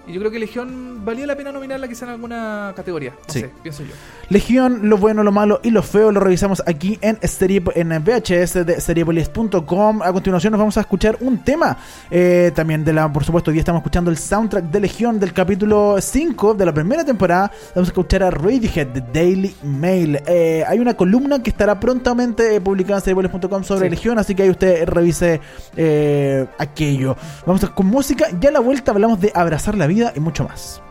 Y 0.10 0.14
yo 0.14 0.20
creo 0.20 0.32
que 0.32 0.40
Legión 0.40 1.06
valía 1.06 1.28
la 1.28 1.36
pena 1.36 1.52
nominarla 1.52 1.88
quizá 1.88 2.06
en 2.06 2.12
alguna 2.12 2.74
categoría. 2.76 3.12
No 3.12 3.34
Sí. 3.34 3.42
sé, 3.42 3.52
pienso 3.62 3.84
yo. 3.84 3.92
Legión, 4.30 4.90
lo 4.90 4.98
bueno, 4.98 5.24
lo 5.24 5.32
malo 5.32 5.60
y 5.64 5.70
lo 5.72 5.82
feo 5.84 6.12
lo 6.12 6.20
revisamos 6.20 6.62
aquí 6.66 6.98
en, 7.02 7.18
Stereo- 7.22 7.72
en 7.76 7.90
VHS 8.04 8.66
de 8.66 8.80
Stereopolis.com. 8.82 10.02
A 10.02 10.12
continuación 10.12 10.52
nos 10.52 10.60
vamos 10.60 10.78
a 10.78 10.82
escuchar 10.82 11.18
un 11.22 11.38
tema. 11.44 11.78
eh, 12.12 12.52
también 12.56 12.84
de 12.84 12.92
la, 12.94 13.12
por 13.12 13.24
supuesto, 13.24 13.52
hoy 13.52 13.54
día 13.54 13.62
estamos 13.62 13.80
escuchando 13.82 14.10
el 14.10 14.18
soundtrack 14.18 14.66
de 14.66 14.80
Legión 14.80 15.20
del 15.20 15.32
capítulo 15.34 15.98
5 16.02 16.54
de 16.56 16.66
la 16.66 16.74
primera 16.74 17.06
temporada. 17.06 17.52
Vamos 17.76 17.90
a 17.90 17.92
escuchar 17.92 18.24
a 18.24 18.32
Radiohead 18.32 18.88
de 18.88 19.02
Daily 19.14 19.56
Mail. 19.64 20.20
Eh, 20.26 20.64
hay 20.68 20.80
una 20.80 20.96
columna 20.96 21.42
que 21.44 21.52
estará 21.52 21.80
prontamente 21.80 22.56
eh, 22.56 22.62
publicada 22.62 22.96
en 22.96 23.02
Stereopolis.com 23.02 23.64
sobre 23.64 23.86
Sí. 23.86 23.90
Legión, 23.92 24.18
así 24.20 24.34
que 24.36 24.44
ahí 24.44 24.50
usted 24.50 24.88
revise 24.88 25.40
eh, 25.78 26.46
aquello. 26.58 27.16
Vamos 27.46 27.64
a, 27.64 27.68
con 27.70 27.86
música. 27.88 28.26
Ya 28.40 28.50
a 28.50 28.54
la 28.54 28.60
vuelta 28.60 28.92
hablamos 28.92 29.20
de 29.22 29.32
abrazar 29.36 29.76
la 29.78 29.86
vida 29.88 29.99
y 30.16 30.20
mucho 30.20 30.44
más. 30.44 30.82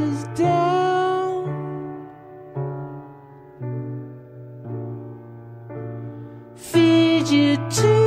Prices 0.00 0.24
down. 0.38 2.08
Feed 6.56 7.28
you 7.28 7.56
to 7.56 7.99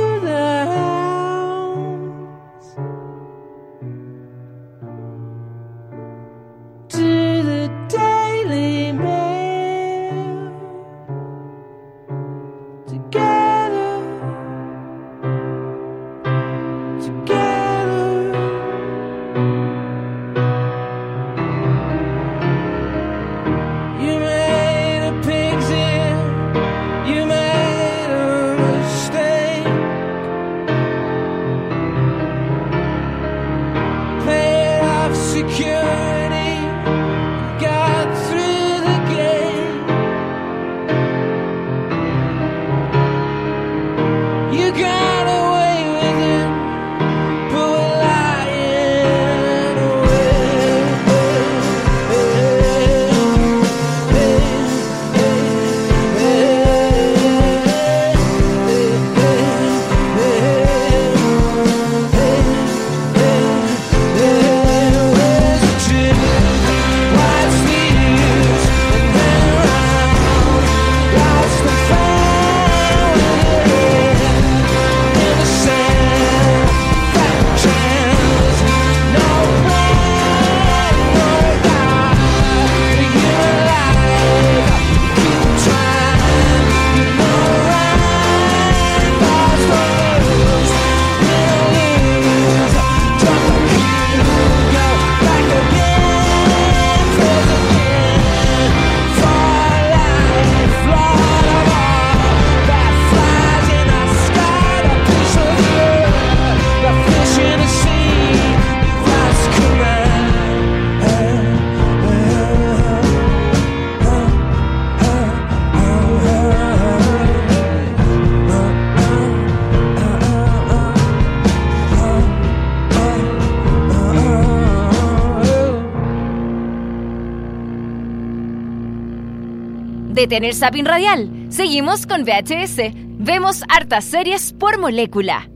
Detener 130.24 130.54
Sapin 130.54 130.86
Radial. 130.86 131.28
Seguimos 131.50 132.06
con 132.06 132.22
VHS. 132.24 132.94
Vemos 133.18 133.62
hartas 133.68 134.06
series 134.06 134.54
por 134.54 134.78
molécula. 134.78 135.50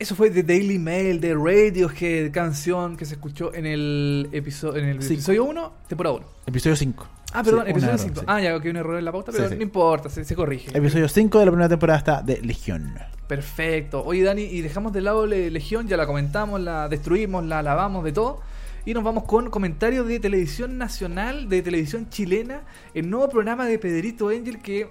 Eso 0.00 0.16
fue 0.16 0.30
The 0.30 0.42
Daily 0.42 0.80
Mail 0.80 1.20
de 1.20 1.32
Radiohead, 1.36 2.32
canción 2.32 2.96
que 2.96 3.04
se 3.04 3.14
escuchó 3.14 3.54
en 3.54 3.66
el, 3.66 4.28
episodio 4.32 4.82
en 4.82 4.88
el 4.88 5.00
Sí. 5.02 5.12
episodio 5.14 5.44
1, 5.44 5.72
temporada 5.86 6.16
1. 6.16 6.26
Episodio 6.46 6.74
5. 6.74 7.06
Ah, 7.32 7.44
perdón, 7.44 7.66
Sí, 7.66 7.70
episodio 7.70 7.92
error, 7.94 8.00
5. 8.04 8.20
sí. 8.20 8.26
Ah, 8.28 8.40
ya 8.40 8.58
que 8.60 8.64
hay 8.66 8.70
un 8.72 8.76
error 8.78 8.98
en 8.98 9.04
la 9.04 9.12
pauta, 9.12 9.30
pero 9.30 9.44
Sí, 9.44 9.50
sí. 9.50 9.56
no 9.56 9.62
importa, 9.62 10.08
se, 10.08 10.24
se 10.24 10.34
corrige. 10.34 10.76
Episodio 10.76 11.06
5 11.08 11.38
de 11.38 11.44
la 11.44 11.52
primera 11.52 11.68
temporada 11.68 11.98
está 12.00 12.20
de 12.20 12.40
Legión. 12.42 12.98
Perfecto. 13.28 14.02
Oye, 14.04 14.24
Dani, 14.24 14.42
y 14.42 14.60
dejamos 14.60 14.92
de 14.92 15.02
lado 15.02 15.24
Le- 15.24 15.52
Legión, 15.52 15.86
ya 15.86 15.96
la 15.96 16.06
comentamos, 16.06 16.60
la 16.60 16.88
destruimos, 16.88 17.44
la 17.44 17.62
lavamos 17.62 18.02
de 18.02 18.10
todo. 18.10 18.40
Y 18.86 18.94
nos 18.94 19.04
vamos 19.04 19.24
con 19.24 19.50
comentarios 19.50 20.06
de 20.08 20.18
televisión 20.20 20.78
nacional, 20.78 21.48
de 21.48 21.60
televisión 21.60 22.08
chilena, 22.08 22.62
el 22.94 23.10
nuevo 23.10 23.28
programa 23.28 23.66
de 23.66 23.78
Pedrito 23.78 24.28
Angel 24.28 24.58
que 24.62 24.88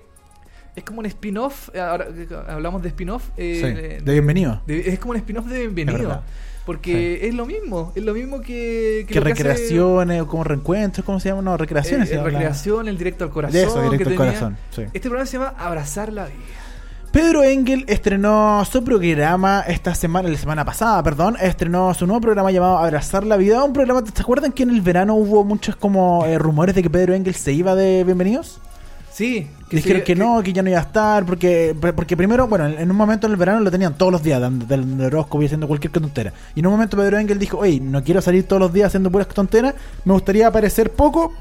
es 0.76 0.84
como 0.84 1.00
un 1.00 1.06
spin-off. 1.06 1.70
eh, 1.74 1.80
Ahora 1.80 2.08
hablamos 2.50 2.82
de 2.84 2.90
spin-off. 2.90 3.30
eh, 3.38 4.02
de 4.04 4.12
bienvenido. 4.12 4.62
de- 4.68 4.90
es 4.90 5.00
como 5.00 5.12
un 5.12 5.18
spin-off 5.18 5.46
de 5.48 5.68
Bienvenido. 5.70 6.22
Porque 6.66 7.28
es 7.28 7.34
lo 7.36 7.46
mismo, 7.46 7.94
es 7.96 8.04
lo 8.04 8.14
mismo 8.16 8.42
que... 8.42 9.06
Que 9.08 9.20
recreaciones 9.20 10.22
o 10.24 10.28
como 10.28 10.44
reencuentros, 10.44 11.06
¿cómo 11.06 11.20
se 11.20 11.30
llama? 11.30 11.44
No, 11.44 11.56
recreaciones. 11.58 12.10
eh, 12.12 12.22
recreación, 12.22 12.88
el 12.88 12.98
directo 12.98 13.24
al 13.24 13.30
corazón. 13.30 13.54
De 13.54 13.64
eso, 13.64 13.76
directo 13.84 14.10
al 14.10 14.16
tenía. 14.16 14.18
corazón. 14.18 14.58
sí. 14.72 14.82
Este 14.86 15.02
programa 15.02 15.26
se 15.28 15.38
llama 15.38 15.54
Abrazar 15.60 16.12
la 16.12 16.26
vida. 16.26 16.36
Pedro 17.16 17.46
Engel 17.46 17.86
estrenó 17.88 18.62
su 18.70 18.84
programa 18.84 19.64
esta 19.66 19.96
semana, 19.96 20.28
la 20.28 20.38
semana 20.38 20.66
pasada, 20.66 21.02
perdón, 21.02 21.38
estrenó 21.40 21.94
su 21.94 22.06
nuevo 22.06 22.20
programa 22.20 22.52
llamado 22.52 22.78
Abrazar 22.78 23.26
la 23.26 23.38
Vida. 23.38 23.64
Un 23.64 23.72
programa, 23.72 24.04
¿te 24.04 24.22
acuerdan 24.22 24.52
que 24.52 24.64
en 24.64 24.72
el 24.72 24.82
verano 24.82 25.16
hubo 25.16 25.46
muchos 25.46 25.78
como 25.78 26.26
eh, 26.26 26.38
rumores 26.38 26.76
de 26.76 26.84
que 26.84 26.90
Pedro 26.90 27.14
Engel 27.14 27.34
se 27.34 27.54
iba 27.54 27.74
de 27.74 28.04
Bienvenidos? 28.04 28.60
Sí. 29.14 29.48
Dijeron 29.72 30.02
que 30.02 30.14
no, 30.14 30.44
que 30.44 30.52
ya 30.52 30.62
no 30.62 30.70
iba 30.70 30.80
a 30.80 30.82
estar, 30.82 31.26
porque, 31.26 31.74
porque 31.96 32.18
primero, 32.18 32.50
bueno, 32.50 32.66
en 32.66 32.92
un 32.92 32.98
momento 32.98 33.28
en 33.28 33.32
el 33.32 33.38
verano 33.38 33.62
lo 33.62 33.72
tenían 33.72 33.98
todos 33.98 34.12
los 34.12 34.22
días, 34.22 34.42
dando 34.42 34.66
del 34.66 35.00
horóscopo 35.00 35.42
y 35.42 35.46
haciendo 35.46 35.70
cualquier 35.70 35.94
tontera. 35.94 36.34
Y 36.54 36.60
en 36.60 36.66
un 36.66 36.74
momento 36.74 36.98
Pedro 36.98 37.18
Engel 37.18 37.40
dijo, 37.40 37.60
oye, 37.60 37.80
no 37.80 38.04
quiero 38.04 38.22
salir 38.22 38.46
todos 38.46 38.60
los 38.60 38.74
días 38.74 38.88
haciendo 38.88 39.10
puras 39.10 39.30
tonteras, 39.30 39.74
me 40.04 40.12
gustaría 40.12 40.48
aparecer 40.48 40.92
poco, 40.92 41.32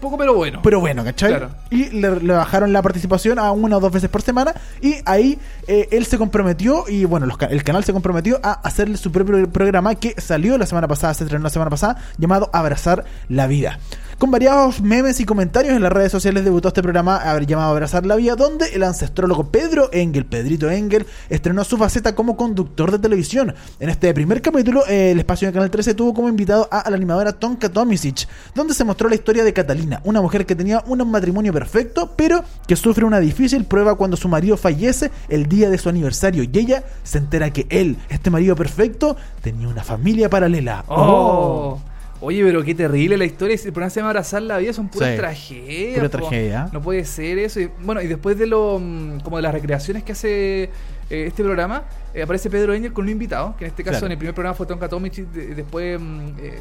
Poco 0.00 0.16
pero 0.16 0.34
bueno. 0.34 0.60
pero 0.62 0.80
bueno, 0.80 1.04
¿cachai? 1.04 1.30
Claro. 1.30 1.50
Y 1.70 1.90
le, 1.90 2.20
le 2.20 2.32
bajaron 2.32 2.72
la 2.72 2.82
participación 2.82 3.38
a 3.38 3.52
una 3.52 3.76
o 3.76 3.80
dos 3.80 3.92
veces 3.92 4.08
por 4.08 4.22
semana 4.22 4.54
y 4.80 4.96
ahí 5.04 5.38
eh, 5.66 5.88
él 5.92 6.06
se 6.06 6.18
comprometió 6.18 6.84
y 6.88 7.04
bueno, 7.04 7.26
los 7.26 7.36
el 7.50 7.62
canal 7.64 7.84
se 7.84 7.92
comprometió 7.92 8.40
a 8.42 8.52
hacerle 8.52 8.96
su 8.96 9.12
propio 9.12 9.48
programa 9.50 9.94
que 9.94 10.20
salió 10.20 10.58
la 10.58 10.66
semana 10.66 10.88
pasada, 10.88 11.14
se 11.14 11.24
estrenó 11.24 11.44
la 11.44 11.50
semana 11.50 11.70
pasada, 11.70 11.96
llamado 12.18 12.50
Abrazar 12.52 13.04
la 13.28 13.46
Vida. 13.46 13.78
Con 14.20 14.30
variados 14.30 14.82
memes 14.82 15.18
y 15.20 15.24
comentarios 15.24 15.74
en 15.74 15.82
las 15.82 15.90
redes 15.90 16.12
sociales 16.12 16.44
debutó 16.44 16.68
este 16.68 16.82
programa 16.82 17.22
llamado 17.40 17.70
Abrazar 17.70 18.04
la 18.04 18.16
Vida, 18.16 18.36
donde 18.36 18.66
el 18.74 18.82
ancestrólogo 18.82 19.44
Pedro 19.44 19.88
Engel, 19.94 20.26
Pedrito 20.26 20.70
Engel, 20.70 21.06
estrenó 21.30 21.64
su 21.64 21.78
faceta 21.78 22.14
como 22.14 22.36
conductor 22.36 22.92
de 22.92 22.98
televisión. 22.98 23.54
En 23.78 23.88
este 23.88 24.12
primer 24.12 24.42
capítulo, 24.42 24.84
el 24.84 25.18
espacio 25.18 25.48
de 25.48 25.54
Canal 25.54 25.70
13 25.70 25.94
tuvo 25.94 26.12
como 26.12 26.28
invitado 26.28 26.68
a, 26.70 26.90
la 26.90 26.96
animadora 26.96 27.32
Tonka 27.32 27.70
Tomisic, 27.70 28.28
donde 28.54 28.74
se 28.74 28.84
mostró 28.84 29.08
la 29.08 29.14
historia 29.14 29.42
de 29.42 29.54
Catalina, 29.54 30.02
una 30.04 30.20
mujer 30.20 30.44
que 30.44 30.54
tenía 30.54 30.84
un 30.86 31.10
matrimonio 31.10 31.54
perfecto, 31.54 32.12
pero 32.14 32.44
que 32.66 32.76
sufre 32.76 33.06
una 33.06 33.20
difícil 33.20 33.64
prueba 33.64 33.94
cuando 33.94 34.18
su 34.18 34.28
marido 34.28 34.58
fallece 34.58 35.10
el 35.30 35.46
día 35.46 35.70
de 35.70 35.78
su 35.78 35.88
aniversario 35.88 36.42
y 36.42 36.50
ella 36.58 36.84
se 37.04 37.16
entera 37.16 37.54
que 37.54 37.66
él, 37.70 37.96
este 38.10 38.28
marido 38.28 38.54
perfecto, 38.54 39.16
tenía 39.40 39.66
una 39.66 39.82
familia 39.82 40.28
paralela. 40.28 40.84
Oh. 40.88 41.80
Oye, 42.22 42.44
pero 42.44 42.62
qué 42.62 42.74
terrible 42.74 43.16
la 43.16 43.24
historia. 43.24 43.54
El 43.56 43.72
programa 43.72 43.88
se 43.90 44.00
llama 44.00 44.10
Abrazar 44.10 44.42
la 44.42 44.58
vida, 44.58 44.72
son 44.74 44.88
puras 44.88 45.10
Sí. 45.12 45.16
tragedias. 45.16 45.96
Pura 45.98 46.08
tragedia. 46.10 46.68
No 46.72 46.82
puede 46.82 47.04
ser 47.06 47.38
eso. 47.38 47.60
Y, 47.60 47.70
bueno, 47.82 48.02
y 48.02 48.06
después 48.08 48.38
de 48.38 48.46
lo 48.46 48.78
mm, 48.78 49.20
como 49.20 49.36
de 49.36 49.42
las 49.42 49.52
recreaciones 49.54 50.02
que 50.02 50.12
hace 50.12 50.64
eh, 50.64 51.24
este 51.26 51.42
programa, 51.42 51.84
eh, 52.14 52.22
aparece 52.22 52.50
Pedro 52.50 52.74
Engel 52.74 52.92
con 52.92 53.04
un 53.04 53.10
invitado, 53.10 53.56
que 53.56 53.64
en 53.64 53.70
este 53.70 53.82
caso 53.82 53.92
Claro. 53.94 54.06
en 54.06 54.12
el 54.12 54.18
primer 54.18 54.34
programa 54.34 54.54
fue 54.54 54.66
Tonka 54.66 54.88
Tomic, 54.88 55.14
de- 55.14 55.54
después 55.54 55.98
mm, 56.00 56.20
eh, 56.40 56.58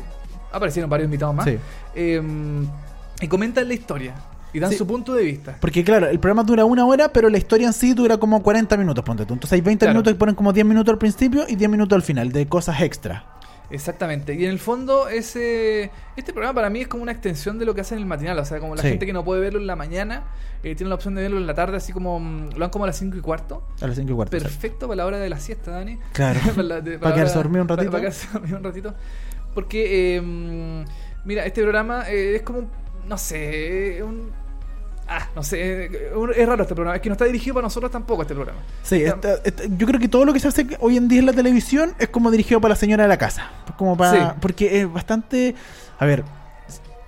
aparecieron 0.52 0.90
varios 0.90 1.06
invitados 1.06 1.36
más. 1.36 1.46
Sí. 1.46 1.58
Eh, 1.94 2.22
y 3.22 3.28
comentan 3.28 3.68
la 3.68 3.74
historia 3.74 4.16
y 4.54 4.60
dan 4.60 4.72
Sí. 4.72 4.78
su 4.78 4.88
punto 4.88 5.14
de 5.14 5.24
vista. 5.24 5.58
Porque 5.60 5.84
claro, 5.84 6.08
el 6.08 6.20
programa 6.20 6.44
dura 6.44 6.64
una 6.66 6.86
hora, 6.86 7.12
pero 7.12 7.30
la 7.30 7.38
historia 7.38 7.68
en 7.68 7.74
sí 7.74 7.94
dura 7.94 8.18
como 8.18 8.42
40 8.42 8.78
minutos, 8.78 9.04
ponte 9.04 9.26
tú. 9.26 9.34
Entonces 9.34 9.54
hay 9.54 9.62
20 9.62 9.86
Claro. 9.86 9.94
minutos 9.96 10.14
que 10.14 10.18
ponen 10.18 10.36
como 10.36 10.54
10 10.54 10.66
minutos 10.66 10.92
al 10.94 10.98
principio 10.98 11.44
y 11.48 11.56
10 11.56 11.70
minutos 11.70 11.96
al 11.98 12.02
final, 12.02 12.32
de 12.32 12.48
cosas 12.48 12.82
extra. 12.82 13.26
Exactamente. 13.72 14.34
Y 14.34 14.46
en 14.46 14.50
el 14.52 14.60
fondo, 14.60 15.08
ese 15.10 15.92
este 16.16 16.34
programa 16.34 16.56
para 16.56 16.70
mí 16.70 16.82
es 16.82 16.88
como 16.88 17.04
una 17.04 17.12
extensión 17.12 17.60
de 17.60 17.66
lo 17.66 17.76
que 17.76 17.82
hacen 17.82 17.98
en 17.98 18.04
el 18.04 18.08
matinal. 18.08 18.38
O 18.40 18.46
sea, 18.46 18.60
como 18.60 18.76
la 18.76 18.82
Sí. 18.82 18.90
gente 18.90 19.06
que 19.06 19.14
no 19.14 19.24
puede 19.24 19.42
verlo 19.42 19.60
en 19.60 19.68
la 19.68 19.76
mañana, 19.76 20.24
eh, 20.64 20.76
tiene 20.76 20.90
la 20.90 20.96
opción 20.96 21.16
de 21.16 21.22
verlo 21.22 21.38
en 21.38 21.46
la 21.48 21.54
tarde, 21.54 21.78
así 21.78 21.94
como 21.94 22.20
mm, 22.20 22.50
lo 22.54 22.60
dan 22.60 22.70
como 22.72 22.86
a 22.86 22.88
las 22.88 22.98
5 22.98 23.18
y 23.18 23.22
cuarto. 23.22 23.64
A 23.82 23.88
las 23.88 23.96
5 23.96 24.12
y 24.12 24.16
cuarto. 24.16 24.32
Perfecto 24.38 24.88
para 24.88 24.96
la 24.98 25.06
hora 25.06 25.18
de 25.20 25.30
la 25.30 25.40
siesta, 25.40 25.72
Dani. 25.72 26.00
Claro. 26.14 26.40
para, 26.56 26.64
la- 26.64 26.82
de- 26.82 26.98
Para 27.00 27.16
quedarse 27.16 27.36
dormido 27.36 27.62
un 27.62 27.68
para- 27.68 27.78
ratito. 27.84 27.92
Para, 27.92 28.02
quedarse 28.02 28.28
dormido 28.34 28.58
un 28.58 28.64
ratito. 28.64 28.94
Porque, 29.54 30.18
eh, 30.18 30.86
mira, 31.26 31.46
este 31.46 31.62
programa 31.62 32.10
eh, 32.10 32.36
es 32.38 32.42
como, 32.42 32.70
no 33.08 33.18
sé, 33.18 34.02
un... 34.04 34.32
Ah, 35.12 35.28
no 35.36 35.42
sé, 35.44 35.86
es 35.86 36.48
raro 36.48 36.62
este 36.62 36.76
programa. 36.76 36.96
Es 36.96 37.02
que 37.02 37.10
no 37.10 37.14
está 37.14 37.26
dirigido 37.26 37.56
para 37.56 37.66
nosotros 37.66 37.92
tampoco 37.92 38.22
este 38.22 38.36
programa. 38.36 38.60
Sí, 38.84 39.04
Está- 39.04 39.36
esta- 39.44 39.64
yo 39.66 39.88
creo 39.88 40.00
que 40.00 40.08
todo 40.08 40.24
lo 40.24 40.34
que 40.34 40.40
se 40.40 40.48
hace 40.48 40.68
hoy 40.80 40.98
en 40.98 41.08
día 41.08 41.20
en 41.20 41.26
la 41.26 41.34
televisión 41.34 41.94
es 41.98 42.10
como 42.10 42.30
dirigido 42.30 42.62
para 42.62 42.74
la 42.74 42.76
señora 42.76 43.04
de 43.04 43.10
la 43.10 43.18
casa. 43.18 43.50
Como 43.78 43.98
para, 43.98 44.12
Sí. 44.34 44.36
Porque 44.40 44.82
es 44.82 44.92
bastante... 44.94 45.56
A 45.98 46.06
ver, 46.06 46.24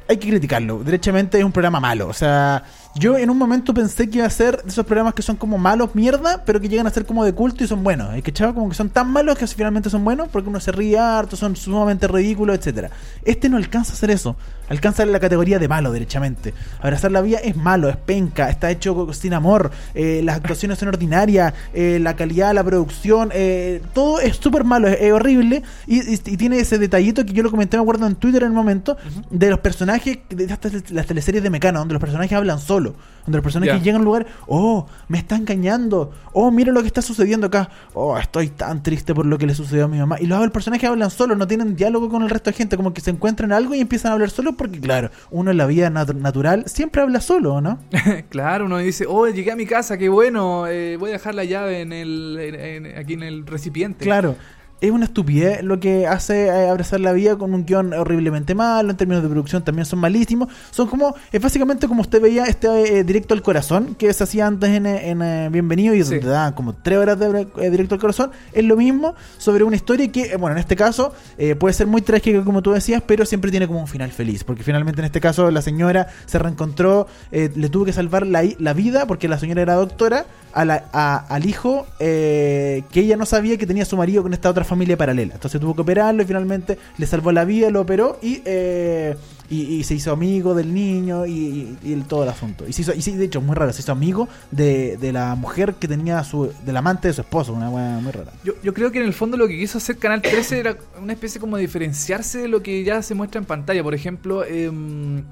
hay 0.09 0.17
que 0.17 0.29
criticarlo. 0.29 0.83
Derechamente 0.83 1.37
es 1.37 1.43
un 1.43 1.51
programa 1.51 1.79
malo. 1.79 2.07
O 2.07 2.13
sea, 2.13 2.63
yo 2.95 3.17
en 3.17 3.29
un 3.29 3.37
momento 3.37 3.73
pensé 3.73 4.09
que 4.09 4.17
iba 4.17 4.27
a 4.27 4.29
ser 4.29 4.61
de 4.63 4.69
esos 4.69 4.85
programas 4.85 5.13
que 5.13 5.21
son 5.21 5.35
como 5.37 5.57
malos, 5.57 5.95
mierda, 5.95 6.43
pero 6.45 6.59
que 6.59 6.67
llegan 6.67 6.87
a 6.87 6.89
ser 6.89 7.05
como 7.05 7.23
de 7.23 7.33
culto 7.33 7.63
y 7.63 7.67
son 7.67 7.83
buenos. 7.83 8.13
Es 8.15 8.23
que 8.23 8.33
chavo, 8.33 8.53
como 8.53 8.69
que 8.69 8.75
son 8.75 8.89
tan 8.89 9.09
malos 9.09 9.37
que 9.37 9.47
finalmente 9.47 9.89
son 9.89 10.03
buenos 10.03 10.27
porque 10.29 10.49
uno 10.49 10.59
se 10.59 10.71
ríe 10.71 10.99
harto, 10.99 11.35
son 11.35 11.55
sumamente 11.55 12.07
ridículos, 12.07 12.57
etcétera. 12.57 12.89
Este 13.23 13.47
no 13.49 13.57
alcanza 13.57 13.93
a 13.93 13.95
hacer 13.95 14.11
eso. 14.11 14.35
Alcanza 14.69 15.05
la 15.05 15.19
categoría 15.19 15.59
de 15.59 15.67
malo, 15.67 15.91
derechamente. 15.91 16.53
Abrazar 16.81 17.11
la 17.11 17.19
vida 17.21 17.39
es 17.39 17.57
malo, 17.57 17.89
es 17.89 17.97
penca, 17.97 18.49
está 18.49 18.71
hecho 18.71 19.11
sin 19.13 19.33
amor, 19.33 19.69
eh, 19.93 20.21
las 20.23 20.37
actuaciones 20.37 20.79
son 20.79 20.87
ordinarias, 20.87 21.53
eh, 21.73 21.99
la 22.01 22.15
calidad 22.15 22.53
la 22.53 22.63
producción, 22.63 23.31
eh, 23.33 23.81
todo 23.93 24.21
es 24.21 24.37
súper 24.37 24.63
malo, 24.63 24.87
es, 24.87 24.97
es 25.01 25.11
horrible. 25.11 25.61
Y, 25.87 25.97
y- 26.13 26.21
y 26.25 26.37
tiene 26.37 26.57
ese 26.59 26.77
detallito 26.77 27.25
que 27.25 27.33
yo 27.33 27.43
lo 27.43 27.51
comenté, 27.51 27.75
me 27.77 27.83
acuerdo 27.83 28.07
en 28.07 28.15
Twitter 28.15 28.43
en 28.43 28.49
el 28.49 28.55
momento, 28.55 28.95
de 29.29 29.49
los 29.49 29.59
personajes, 29.59 30.19
de 30.29 30.47
las 30.91 31.05
teleseries 31.05 31.43
de 31.43 31.49
Mecano, 31.49 31.79
donde 31.79 31.93
los 31.93 32.01
personajes 32.01 32.31
hablan 32.31 32.59
solo, 32.59 32.80
donde 32.83 33.37
los 33.37 33.43
personajes 33.43 33.75
Ya. 33.75 33.79
llegan 33.83 33.97
a 33.97 33.99
un 33.99 34.05
lugar, 34.05 34.25
oh, 34.47 34.87
me 35.07 35.17
está 35.19 35.35
engañando, 35.35 36.11
oh, 36.33 36.49
mira 36.51 36.71
lo 36.73 36.81
que 36.81 36.87
está 36.87 37.01
sucediendo 37.01 37.47
acá, 37.47 37.69
oh, 37.93 38.17
estoy 38.17 38.49
tan 38.49 38.81
triste 38.81 39.13
por 39.13 39.25
lo 39.25 39.37
que 39.37 39.45
le 39.45 39.53
sucedió 39.53 39.85
a 39.85 39.87
mi 39.87 39.99
mamá. 39.99 40.17
Y 40.19 40.25
los 40.25 40.41
el 40.43 40.51
personajes 40.51 40.89
hablan 40.89 41.11
solo, 41.11 41.35
no 41.35 41.47
tienen 41.47 41.75
diálogo 41.75 42.09
con 42.09 42.23
el 42.23 42.29
resto 42.29 42.49
de 42.49 42.57
gente, 42.57 42.77
como 42.77 42.93
que 42.93 43.01
se 43.01 43.11
encuentran 43.11 43.51
algo 43.51 43.75
y 43.75 43.79
empiezan 43.79 44.09
a 44.11 44.13
hablar 44.13 44.31
solo, 44.31 44.53
porque 44.53 44.79
claro, 44.79 45.11
uno 45.29 45.51
en 45.51 45.57
la 45.57 45.67
vida 45.67 45.89
nat- 45.91 46.15
natural 46.15 46.63
siempre 46.67 47.01
habla 47.01 47.21
solo, 47.21 47.61
¿no? 47.61 47.77
claro, 48.29 48.65
uno 48.65 48.77
dice, 48.79 49.05
oh, 49.07 49.27
llegué 49.27 49.51
a 49.51 49.55
mi 49.55 49.65
casa, 49.67 49.97
qué 49.99 50.09
bueno, 50.09 50.65
eh, 50.67 50.97
voy 50.97 51.11
a 51.11 51.13
dejar 51.13 51.35
la 51.35 51.43
llave 51.43 51.81
en 51.81 51.93
el, 51.93 52.37
en- 52.39 52.85
en- 52.85 52.97
aquí 52.97 53.13
en 53.13 53.23
el 53.23 53.45
recipiente. 53.45 54.03
Claro. 54.03 54.35
Es 54.81 54.89
una 54.89 55.05
estupidez 55.05 55.61
lo 55.63 55.79
que 55.79 56.07
hace 56.07 56.47
eh, 56.47 56.67
abrazar 56.67 56.99
la 57.01 57.13
vida 57.13 57.37
con 57.37 57.53
un 57.53 57.65
guion 57.67 57.93
horriblemente 57.93 58.55
malo, 58.55 58.89
en 58.89 58.97
términos 58.97 59.21
de 59.21 59.29
producción 59.29 59.63
también 59.63 59.85
son 59.85 59.99
malísimos. 59.99 60.49
Son 60.71 60.87
como, 60.87 61.13
es 61.31 61.39
básicamente 61.39 61.87
como 61.87 62.01
usted 62.01 62.19
veía 62.19 62.45
este 62.45 62.67
eh, 62.97 63.03
directo 63.03 63.35
al 63.35 63.43
corazón 63.43 63.93
que 63.93 64.11
se 64.11 64.23
hacía 64.23 64.47
antes 64.47 64.71
en, 64.71 64.87
eh, 64.87 65.11
en, 65.11 65.21
eh, 65.21 65.49
Bienvenido 65.51 65.93
y 65.93 66.03
Sí. 66.03 66.15
donde 66.15 66.29
daban 66.29 66.53
como 66.53 66.73
tres 66.73 66.97
horas 66.97 67.19
de 67.19 67.47
eh, 67.59 67.69
directo 67.69 67.93
al 67.93 68.01
corazón. 68.01 68.31
Es 68.53 68.63
lo 68.65 68.75
mismo 68.75 69.13
sobre 69.37 69.63
una 69.63 69.75
historia 69.75 70.11
que, 70.11 70.35
bueno, 70.37 70.55
en 70.55 70.59
este 70.59 70.75
caso 70.75 71.13
eh, 71.37 71.53
puede 71.53 71.75
ser 71.75 71.85
muy 71.85 72.01
trágica 72.01 72.43
como 72.43 72.63
tú 72.63 72.71
decías, 72.71 73.03
pero 73.05 73.23
siempre 73.27 73.51
tiene 73.51 73.67
como 73.67 73.81
un 73.81 73.87
final 73.87 74.11
feliz. 74.11 74.43
Porque 74.43 74.63
finalmente 74.63 74.99
en 75.01 75.05
este 75.05 75.21
caso 75.21 75.51
la 75.51 75.61
señora 75.61 76.07
se 76.25 76.39
reencontró, 76.39 77.05
eh, 77.31 77.51
le 77.55 77.69
tuvo 77.69 77.85
que 77.85 77.93
salvar 77.93 78.25
la, 78.25 78.41
la 78.57 78.73
vida 78.73 79.05
porque 79.05 79.27
la 79.27 79.37
señora 79.37 79.61
era 79.61 79.75
doctora 79.75 80.25
a 80.53 80.65
la- 80.65 80.85
a- 80.91 81.17
al 81.29 81.45
hijo 81.45 81.85
que 81.99 82.83
ella 82.95 83.15
no 83.15 83.27
sabía 83.27 83.57
que 83.57 83.67
tenía 83.67 83.85
su 83.85 83.95
marido 83.95 84.23
con 84.23 84.33
esta 84.33 84.49
otra 84.49 84.65
familia 84.71 84.95
paralela. 84.97 85.33
Entonces 85.35 85.59
tuvo 85.61 85.75
que 85.75 85.81
operarlo 85.81 86.23
y 86.23 86.25
finalmente 86.25 86.77
le 86.97 87.05
salvó 87.05 87.31
la 87.31 87.45
vida, 87.45 87.69
lo 87.69 87.81
operó 87.81 88.17
y, 88.21 88.41
eh, 88.45 89.15
y, 89.49 89.83
se 89.83 89.95
hizo 89.95 90.11
amigo 90.13 90.55
del 90.55 90.73
niño 90.73 91.25
y, 91.27 91.77
todo 92.07 92.23
el 92.23 92.29
asunto. 92.29 92.65
Y, 92.67 92.71
se 92.73 92.83
hizo, 92.83 92.93
y 92.93 93.01
sí, 93.01 93.11
de 93.17 93.25
hecho, 93.25 93.41
muy 93.41 93.53
raro, 93.55 93.73
se 93.73 93.81
hizo 93.81 93.91
amigo 93.91 94.29
de, 94.49 94.95
de 94.97 95.11
la 95.11 95.35
mujer 95.35 95.73
que 95.75 95.87
tenía 95.89 96.23
su, 96.23 96.51
del 96.65 96.77
amante 96.77 97.09
de 97.09 97.13
su 97.13 97.21
esposo, 97.21 97.51
una 97.53 97.69
weá 97.69 97.99
muy 97.99 98.11
rara. 98.13 98.31
Yo, 98.45 98.53
yo 98.63 98.73
creo 98.73 98.91
que 98.91 98.99
en 98.99 99.05
el 99.05 99.13
fondo 99.13 99.35
lo 99.37 99.47
que 99.47 99.57
quiso 99.57 99.77
hacer 99.77 99.97
Canal 99.97 100.21
13 100.21 100.59
era 100.59 100.77
una 101.01 101.11
especie 101.13 101.41
como 101.41 101.57
de 101.57 101.63
diferenciarse 101.63 102.39
de 102.39 102.47
lo 102.47 102.63
que 102.63 102.83
ya 102.85 103.01
se 103.01 103.13
muestra 103.13 103.39
en 103.39 103.45
pantalla. 103.45 103.83
Por 103.83 103.93
ejemplo, 103.93 104.45
em, 104.45 105.23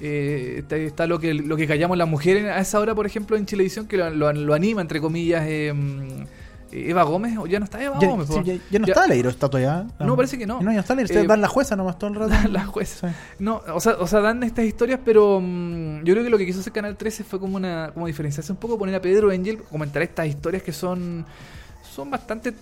eh, 0.00 0.56
está, 0.58 0.76
está 0.76 1.06
lo 1.06 1.18
que 1.18 1.34
lo 1.34 1.56
que 1.56 1.66
callamos 1.66 1.96
las 1.98 2.08
mujeres 2.08 2.44
a 2.46 2.58
esa 2.60 2.78
hora, 2.80 2.94
por 2.94 3.06
ejemplo, 3.06 3.36
en 3.36 3.44
Chilevisión, 3.46 3.86
que 3.88 3.96
lo, 3.96 4.08
lo- 4.10 4.32
lo 4.32 4.54
anima, 4.54 4.80
entre 4.82 5.00
comillas, 5.00 5.44
em, 5.48 6.26
Eva 6.74 7.02
Gómez, 7.04 7.36
o 7.38 7.46
ya 7.46 7.58
no 7.58 7.64
está 7.64 7.82
Eva 7.82 7.98
Ya, 8.00 8.08
Gómez. 8.08 8.28
sí, 8.28 8.34
ya- 8.44 8.54
ya 8.70 8.78
no 8.78 8.86
Ya- 8.86 8.92
está 8.94 9.06
Leiro, 9.06 9.30
está 9.30 9.48
todavía. 9.48 9.86
No, 10.00 10.16
parece 10.16 10.36
que 10.38 10.46
no. 10.46 10.54
No, 10.60 10.70
ya 10.70 10.74
no 10.74 10.80
está 10.80 10.94
Leiro, 10.94 11.14
Eh, 11.20 11.26
dan 11.26 11.40
la 11.40 11.48
jueza 11.48 11.76
nomás 11.76 11.98
todo 11.98 12.10
el 12.10 12.16
rato. 12.16 12.34
la 12.50 12.66
jueza. 12.66 13.08
Sí. 13.08 13.14
No, 13.38 13.62
o 13.74 13.80
sea, 13.80 13.94
o 13.98 14.06
sea, 14.06 14.20
dan 14.20 14.42
estas 14.42 14.64
historias, 14.64 15.00
pero 15.04 15.40
mm, 15.40 16.04
yo 16.04 16.14
creo 16.14 16.24
que 16.24 16.30
lo 16.30 16.38
que 16.38 16.46
quiso 16.46 16.60
hacer 16.60 16.72
Canal 16.72 16.96
13 16.96 17.22
fue 17.24 17.38
como 17.40 17.56
una 17.56 17.90
como 17.94 18.06
diferenciarse 18.06 18.50
un 18.52 18.58
poco, 18.58 18.78
poner 18.78 18.94
a 18.94 19.00
Pedro 19.00 19.30
Angel, 19.30 19.58
comentar 19.62 20.02
estas 20.02 20.26
historias 20.26 20.62
que 20.62 20.72
son 20.72 21.24
son 21.94 22.10
bastante 22.10 22.54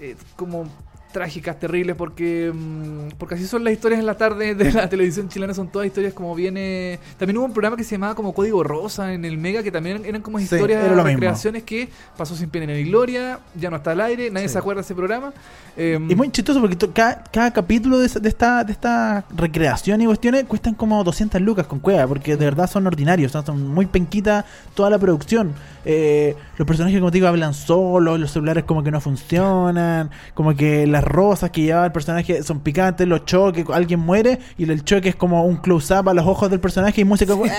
eh, 0.00 0.14
como 0.36 0.66
trágicas, 1.12 1.58
terribles, 1.58 1.96
porque 1.96 2.52
mm, 2.54 3.16
porque 3.18 3.36
así 3.36 3.46
son 3.46 3.64
las 3.64 3.72
historias 3.72 4.00
en 4.00 4.06
la 4.06 4.16
tarde 4.16 4.54
de 4.56 4.72
la 4.72 4.88
televisión 4.88 5.28
chilena, 5.28 5.54
son 5.54 5.68
todas 5.68 5.86
historias 5.86 6.12
como 6.12 6.34
viene... 6.34 6.98
También 7.18 7.38
hubo 7.38 7.46
un 7.46 7.52
programa 7.52 7.76
que 7.76 7.84
se 7.84 7.92
llamaba 7.92 8.14
como 8.14 8.34
Código 8.34 8.62
Rosa 8.62 9.12
en 9.14 9.24
el 9.24 9.38
Mega, 9.38 9.62
que 9.62 9.70
también 9.72 10.04
eran 10.04 10.20
como 10.22 10.38
Sí, 10.38 10.44
historias, 10.44 10.84
era 10.84 10.90
lo 10.94 11.02
mismo. 11.04 11.08
recreaciones 11.20 11.62
que 11.62 11.88
pasó 12.16 12.34
sin 12.36 12.50
pena 12.50 12.66
ni 12.72 12.84
gloria, 12.84 13.38
ya 13.54 13.70
no 13.70 13.76
está 13.76 13.92
al 13.92 14.00
aire, 14.02 14.30
nadie 14.30 14.48
Sí. 14.48 14.52
se 14.52 14.58
acuerda 14.58 14.82
de 14.82 14.84
ese 14.84 14.94
programa. 14.94 15.32
Em, 15.76 16.10
Y 16.10 16.14
muy 16.14 16.30
chistoso 16.30 16.60
porque 16.60 16.76
cada, 16.92 17.22
cada 17.24 17.50
capítulo 17.52 17.98
de, 17.98 18.06
esta 18.06 18.64
de 18.64 18.72
esta 18.72 19.24
recreación 19.36 20.00
y 20.00 20.06
cuestiones 20.06 20.44
cuestan 20.44 20.74
como 20.74 21.02
200 21.04 21.40
lucas 21.40 21.66
con 21.66 21.78
cueva, 21.80 22.06
porque 22.06 22.36
de 22.36 22.44
verdad 22.44 22.68
son 22.68 22.86
ordinarios, 22.86 23.32
son, 23.32 23.44
son 23.46 23.66
muy 23.68 23.86
penquita 23.86 24.44
toda 24.74 24.90
la 24.90 24.98
producción. 24.98 25.52
Eh, 25.84 26.34
los 26.58 26.66
personajes, 26.66 26.98
como 26.98 27.10
te 27.12 27.18
digo, 27.18 27.28
hablan 27.28 27.54
solos, 27.54 28.18
los 28.18 28.32
celulares 28.32 28.64
como 28.64 28.82
que 28.82 28.90
no 28.90 29.00
funcionan, 29.00 30.10
como 30.34 30.54
que 30.56 30.86
las 30.86 31.04
rosas 31.06 31.50
que 31.50 31.62
lleva 31.62 31.84
el 31.84 31.92
personaje 31.92 32.42
son 32.42 32.60
picantes, 32.60 33.06
los 33.08 33.24
choques, 33.24 33.64
alguien 33.72 34.00
muere 34.00 34.38
y 34.58 34.70
el 34.70 34.84
choque 34.84 35.08
es 35.10 35.16
como 35.16 35.44
un 35.44 35.56
close-up 35.56 36.08
a 36.08 36.14
los 36.14 36.26
ojos 36.26 36.50
del 36.50 36.60
personaje 36.60 37.00
y 37.00 37.04
música 37.04 37.32
como, 37.32 37.46
"Eh", 37.46 37.50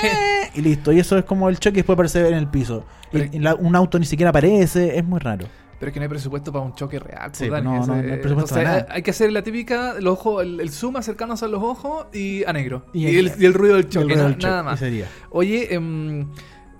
y 0.54 0.62
listo. 0.62 0.92
Y 0.92 1.00
eso 1.00 1.18
es 1.18 1.26
como 1.26 1.50
el 1.50 1.58
choque 1.60 1.76
y 1.78 1.82
después 1.82 1.96
aparece 1.96 2.28
en 2.28 2.34
el 2.36 2.48
piso. 2.48 2.86
Y, 3.12 3.18
Pero- 3.20 3.30
y 3.34 3.40
la- 3.40 3.56
un 3.56 3.76
auto 3.76 3.98
ni 4.00 4.06
siquiera 4.06 4.30
aparece, 4.30 4.98
es 4.98 5.04
muy 5.06 5.20
raro. 5.20 5.48
Pero 5.80 5.90
es 5.90 5.94
que 5.94 6.00
no 6.00 6.04
hay 6.06 6.10
presupuesto 6.10 6.52
para 6.52 6.66
un 6.66 6.74
choque 6.74 6.98
real. 6.98 7.28
pues, 7.28 7.38
Sí, 7.38 7.50
Dani, 7.50 7.64
no, 7.66 7.80
no, 7.80 7.86
no 7.86 7.94
hay 7.94 8.00
presupuesto 8.02 8.32
entonces, 8.32 8.58
para 8.58 8.70
nada. 8.70 8.88
Hay 8.90 9.04
que 9.04 9.12
hacer 9.12 9.32
la 9.32 9.44
típica, 9.44 9.94
los 10.00 10.14
ojos, 10.14 10.44
el, 10.44 10.60
el 10.60 10.72
zoom 10.72 10.96
acercándose 10.98 11.46
a 11.46 11.48
los 11.50 11.62
ojos 11.62 12.08
y 12.14 12.44
a 12.46 12.52
negro. 12.54 12.86
Y 12.94 13.06
Y, 13.08 13.18
el- 13.20 13.28
el, 13.28 13.42
y 13.42 13.46
el 13.46 13.54
ruido 13.54 13.76
del 13.76 13.86
el 13.86 13.90
choque, 13.92 14.06
ruido 14.06 14.24
na- 14.24 14.30
del 14.30 14.38
choque, 14.40 14.48
nada 14.50 14.64
más. 14.64 14.80
sería. 14.80 15.06
Oye, 15.30 15.74
em, 15.76 16.28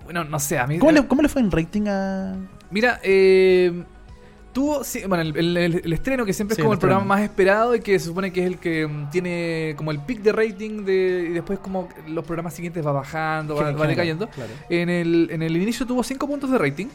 Bueno, 0.04 0.24
no 0.24 0.38
sé, 0.40 0.58
a 0.58 0.66
mí. 0.66 0.78
¿Cómo 0.78 0.90
le, 0.90 1.06
cómo 1.06 1.20
le 1.22 1.28
fue 1.28 1.42
en 1.42 1.50
rating 1.50 1.82
a.? 1.86 2.34
Mira, 2.70 2.98
eh, 3.02 3.84
tuvo. 4.52 4.84
sí, 4.84 5.02
bueno, 5.06 5.22
el, 5.22 5.36
el- 5.36 5.56
el- 5.56 5.80
el 5.84 5.92
estreno, 5.92 6.24
que 6.24 6.32
siempre 6.32 6.54
Sí, 6.54 6.60
es 6.60 6.64
como 6.64 6.72
el 6.74 6.78
programa 6.78 7.04
más 7.04 7.20
esperado 7.22 7.74
y 7.74 7.80
que 7.80 7.98
se 7.98 8.06
supone 8.06 8.32
que 8.32 8.40
es 8.40 8.46
el 8.46 8.58
que 8.58 8.86
mm, 8.86 9.10
tiene 9.10 9.74
como 9.76 9.90
el 9.90 10.00
pic 10.00 10.20
de 10.22 10.32
rating 10.32 10.84
de, 10.84 11.26
y 11.30 11.32
después, 11.32 11.58
como 11.58 11.88
los 12.08 12.24
programas 12.24 12.54
siguientes 12.54 12.84
va 12.86 12.92
bajando, 12.92 13.54
va, 13.54 13.72
va 13.72 13.86
decayendo. 13.86 14.28
Claro. 14.28 14.50
En 14.68 14.88
el, 14.88 15.28
en 15.30 15.42
el 15.42 15.56
inicio 15.56 15.86
tuvo 15.86 16.02
5 16.02 16.26
puntos 16.26 16.50
de 16.50 16.58
rating 16.58 16.86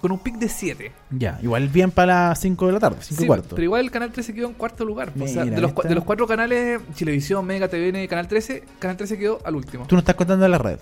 con 0.00 0.12
un 0.12 0.20
pic 0.20 0.36
de 0.36 0.48
7. 0.48 0.92
Ya, 1.10 1.40
igual 1.42 1.68
bien 1.68 1.90
para 1.90 2.28
las 2.28 2.40
5 2.40 2.66
de 2.68 2.72
la 2.72 2.78
tarde, 2.78 2.98
5 3.00 3.24
y 3.24 3.26
cuarto. 3.26 3.48
pero 3.56 3.64
igual 3.64 3.80
el 3.80 3.90
canal 3.90 4.12
13 4.12 4.32
quedó 4.32 4.46
en 4.46 4.54
cuarto 4.54 4.84
lugar. 4.84 5.12
o 5.20 5.26
sea, 5.26 5.44
de 5.44 5.60
los, 5.60 5.74
de 5.74 5.94
los 5.94 6.04
cuatro 6.04 6.26
canales, 6.26 6.80
Chilevisión, 6.94 7.44
Mega, 7.44 7.66
TVN, 7.66 8.06
Canal 8.06 8.28
13, 8.28 8.62
Canal 8.78 8.96
13 8.96 9.18
quedó 9.18 9.40
al 9.44 9.56
último. 9.56 9.86
Tú 9.88 9.96
no 9.96 10.00
estás 10.00 10.14
contando 10.14 10.46
la 10.46 10.58
red. 10.58 10.78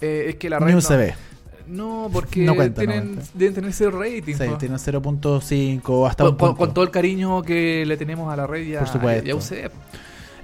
Eh, 0.00 0.26
es 0.28 0.36
que 0.36 0.48
la 0.50 0.58
red. 0.60 0.72
no, 0.72 0.80
CB. 0.80 1.14
No, 1.66 2.08
porque 2.12 2.42
No 2.44 2.54
cuenta, 2.54 2.82
no 2.82 2.88
tienen, 2.90 3.14
cuenta. 3.14 3.30
deben 3.34 3.54
tener 3.54 3.72
cero 3.72 3.98
rating. 4.00 4.34
Sí, 4.34 4.44
po. 4.48 4.56
tienen 4.58 4.78
0.5 4.78 5.80
o 5.88 6.06
hasta 6.06 6.24
con, 6.24 6.32
un 6.32 6.36
punto. 6.38 6.56
con 6.56 6.74
todo 6.74 6.84
el 6.84 6.90
cariño 6.90 7.42
que 7.42 7.84
le 7.86 7.96
tenemos 7.96 8.32
a 8.32 8.36
la 8.36 8.46
red 8.46 8.62
y 8.66 8.74
a, 8.76 8.80
Por 8.80 8.88
supuesto. 8.88 9.38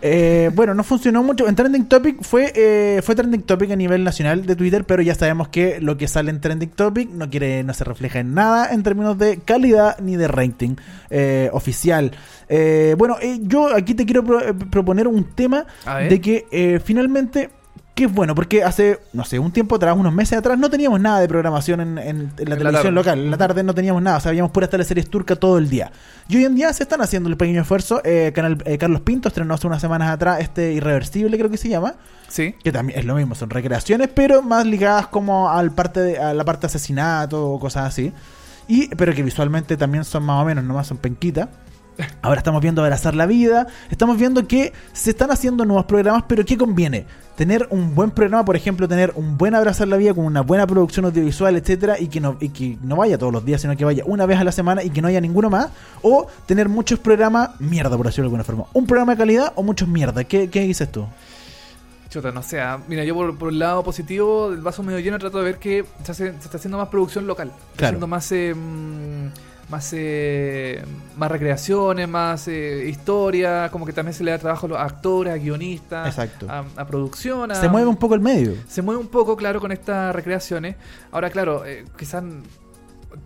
Eh, 0.03 0.51
bueno, 0.55 0.73
no 0.73 0.83
funcionó 0.83 1.23
mucho. 1.23 1.47
En 1.47 1.55
Trending 1.55 1.87
Topic 1.87 2.23
fue, 2.23 2.51
eh, 2.57 3.03
fue 3.03 3.15
Trending 3.15 3.43
Topic 3.43 3.71
a 3.71 3.77
nivel 3.77 4.03
nacional 4.03 4.47
de 4.47 4.57
Twitter, 4.57 4.85
pero 4.85 5.03
ya 5.03 5.15
sabemos 5.15 5.49
que 5.49 5.79
lo 5.81 5.99
que 5.99 6.09
sale 6.09 6.31
en 6.31 6.41
Trending 6.41 6.71
Topic 6.71 7.11
no 7.11 7.29
quiere, 7.29 7.63
no 7.65 7.75
se 7.75 7.85
refleja 7.85 8.21
en 8.21 8.33
nada 8.33 8.73
en 8.73 8.83
términos 8.83 9.19
de 9.19 9.41
calidad 9.41 9.99
ni 9.99 10.17
de 10.17 10.27
rating 10.27 10.77
eh, 11.11 11.51
oficial. 11.53 12.13
Eh, 12.49 12.95
bueno, 12.97 13.17
eh, 13.21 13.41
yo 13.43 13.77
aquí 13.77 13.93
te 13.95 14.07
quiero 14.07 14.25
pro- 14.25 14.41
proponer 14.71 15.07
un 15.07 15.23
tema 15.25 15.67
de 16.09 16.19
que 16.21 16.81
finalmente 16.83 17.51
que 17.95 18.05
es 18.05 18.13
bueno, 18.13 18.35
porque 18.35 18.63
hace, 18.65 18.99
no 19.13 19.25
sé, 19.25 19.39
un 19.39 19.53
tiempo 19.53 19.77
atrás, 19.77 19.95
unos 19.97 20.13
meses 20.13 20.39
atrás, 20.39 20.59
no 20.59 20.71
teníamos 20.71 21.01
nada 21.01 21.21
de 21.21 21.29
programación 21.29 21.81
en, 21.81 21.99
en- 21.99 22.09
en 22.39 22.49
la 22.49 22.55
En 22.55 22.59
televisión 22.59 22.95
local. 22.95 23.19
En 23.19 23.31
la 23.31 23.37
tarde 23.37 23.63
no 23.63 23.75
teníamos 23.75 24.01
nada, 24.03 24.17
o 24.17 24.21
sea, 24.21 24.31
veíamos 24.31 24.53
puras 24.53 24.71
teleseries 24.71 25.11
turcas 25.11 25.39
todo 25.39 25.59
el 25.59 25.69
día. 25.69 25.93
Y 26.29 26.37
hoy 26.37 26.45
en 26.45 26.55
día 26.55 26.73
se 26.73 26.83
están 26.85 27.03
haciendo 27.03 27.29
el 27.29 27.37
pequeño 27.37 27.61
esfuerzo. 27.61 28.01
Eh, 28.05 28.33
canal, 28.35 28.63
eh, 28.65 28.79
Carlos 28.79 29.01
Pinto 29.03 29.29
estrenó 29.29 29.53
hace 29.55 29.67
unas 29.67 29.81
semanas 29.83 30.09
atrás 30.11 30.41
este 30.41 30.73
Irreversible, 30.73 31.37
creo 31.37 31.51
que 31.51 31.57
se 31.59 31.69
llama. 31.69 31.97
Sí. 32.29 32.55
Que 32.63 32.71
también 32.73 32.99
es 32.99 33.05
lo 33.05 33.15
mismo, 33.17 33.35
son 33.35 33.51
recreaciones, 33.51 34.09
pero 34.15 34.41
más 34.41 34.65
ligadas 34.65 35.09
como 35.09 35.51
al 35.51 35.73
parte 35.73 36.01
de- 36.01 36.19
a 36.19 36.33
la 36.33 36.45
parte 36.45 36.63
de 36.63 36.67
asesinato 36.69 37.51
o 37.51 37.59
cosas 37.61 37.87
así. 37.87 38.13
Y, 38.69 38.87
pero 38.95 39.13
que 39.15 39.23
visualmente 39.25 39.77
también 39.77 40.05
son 40.05 40.23
más 40.23 40.41
o 40.41 40.45
menos, 40.47 40.63
nomás 40.65 40.87
son 40.87 40.97
penquita. 40.97 41.49
Ahora 42.23 42.39
estamos 42.39 42.63
viendo 42.63 42.83
Abrazar 42.83 43.15
la 43.15 43.27
Vida. 43.27 43.67
Estamos 43.91 44.17
viendo 44.19 44.47
que 44.47 44.73
se 44.93 45.11
están 45.11 45.31
haciendo 45.31 45.65
nuevos 45.65 45.85
programas, 45.85 46.25
pero 46.27 46.45
¿qué 46.45 46.57
conviene? 46.57 47.05
Tener 47.37 47.67
un 47.71 47.95
buen 47.95 48.11
programa, 48.11 48.45
por 48.45 48.57
ejemplo, 48.57 48.87
tener 48.89 49.13
un 49.17 49.37
buen 49.39 49.55
Abrazar 49.55 49.89
la 49.89 49.97
Vida 49.97 50.13
con 50.15 50.25
una 50.25 50.41
buena 50.43 50.67
producción 50.67 51.05
audiovisual, 51.07 51.57
etcétera, 51.57 51.99
y 51.99 52.09
que 52.09 52.21
no, 52.21 52.37
y 52.41 52.51
que 52.51 52.79
no 52.83 52.97
vaya 52.97 53.17
todos 53.19 53.33
los 53.33 53.45
días, 53.45 53.61
sino 53.61 53.77
que 53.77 53.85
vaya 53.85 54.03
una 54.07 54.27
vez 54.27 54.39
a 54.39 54.45
la 54.45 54.53
semana 54.53 54.83
y 54.83 54.91
que 54.91 55.01
no 55.03 55.09
haya 55.09 55.21
ninguno 55.21 55.51
más. 55.51 55.69
O 56.03 56.27
tener 56.47 56.69
muchos 56.69 56.99
programas 56.99 57.51
mierda, 57.61 57.97
por 57.97 58.07
decirlo 58.07 58.25
de 58.25 58.27
alguna 58.29 58.45
forma. 58.45 58.65
Un 58.73 58.87
programa 58.87 59.13
de 59.13 59.19
calidad 59.19 59.53
o 59.57 59.63
muchos 59.63 59.89
mierda. 59.89 60.25
¿Qué, 60.25 60.49
qué 60.51 60.61
dices 60.61 60.91
tú? 60.91 61.07
Chuta, 62.11 62.33
no 62.33 62.43
sé. 62.43 62.61
ah, 62.61 62.79
Mira, 62.89 63.05
yo 63.05 63.15
por, 63.15 63.39
por 63.39 63.51
el 63.53 63.59
lado 63.59 63.85
positivo 63.85 64.51
del 64.51 64.61
vaso 64.63 64.83
medio 64.83 64.99
lleno 64.99 65.19
trato 65.19 65.39
de 65.39 65.45
ver 65.45 65.59
que 65.59 65.85
se, 66.03 66.13
hace- 66.13 66.33
se 66.33 66.39
está 66.45 66.57
haciendo 66.57 66.77
más 66.79 66.89
producción 66.89 67.27
local. 67.27 67.49
Se 67.49 67.55
está 67.55 67.77
Claro. 67.77 67.87
haciendo 67.91 68.07
más. 68.09 68.33
eh, 68.33 68.55
mm, 68.55 69.50
más, 69.71 69.91
eh, 69.97 70.83
más 71.17 71.31
recreaciones, 71.31 72.09
más 72.09 72.49
eh, 72.49 72.89
historia, 72.89 73.69
como 73.71 73.87
que 73.87 73.93
también 73.93 74.15
se 74.15 74.25
le 74.25 74.33
da 74.33 74.39
trabajo 74.39 74.67
a 74.67 74.69
los 74.71 74.79
actores, 74.79 75.33
a 75.33 75.37
guionistas, 75.37 76.09
Exacto. 76.09 76.47
a, 76.51 76.65
a 76.77 76.87
producción. 76.87 77.51
a- 77.53 77.55
Se 77.55 77.69
mueve 77.69 77.87
un 77.87 77.97
poco 77.97 78.15
el 78.15 78.21
medio. 78.21 78.55
se 78.69 78.83
mueve 78.83 79.01
un 79.01 79.09
poco, 79.09 79.37
claro, 79.37 79.61
con 79.61 79.71
estas 79.73 80.15
recreaciones. 80.15 80.77
Ahora, 81.13 81.31
claro, 81.31 81.65
eh, 81.65 81.85
quizás 81.97 82.25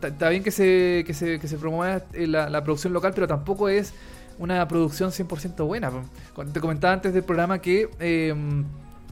está- 0.02 0.28
bien 0.28 0.42
que 0.42 0.50
se, 0.50 1.02
que 1.06 1.14
se, 1.14 1.38
que 1.40 1.48
se 1.48 1.56
promueva 1.56 2.02
eh, 2.12 2.26
la, 2.26 2.50
la 2.50 2.62
producción 2.62 2.92
local, 2.92 3.12
pero 3.14 3.26
tampoco 3.26 3.68
es 3.68 3.92
una 4.38 4.66
producción 4.68 5.10
100% 5.12 5.64
buena. 5.66 5.90
Te 6.52 6.60
comentaba 6.60 6.92
antes 6.92 7.14
del 7.14 7.22
programa 7.22 7.58
que 7.60 7.88
eh, 8.00 8.34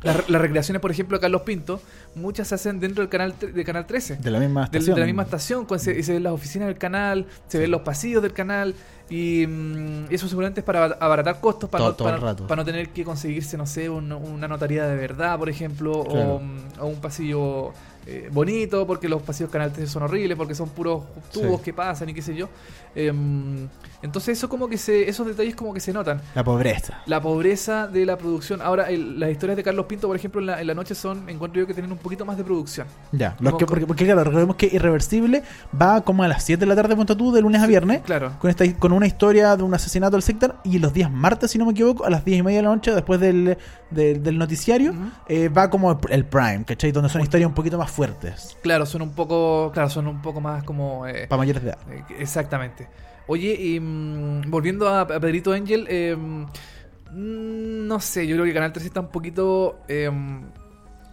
las, 0.03 0.29
las 0.29 0.41
recreaciones, 0.41 0.81
por 0.81 0.91
ejemplo, 0.91 1.17
de 1.17 1.21
Carlos 1.23 1.43
Pinto, 1.43 1.81
muchas 2.15 2.49
se 2.49 2.55
hacen 2.55 2.81
dentro 2.81 3.03
del 3.03 3.09
canal, 3.09 3.35
de 3.41 3.65
canal 3.65 3.87
13. 3.87 4.17
De 4.17 4.31
la 4.31 4.39
misma 4.41 4.65
estación. 4.65 4.95
de 4.95 5.01
la 5.01 5.07
misma 5.07 5.23
estación, 5.23 5.65
con 5.67 5.79
se, 5.79 5.99
y 5.99 6.03
se 6.03 6.13
ven 6.15 6.23
las 6.23 6.33
oficinas 6.33 6.69
del 6.69 6.79
canal, 6.79 7.27
se 7.49 7.59
ven 7.59 7.71
los 7.71 7.83
pasillos 7.83 8.23
del 8.23 8.33
canal, 8.33 8.75
y 9.11 9.47
mm, 9.47 10.05
eso 10.11 10.27
seguramente 10.29 10.61
es 10.61 10.65
para 10.65 10.85
abaratar 10.85 11.41
costos, 11.41 11.69
para, 11.69 11.83
Todo- 11.85 11.91
no, 11.91 11.97
todo 11.97 12.09
para, 12.09 12.17
rato. 12.19 12.47
para 12.47 12.63
no 12.63 12.65
tener 12.65 12.89
que 12.91 13.05
conseguirse, 13.05 13.57
no 13.59 13.67
sé, 13.67 13.89
un- 13.91 14.11
una 14.13 14.49
notaría 14.49 14.87
de 14.87 14.97
verdad, 14.97 15.39
por 15.39 15.49
ejemplo, 15.49 16.05
Claro. 16.05 16.35
o, 16.35 16.39
mm, 16.41 16.59
o 16.81 16.87
un 16.87 17.01
pasillo 17.01 17.73
eh, 18.07 18.29
bonito, 18.33 18.87
porque 18.87 19.09
los 19.09 19.23
pasillos 19.23 19.51
canal 19.51 19.73
13 19.73 19.91
son 19.91 20.03
horribles, 20.03 20.37
porque 20.37 20.55
son 20.55 20.69
puros 20.71 21.05
tubos 21.33 21.59
Sí. 21.61 21.65
que 21.67 21.73
pasan 21.73 22.09
y 22.09 22.15
qué 22.15 22.23
sé 22.23 22.35
yo. 22.35 22.49
Em, 22.95 23.69
entonces 24.03 24.37
eso 24.37 24.49
como 24.49 24.69
que 24.69 24.77
se, 24.77 25.09
esos 25.09 25.27
detalles 25.27 25.55
como 25.55 25.73
que 25.73 25.81
se 25.81 25.93
notan. 25.93 26.21
La 26.35 26.45
pobreza. 26.45 27.01
La 27.07 27.21
pobreza 27.23 27.87
de 27.87 28.05
la 28.05 28.19
producción. 28.19 28.61
Ahora, 28.61 28.91
el- 28.91 29.19
las 29.19 29.31
historias 29.31 29.57
de 29.57 29.63
Carlos 29.63 29.87
Pinto, 29.87 30.09
por 30.09 30.17
ejemplo, 30.17 30.41
en 30.41 30.47
la, 30.47 30.61
en 30.61 30.67
la 30.67 30.75
noche 30.75 30.95
son, 30.95 31.29
encuentro 31.29 31.61
yo 31.61 31.67
que 31.67 31.75
tienen 31.75 31.91
un 31.93 31.99
poquito 31.99 32.25
más 32.27 32.37
de 32.37 32.45
producción. 32.45 32.87
Ya, 33.13 33.37
los 33.41 33.55
que, 33.57 33.65
porque, 33.67 33.87
porque 33.87 34.05
claro, 34.05 34.25
recordemos 34.25 34.57
que 34.57 34.67
Irreversible 34.67 35.43
va 35.81 36.03
como 36.03 36.23
a 36.23 36.29
las 36.29 36.45
7 36.45 36.61
de 36.61 36.67
la 36.67 36.75
tarde, 36.77 36.97
punto 36.97 37.17
tú, 37.17 37.33
de 37.33 37.41
lunes 37.41 37.63
a 37.63 37.67
viernes, 37.67 38.03
Claro. 38.03 38.33
con, 38.41 38.51
esta, 38.51 38.65
con 38.79 38.93
una 38.93 39.07
historia 39.07 39.57
de 39.57 39.63
un 39.63 39.73
asesinato 39.75 40.17
del 40.17 40.23
sector, 40.23 40.57
y 40.65 40.79
los 40.79 40.93
días 40.93 41.11
martes, 41.11 41.51
si 41.53 41.59
no 41.59 41.65
me 41.67 41.73
equivoco, 41.73 42.05
a 42.05 42.11
las 42.11 42.25
10 42.25 42.41
y 42.41 42.43
media 42.43 42.59
de 42.59 42.63
la 42.65 42.75
noche, 42.75 42.91
después 42.93 43.21
del, 43.21 43.57
del, 43.91 44.23
del 44.23 44.39
noticiario, 44.39 44.93
eh, 45.29 45.49
va 45.49 45.71
como 45.71 45.93
el, 45.93 45.99
el 46.11 46.25
Prime, 46.25 46.65
¿cachai? 46.67 46.93
Donde 46.93 47.09
son 47.09 47.23
historias 47.23 47.49
un 47.49 47.55
poquito 47.55 47.79
más 47.79 47.91
fuertes, 47.93 48.57
Claro, 48.63 48.87
son 48.87 49.03
un 49.03 49.11
poco, 49.15 49.71
claro, 49.73 49.89
son 49.91 50.07
un 50.09 50.21
poco 50.23 50.41
más 50.41 50.65
como 50.65 51.07
eh, 51.07 51.27
para 51.29 51.39
mayores 51.39 51.63
de 51.63 51.69
edad. 51.71 51.79
eh, 51.91 52.03
exactamente. 52.19 52.89
Oye, 53.29 53.55
y 53.55 53.79
mm, 53.81 54.51
volviendo 54.51 54.89
a, 54.89 55.03
a 55.03 55.07
Pedrito 55.07 55.53
Angel, 55.53 55.87
eh, 55.89 56.17
mm, 56.17 57.87
no 57.87 58.01
sé, 58.01 58.27
yo 58.27 58.37
creo 58.37 58.47
que 58.47 58.55
Canal 58.55 58.73
13 58.73 58.89
está 58.89 59.01
un 59.01 59.09
poquito 59.09 59.81
eh, 59.89 60.11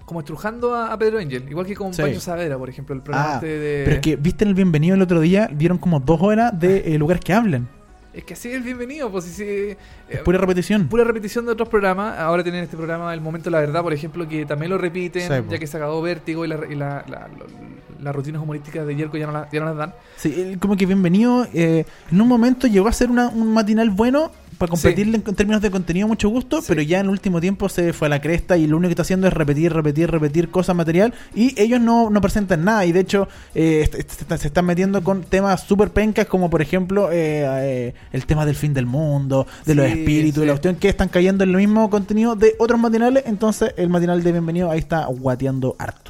como 0.06 0.22
estrujando 0.22 0.74
a, 0.74 0.92
a 0.92 0.98
Pedro 0.98 1.20
Angel, 1.20 1.46
igual 1.50 1.66
que 1.66 1.76
con 1.76 1.94
Sí. 1.94 2.02
Pancho 2.02 2.20
Saavedra, 2.20 2.58
por 2.58 2.70
ejemplo, 2.70 2.96
el 2.96 3.02
programa 3.02 3.32
Ah, 3.32 3.36
este 3.36 3.48
de 3.48 3.84
pero 3.84 3.96
es 3.98 4.02
que, 4.02 4.16
¿viste 4.16 4.44
en 4.44 4.50
el 4.50 4.56
bienvenido 4.56 4.96
el 4.96 5.02
otro 5.02 5.20
día? 5.22 5.50
Vieron 5.54 5.78
como 5.78 6.00
dos 6.00 6.20
horas 6.22 6.58
de 6.60 6.96
eh, 6.96 6.98
lugares 6.98 7.24
que 7.24 7.34
hablan. 7.34 7.70
Es 8.14 8.24
que 8.24 8.34
así 8.34 8.50
es 8.52 8.64
bienvenido, 8.64 9.12
pues 9.12 9.26
sí, 9.26 9.44
eh, 9.44 9.78
pura 10.26 10.38
repetición. 10.40 10.88
pura 10.88 11.04
repetición 11.04 11.46
de 11.46 11.52
otros 11.52 11.70
programas. 11.70 12.18
Ahora 12.20 12.42
tienen 12.44 12.64
este 12.64 12.76
programa 12.76 13.14
El 13.14 13.22
Momento 13.22 13.46
de 13.46 13.52
la 13.52 13.60
Verdad, 13.60 13.84
por 13.84 13.94
ejemplo, 13.94 14.28
que 14.28 14.46
también 14.46 14.72
lo 14.72 14.78
repiten, 14.78 15.22
Sí, 15.22 15.42
po. 15.44 15.52
ya 15.52 15.60
que 15.60 15.68
se 15.68 15.78
acabó 15.78 16.02
Vértigo 16.02 16.44
y, 16.44 16.48
la- 16.48 16.60
y 16.70 16.76
la- 16.76 17.06
la- 17.08 17.28
las 18.02 18.16
rutinas 18.16 18.42
humorísticas 18.42 18.88
de 18.88 18.96
Yerko 18.96 19.18
ya 19.18 19.28
no, 19.28 19.34
la- 19.34 19.50
ya 19.52 19.60
no 19.60 19.66
las 19.68 19.78
dan. 19.78 19.94
Sí, 20.18 20.56
como 20.60 20.76
que 20.76 20.86
bienvenido. 20.86 21.46
eh, 21.54 21.86
en 22.12 22.22
un 22.22 22.28
momento 22.28 22.66
llegó 22.68 22.88
a 22.88 22.94
ser 22.94 23.10
una- 23.12 23.28
un 23.30 23.54
matinal 23.54 23.90
bueno 23.92 24.32
para 24.60 24.70
competirle 24.70 25.18
en, 25.18 25.24
en 25.26 25.36
términos 25.36 25.62
de 25.64 25.72
contenido, 25.72 26.08
mucho 26.08 26.30
gusto, 26.30 26.62
Sí. 26.62 26.66
pero 26.68 26.84
ya 26.84 27.00
en 27.00 27.06
el 27.08 27.10
último 27.10 27.42
tiempo 27.42 27.68
se 27.70 27.92
fue 27.94 28.06
a 28.08 28.10
la 28.10 28.22
cresta 28.22 28.58
y 28.58 28.68
lo 28.68 28.78
único 28.78 28.90
que 28.90 28.94
está 28.94 29.02
haciendo 29.02 29.26
es 29.28 29.34
repetir, 29.34 29.74
repetir, 29.74 30.12
repetir 30.12 30.50
cosas, 30.52 30.76
material, 30.76 31.14
y 31.34 31.60
ellos 31.60 31.82
no, 31.82 32.12
no 32.12 32.22
presentan 32.22 32.64
nada. 32.64 32.86
Y 32.86 32.92
de 32.92 33.00
hecho, 33.00 33.28
eh, 33.56 33.90
se 34.38 34.48
están 34.48 34.66
metiendo 34.66 35.04
con 35.04 35.24
temas 35.24 35.64
súper 35.64 35.90
pencas, 35.90 36.28
como 36.28 36.50
por 36.52 36.62
ejemplo 36.62 37.10
eh, 37.12 37.46
eh, 37.48 37.94
el 38.12 38.26
tema 38.28 38.46
del 38.46 38.56
fin 38.56 38.74
del 38.76 38.86
mundo, 38.86 39.48
de 39.66 39.74
los 39.76 39.86
espíritus, 39.88 40.42
de 40.42 40.46
la 40.46 40.52
cuestión, 40.54 40.76
que 40.76 40.90
están 40.90 41.08
cayendo 41.08 41.44
en 41.46 41.50
el 41.52 41.56
mismo 41.58 41.90
contenido 41.90 42.36
de 42.36 42.56
otros 42.60 42.80
matinales. 42.80 43.24
Entonces, 43.26 43.74
el 43.78 43.90
matinal 43.90 44.22
de 44.22 44.32
bienvenido 44.34 44.70
ahí 44.70 44.80
está 44.80 45.06
guateando 45.06 45.76
harto. 45.80 46.09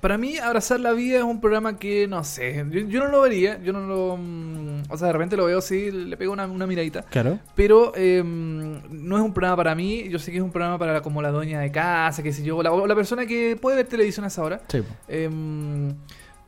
Para 0.00 0.16
mí, 0.16 0.38
Abrazar 0.38 0.80
la 0.80 0.92
Vida 0.92 1.18
es 1.18 1.24
un 1.24 1.40
programa 1.40 1.78
que, 1.78 2.06
no 2.08 2.24
sé, 2.24 2.64
yo, 2.70 2.80
yo 2.80 3.00
no 3.00 3.08
lo 3.08 3.20
vería, 3.20 3.60
yo 3.62 3.72
no 3.72 3.80
lo... 3.86 4.16
mm, 4.16 4.82
O 4.90 4.96
sea, 4.96 5.08
de 5.08 5.12
repente 5.12 5.36
lo 5.36 5.44
veo 5.44 5.58
así, 5.58 5.90
le 5.90 6.16
pego 6.16 6.32
una, 6.32 6.46
una 6.46 6.66
miradita. 6.66 7.02
Claro. 7.02 7.38
Pero 7.54 7.92
eh, 7.94 8.22
no 8.24 9.16
es 9.16 9.22
un 9.22 9.34
programa 9.34 9.56
para 9.56 9.74
mí, 9.74 10.08
yo 10.08 10.18
sé 10.18 10.30
que 10.30 10.38
es 10.38 10.42
un 10.42 10.50
programa 10.52 10.78
para 10.78 11.02
como 11.02 11.20
la 11.20 11.30
doña 11.30 11.60
de 11.60 11.70
casa, 11.70 12.22
qué 12.22 12.32
sé 12.32 12.42
yo, 12.42 12.62
la, 12.62 12.72
o 12.72 12.86
la 12.86 12.94
persona 12.94 13.26
que 13.26 13.56
puede 13.60 13.76
ver 13.76 13.86
televisión 13.88 14.24
a 14.24 14.28
esa 14.28 14.42
hora. 14.42 14.60
Sí. 14.68 14.82
Em, 15.06 15.94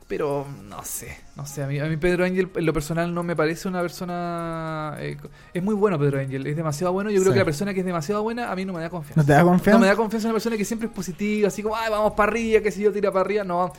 pero 0.07 0.45
no 0.67 0.83
sé, 0.83 1.15
no 1.35 1.45
sé, 1.47 1.63
a 1.63 1.67
mí, 1.67 1.79
a 1.79 1.85
mí 1.85 1.97
Pedro 1.97 2.25
Ángel 2.25 2.49
en 2.55 2.65
lo 2.65 2.73
personal 2.73 3.11
no 3.13 3.23
me 3.23 3.35
parece 3.35 3.67
una 3.67 3.81
persona... 3.81 4.95
eh, 4.99 5.17
es 5.53 5.63
muy 5.63 5.73
bueno 5.73 5.97
Pedro 5.97 6.19
Ángel, 6.19 6.45
es 6.45 6.55
demasiado 6.55 6.93
bueno. 6.93 7.09
Yo 7.09 7.21
creo 7.21 7.31
Sí. 7.31 7.33
que 7.33 7.39
la 7.39 7.45
persona 7.45 7.73
que 7.73 7.79
es 7.79 7.85
demasiado 7.85 8.21
buena 8.21 8.51
a 8.51 8.55
mí 8.55 8.65
no 8.65 8.73
me 8.73 8.81
da 8.81 8.89
confianza. 8.89 9.19
¿No 9.21 9.25
te 9.25 9.33
da 9.33 9.43
confianza? 9.43 9.71
No 9.71 9.79
me 9.79 9.87
da 9.87 9.95
confianza 9.95 10.27
una 10.27 10.33
persona 10.35 10.57
que 10.57 10.65
siempre 10.65 10.87
es 10.87 10.93
positiva, 10.93 11.47
así 11.47 11.63
como, 11.63 11.75
ay, 11.75 11.89
vamos 11.89 12.13
para 12.13 12.31
arriba, 12.31 12.61
qué 12.61 12.71
sé 12.71 12.81
yo, 12.81 12.91
tira 12.91 13.11
para 13.11 13.25
arriba. 13.25 13.43
No. 13.43 13.73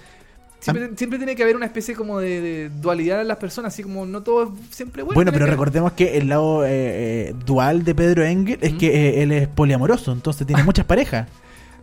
Siempre, 0.59 0.91
siempre 0.97 1.19
tiene 1.19 1.37
que 1.37 1.43
haber 1.43 1.57
una 1.57 1.67
especie 1.67 1.95
como 1.95 2.19
de, 2.21 2.41
de 2.41 2.71
dualidad 2.71 3.21
en 3.21 3.29
las 3.29 3.37
personas, 3.37 3.73
así 3.75 3.83
como 3.83 4.07
no 4.07 4.23
todo 4.23 4.45
es 4.45 4.75
siempre 4.75 5.03
bueno. 5.03 5.15
Bueno, 5.15 5.31
pero 5.31 5.45
que- 5.45 5.51
recordemos 5.51 5.93
que 5.93 6.17
el 6.17 6.29
lado 6.31 6.65
eh, 6.65 6.71
eh, 7.29 7.35
dual 7.45 7.85
de 7.85 7.95
Pedro 7.95 8.25
Engel 8.25 8.59
es 8.63 8.73
que 8.73 8.87
eh, 9.11 9.23
él 9.23 9.31
es 9.33 9.47
poliamoroso, 9.47 10.11
entonces 10.13 10.47
tiene 10.47 10.63
muchas 10.65 10.87
parejas. 10.87 11.29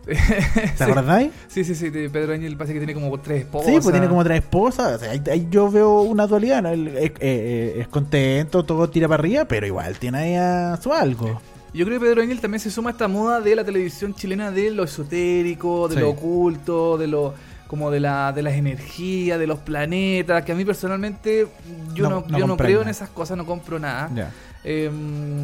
¿Te 0.06 0.14
Sí. 0.16 0.82
acordáis? 0.82 1.30
Sí, 1.48 1.64
sí, 1.64 1.74
sí, 1.74 1.90
Pedro 1.90 2.32
Ángel 2.34 2.56
parece 2.56 2.74
que 2.74 2.80
tiene 2.80 2.94
como 2.94 3.16
tres 3.20 3.42
esposas. 3.42 3.66
Sí, 3.72 3.78
pues 3.80 3.92
tiene 3.92 4.08
como 4.08 4.24
tres 4.24 4.38
esposas. 4.40 4.96
o 4.96 4.98
sea, 4.98 5.12
ahí, 5.12 5.22
ahí 5.30 5.46
yo 5.50 5.70
veo 5.70 6.00
una 6.02 6.26
dualidad. 6.26 6.62
¿no? 6.62 6.70
Él 6.70 6.88
es, 6.88 7.10
eh, 7.10 7.12
eh, 7.20 7.74
es 7.80 7.88
contento, 7.88 8.64
todo 8.64 8.88
tira 8.90 9.06
para 9.08 9.20
arriba, 9.20 9.44
pero 9.44 9.66
igual 9.66 9.98
tiene 9.98 10.18
ahí 10.18 10.34
a 10.34 10.76
su 10.82 10.92
algo. 10.92 11.40
Yo 11.74 11.86
creo 11.86 11.98
que 12.00 12.04
Pedro 12.06 12.22
Ángel 12.22 12.40
también 12.40 12.60
se 12.60 12.70
suma 12.70 12.90
a 12.90 12.92
esta 12.92 13.08
moda 13.08 13.40
de 13.40 13.56
la 13.56 13.64
televisión 13.64 14.14
chilena 14.14 14.50
de 14.50 14.70
lo 14.72 14.84
esotérico, 14.84 15.88
de 15.88 15.94
Sí. 15.94 16.00
lo 16.00 16.10
oculto, 16.10 16.98
de 16.98 17.06
lo 17.06 17.34
como 17.66 17.90
de 17.90 18.00
la 18.00 18.32
de 18.32 18.42
las 18.42 18.52
energías, 18.52 19.38
de 19.38 19.46
los 19.46 19.58
planetas, 19.60 20.44
que 20.44 20.52
a 20.52 20.54
mí 20.54 20.62
personalmente 20.66 21.46
yo 21.94 22.02
No- 22.10 22.20
no, 22.20 22.24
no 22.28 22.38
yo 22.38 22.46
no 22.46 22.56
creo 22.58 22.82
en 22.82 22.88
esas 22.88 23.08
cosas, 23.08 23.38
no 23.38 23.46
compro 23.46 23.78
nada. 23.78 24.10
Ya. 24.14 24.30
Eh, 24.64 24.88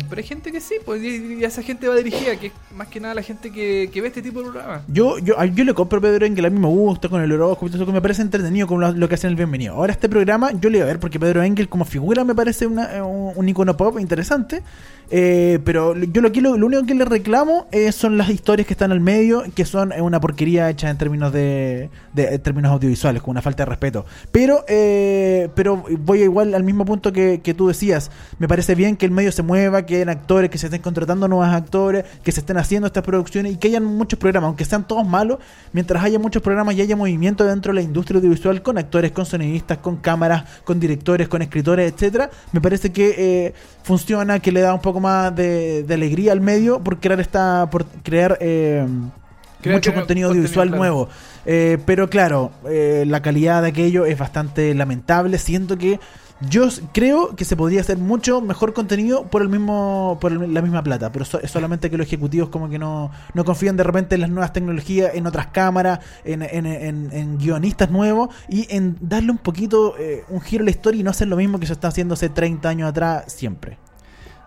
pero 0.08 0.20
hay 0.20 0.26
gente 0.26 0.52
que 0.52 0.60
sí, 0.60 0.74
pues 0.84 1.02
y, 1.02 1.38
y 1.40 1.44
esa 1.44 1.60
gente 1.62 1.88
va 1.88 1.96
dirigida, 1.96 2.36
que 2.36 2.46
es 2.48 2.52
más 2.76 2.86
que 2.86 3.00
nada 3.00 3.14
la 3.14 3.22
gente 3.22 3.50
que, 3.50 3.90
que 3.92 4.00
ve 4.00 4.06
este 4.08 4.22
tipo 4.22 4.38
de 4.40 4.50
programas. 4.50 4.82
Yo, 4.86 5.18
yo, 5.18 5.34
yo 5.44 5.64
le 5.64 5.74
compro 5.74 5.98
a 5.98 6.02
Pedro 6.02 6.24
Engel, 6.24 6.44
a 6.44 6.50
mí 6.50 6.60
me 6.60 6.68
gusta 6.68 7.08
con 7.08 7.20
el 7.20 7.32
horóscopo 7.32 7.66
eso, 7.74 7.84
que 7.84 7.90
me 7.92 8.00
parece 8.00 8.22
entretenido 8.22 8.68
con 8.68 8.80
lo, 8.80 8.92
lo 8.92 9.08
que 9.08 9.16
hacen 9.16 9.30
el 9.30 9.36
bienvenido. 9.36 9.74
Ahora 9.74 9.92
este 9.92 10.08
programa 10.08 10.52
yo 10.52 10.70
le 10.70 10.78
iba 10.78 10.84
a 10.84 10.88
ver 10.88 11.00
porque 11.00 11.18
Pedro 11.18 11.42
Engel 11.42 11.68
como 11.68 11.84
figura 11.84 12.22
me 12.22 12.34
parece 12.36 12.66
una- 12.68 12.94
eh, 12.96 13.02
un, 13.02 13.32
un 13.34 13.48
icono 13.48 13.76
pop 13.76 13.98
interesante. 13.98 14.62
Eh, 15.10 15.58
pero 15.64 15.96
yo 15.96 16.20
lo, 16.20 16.32
que 16.32 16.40
lo, 16.40 16.52
único 16.52 16.84
que 16.84 16.94
le 16.94 17.04
reclamo 17.04 17.66
eh, 17.72 17.92
son 17.92 18.18
las 18.18 18.28
historias 18.28 18.66
que 18.66 18.74
están 18.74 18.92
al 18.92 19.00
medio, 19.00 19.42
que 19.54 19.64
son 19.64 19.92
eh, 19.92 20.02
una 20.02 20.20
porquería 20.20 20.68
hecha 20.68 20.90
en 20.90 20.98
términos 20.98 21.32
de, 21.32 21.90
en 22.16 22.40
términos 22.42 22.72
audiovisuales, 22.72 23.22
con 23.22 23.32
una 23.32 23.42
falta 23.42 23.64
de 23.64 23.70
respeto. 23.70 24.04
Pero, 24.32 24.64
eh, 24.68 25.48
pero 25.54 25.84
voy 26.00 26.22
igual 26.22 26.54
al 26.54 26.64
mismo 26.64 26.84
punto 26.84 27.12
que, 27.12 27.40
que 27.42 27.54
tú 27.54 27.68
decías. 27.68 28.10
Me 28.38 28.48
parece 28.48 28.74
bien 28.74 28.96
que 28.96 29.06
el 29.06 29.12
medio 29.12 29.32
se 29.32 29.42
mueva, 29.42 29.86
que 29.86 29.96
hayan 29.96 30.10
actores, 30.10 30.50
que 30.50 30.58
se 30.58 30.66
estén 30.66 30.82
contratando 30.82 31.26
nuevos 31.26 31.48
actores, 31.48 32.04
que 32.22 32.32
se 32.32 32.40
estén 32.40 32.58
haciendo 32.58 32.86
estas 32.86 33.04
producciones 33.04 33.54
y 33.54 33.56
que 33.56 33.68
hayan 33.68 33.84
muchos 33.84 34.18
programas, 34.18 34.48
aunque 34.48 34.64
sean 34.64 34.86
todos 34.86 35.06
malos, 35.06 35.38
mientras 35.72 36.02
haya 36.04 36.18
muchos 36.18 36.42
programas 36.42 36.74
y 36.74 36.82
haya 36.82 36.96
movimiento 36.96 37.44
dentro 37.44 37.72
de 37.72 37.76
la 37.76 37.82
industria 37.82 38.18
audiovisual 38.18 38.62
con 38.62 38.76
actores, 38.76 39.12
con 39.12 39.24
sonidistas, 39.24 39.78
con 39.78 39.96
cámaras, 39.96 40.44
con 40.64 40.78
directores, 40.78 41.28
con 41.28 41.42
escritores, 41.42 41.92
etcétera, 41.92 42.30
me 42.52 42.60
parece 42.60 42.92
que 42.92 43.14
eh, 43.16 43.54
funciona, 43.88 44.38
que 44.38 44.52
le 44.52 44.60
da 44.60 44.74
un 44.74 44.82
poco 44.82 45.00
más 45.00 45.34
de, 45.34 45.82
de 45.82 45.94
alegría 45.94 46.32
al 46.32 46.42
medio 46.42 46.78
por 46.78 47.00
crear 47.00 47.20
esta, 47.20 47.70
por 47.70 47.86
crear 48.02 48.36
eh, 48.38 48.86
mucho 48.86 49.94
contenido 49.94 49.94
contenido, 49.94 50.28
audiovisual 50.28 50.68
claro. 50.68 50.78
nuevo. 50.78 51.08
Eh, 51.46 51.78
pero 51.86 52.10
claro, 52.10 52.50
eh, 52.68 53.04
la 53.06 53.22
calidad 53.22 53.62
de 53.62 53.68
aquello 53.68 54.04
es 54.04 54.18
bastante 54.18 54.74
lamentable. 54.74 55.38
Siento 55.38 55.78
que 55.78 55.98
yo 56.40 56.68
creo 56.92 57.34
que 57.34 57.44
se 57.44 57.56
podría 57.56 57.80
hacer 57.80 57.98
mucho 57.98 58.40
mejor 58.40 58.72
contenido 58.72 59.24
por 59.24 59.42
el 59.42 59.48
mismo 59.48 60.18
por 60.20 60.30
el- 60.32 60.54
la 60.54 60.62
misma 60.62 60.82
plata, 60.84 61.10
pero 61.10 61.24
solamente 61.24 61.90
que 61.90 61.96
los 61.98 62.06
ejecutivos 62.06 62.48
como 62.48 62.68
que 62.70 62.78
no, 62.78 63.10
no 63.34 63.44
confían 63.44 63.76
de 63.76 63.82
repente 63.82 64.14
en 64.14 64.20
las 64.20 64.30
nuevas 64.30 64.52
tecnologías, 64.52 65.14
en 65.14 65.26
otras 65.26 65.48
cámaras, 65.48 65.98
en 66.24 67.38
guionistas 67.38 67.90
nuevos 67.90 68.28
y 68.48 68.66
en 68.74 68.96
darle 69.00 69.32
un 69.32 69.38
poquito 69.38 69.96
eh, 69.98 70.24
un 70.28 70.40
giro 70.40 70.62
a 70.62 70.66
la 70.66 70.70
historia 70.70 71.00
y 71.00 71.02
no 71.02 71.10
hacer 71.10 71.28
lo 71.28 71.36
mismo 71.36 71.58
que 71.58 71.66
se 71.66 71.72
está 71.72 71.88
haciendo 71.88 72.14
hace 72.14 72.28
30 72.28 72.68
años 72.68 72.88
atrás 72.88 73.24
siempre. 73.32 73.78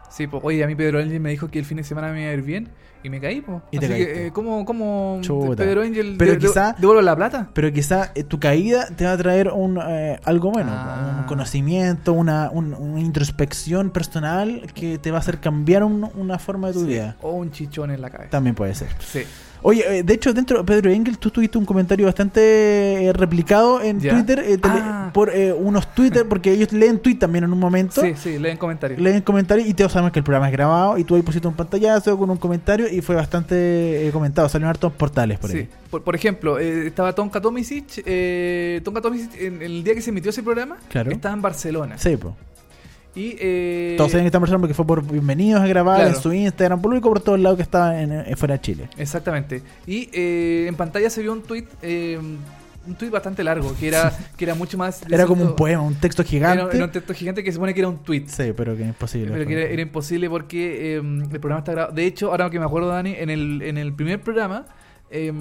Sí, 0.10 0.28
pues, 0.28 0.44
oye, 0.46 0.64
a 0.64 0.68
mí 0.68 0.76
Pedro 0.76 1.00
Ángel 1.00 1.20
me 1.20 1.30
dijo 1.30 1.50
que 1.50 1.60
el 1.60 1.66
fin 1.66 1.78
de 1.78 1.84
semana 1.84 2.12
me 2.12 2.22
iba 2.22 2.32
a 2.32 2.34
ir 2.34 2.42
bien 2.42 2.70
y 3.04 3.10
me 3.10 3.20
caí, 3.20 3.41
pues. 3.41 3.62
Y 3.72 3.78
Así 3.78 3.88
que, 3.88 4.28
eh, 4.28 4.32
¿cómo, 4.32 4.66
cómo 4.66 5.20
Chuta. 5.22 5.56
Pedro 5.64 5.82
Ángel 5.82 6.16
Pero 6.18 6.34
de- 6.34 6.38
quizá- 6.39 6.76
devuelvo 6.78 7.02
la 7.02 7.16
plata? 7.16 7.49
Pero 7.54 7.72
quizá 7.72 8.12
eh, 8.16 8.24
tu 8.24 8.39
caída 8.39 8.88
te 8.95 9.06
va 9.06 9.14
a 9.14 9.18
traer 9.18 9.49
un, 9.49 9.80
eh, 9.82 10.20
algo 10.24 10.52
bueno, 10.52 10.72
Ah. 10.74 11.18
un 11.22 11.26
conocimiento, 11.26 12.14
una, 12.14 12.49
un- 12.52 12.74
una 12.74 12.99
introspección 12.99 13.89
personal 13.89 14.64
que 14.74 14.97
te 14.97 15.12
va 15.12 15.18
a 15.18 15.22
hacer 15.22 15.39
cambiar 15.39 15.84
un- 15.84 16.10
una 16.16 16.39
forma 16.39 16.68
de 16.68 16.74
tu 16.74 16.80
Sí. 16.82 16.88
vida. 16.88 17.16
O 17.22 17.32
un 17.32 17.52
chichón 17.52 17.91
en 17.91 18.02
la 18.02 18.10
cabeza. 18.10 18.30
También 18.32 18.56
puede 18.56 18.76
ser. 18.76 18.89
Sí. 18.99 19.22
Oye, 19.64 19.99
eh, 19.99 20.03
de 20.03 20.14
hecho, 20.14 20.34
dentro 20.34 20.57
de 20.57 20.64
Pedro 20.64 20.89
Engel, 20.91 21.18
tú 21.20 21.30
tuviste 21.30 21.57
un 21.57 21.66
comentario 21.66 22.05
bastante 22.07 23.05
eh, 23.05 23.14
replicado 23.14 23.82
en. 23.82 23.99
Twitter 23.99 24.39
eh, 24.39 24.57
Ah. 24.64 25.12
por 25.14 25.30
eh, 25.30 25.53
unos 25.53 25.93
Twitter, 25.93 26.26
porque 26.28 26.51
ellos 26.51 26.72
leen 26.72 26.97
tweet 26.99 27.16
también 27.16 27.43
en 27.43 27.53
un 27.53 27.59
momento. 27.59 28.01
Sí, 28.01 28.14
sí, 28.16 28.39
leen 28.39 28.57
comentarios. 28.57 28.99
Leen 28.99 29.22
comentarios 29.22 29.68
y 29.68 29.74
todos 29.74 29.91
sabemos 29.91 30.12
que 30.14 30.20
el 30.20 30.24
programa 30.24 30.47
es 30.47 30.53
grabado 30.53 30.97
y 30.97 31.03
tú 31.03 31.16
ahí 31.16 31.22
pusiste 31.22 31.47
un 31.47 31.53
pantallazo 31.53 32.18
con 32.18 32.30
un 32.30 32.38
comentario 32.38 32.88
y 32.89 33.01
fue 33.01 33.16
bastante 33.16 34.07
eh, 34.07 34.12
comentado. 34.12 34.49
Salieron 34.49 34.70
hartos 34.70 34.93
portales 34.93 35.38
por 35.39 35.51
Sí. 35.51 35.57
ahí. 35.59 35.70
Por, 35.89 36.03
por 36.03 36.16
ejemplo, 36.16 36.57
eh, 36.57 36.88
estaba 36.88 37.14
Tonka 37.14 37.39
Tomisic. 37.41 38.01
Eh, 38.05 38.82
Tonka 38.84 39.01
Tomisic, 39.01 39.39
en, 39.41 39.62
el 39.62 39.84
día 39.84 39.93
que 39.93 40.01
se 40.01 40.09
emitió 40.09 40.30
ese 40.32 40.41
programa, 40.43 40.78
Claro. 40.89 41.12
estaba 41.12 41.36
en 41.36 41.41
Barcelona. 41.41 41.97
Sí, 41.97 42.18
pues. 42.18 42.34
Y, 43.14 43.36
eh, 43.39 43.95
Todos 43.97 44.12
saben 44.12 44.24
que 44.24 44.28
están 44.28 44.59
porque 44.62 44.74
fue 44.74 44.86
por 44.88 45.03
bienvenidos 45.05 45.62
a 45.62 45.68
grabar 45.68 45.97
Claro. 45.97 46.16
en 46.16 46.22
su 46.22 46.32
Instagram 46.32 46.82
público 46.82 47.09
por 47.09 47.20
todos 47.20 47.39
lados 47.39 47.57
que 47.57 47.64
estaba 47.64 48.01
en, 48.01 48.12
en- 48.14 48.38
fuera 48.38 48.55
de 48.55 48.62
Chile. 48.62 48.89
Exactamente. 48.97 49.62
Y 49.86 50.09
eh, 50.14 50.66
en 50.70 50.76
pantalla 50.76 51.09
se 51.09 51.22
vio 51.22 51.34
un 51.34 51.41
tweet, 51.43 51.66
eh, 51.82 52.18
un 52.88 52.95
tweet 52.95 53.09
bastante 53.12 53.43
largo, 53.43 53.76
que 53.78 53.89
era, 53.89 54.18
que 54.38 54.45
era 54.45 54.55
mucho 54.55 54.78
más. 54.78 55.01
Era 55.09 55.26
como 55.26 55.43
un 55.43 55.55
poema, 55.57 55.82
un 55.82 55.95
texto 55.95 56.24
gigante. 56.24 56.64
Era, 56.64 56.74
era 56.74 56.86
un 56.86 56.91
texto 56.91 57.14
gigante 57.14 57.43
que 57.43 57.51
se 57.51 57.55
supone 57.55 57.74
que 57.74 57.82
era 57.82 57.89
un 57.89 57.97
tweet. 57.97 58.24
Sí, 58.28 58.53
pero 58.55 58.78
que 58.78 58.84
es 58.84 58.88
imposible. 58.88 59.32
Pero 59.34 59.45
que 59.45 59.62
era, 59.62 59.70
era 59.74 59.82
imposible 59.82 60.30
porque 60.30 60.95
eh, 60.95 60.97
el 60.97 61.39
programa 61.41 61.59
está 61.59 61.74
grabado. 61.74 61.93
De 61.93 62.05
hecho, 62.05 62.32
ahora 62.32 62.49
que 62.49 62.59
me 62.59 62.66
acuerdo, 62.66 62.88
Dani, 62.88 63.14
en 63.18 63.30
el, 63.30 63.62
en 63.62 63.78
el 63.78 63.93
primer 63.93 64.22
programa, 64.22 64.66
eh, 65.09 65.32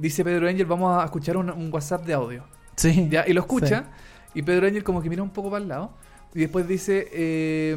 dice 0.00 0.24
Pedro 0.24 0.48
Angel, 0.48 0.66
vamos 0.66 1.00
a 1.00 1.04
escuchar 1.04 1.36
un, 1.36 1.50
un 1.50 1.72
WhatsApp 1.72 2.04
de 2.04 2.14
audio. 2.14 2.42
Sí. 2.74 3.06
¿ya? 3.10 3.24
Y 3.28 3.32
lo 3.32 3.42
escucha, 3.42 3.84
y 4.34 4.42
Pedro 4.42 4.66
Angel 4.66 4.82
como 4.82 5.00
que 5.00 5.08
mira 5.08 5.22
un 5.22 5.30
poco 5.30 5.50
para 5.50 5.62
el 5.62 5.68
lado. 5.68 5.92
Y 6.32 6.38
después 6.40 6.68
dice, 6.68 7.08
eh, 7.12 7.76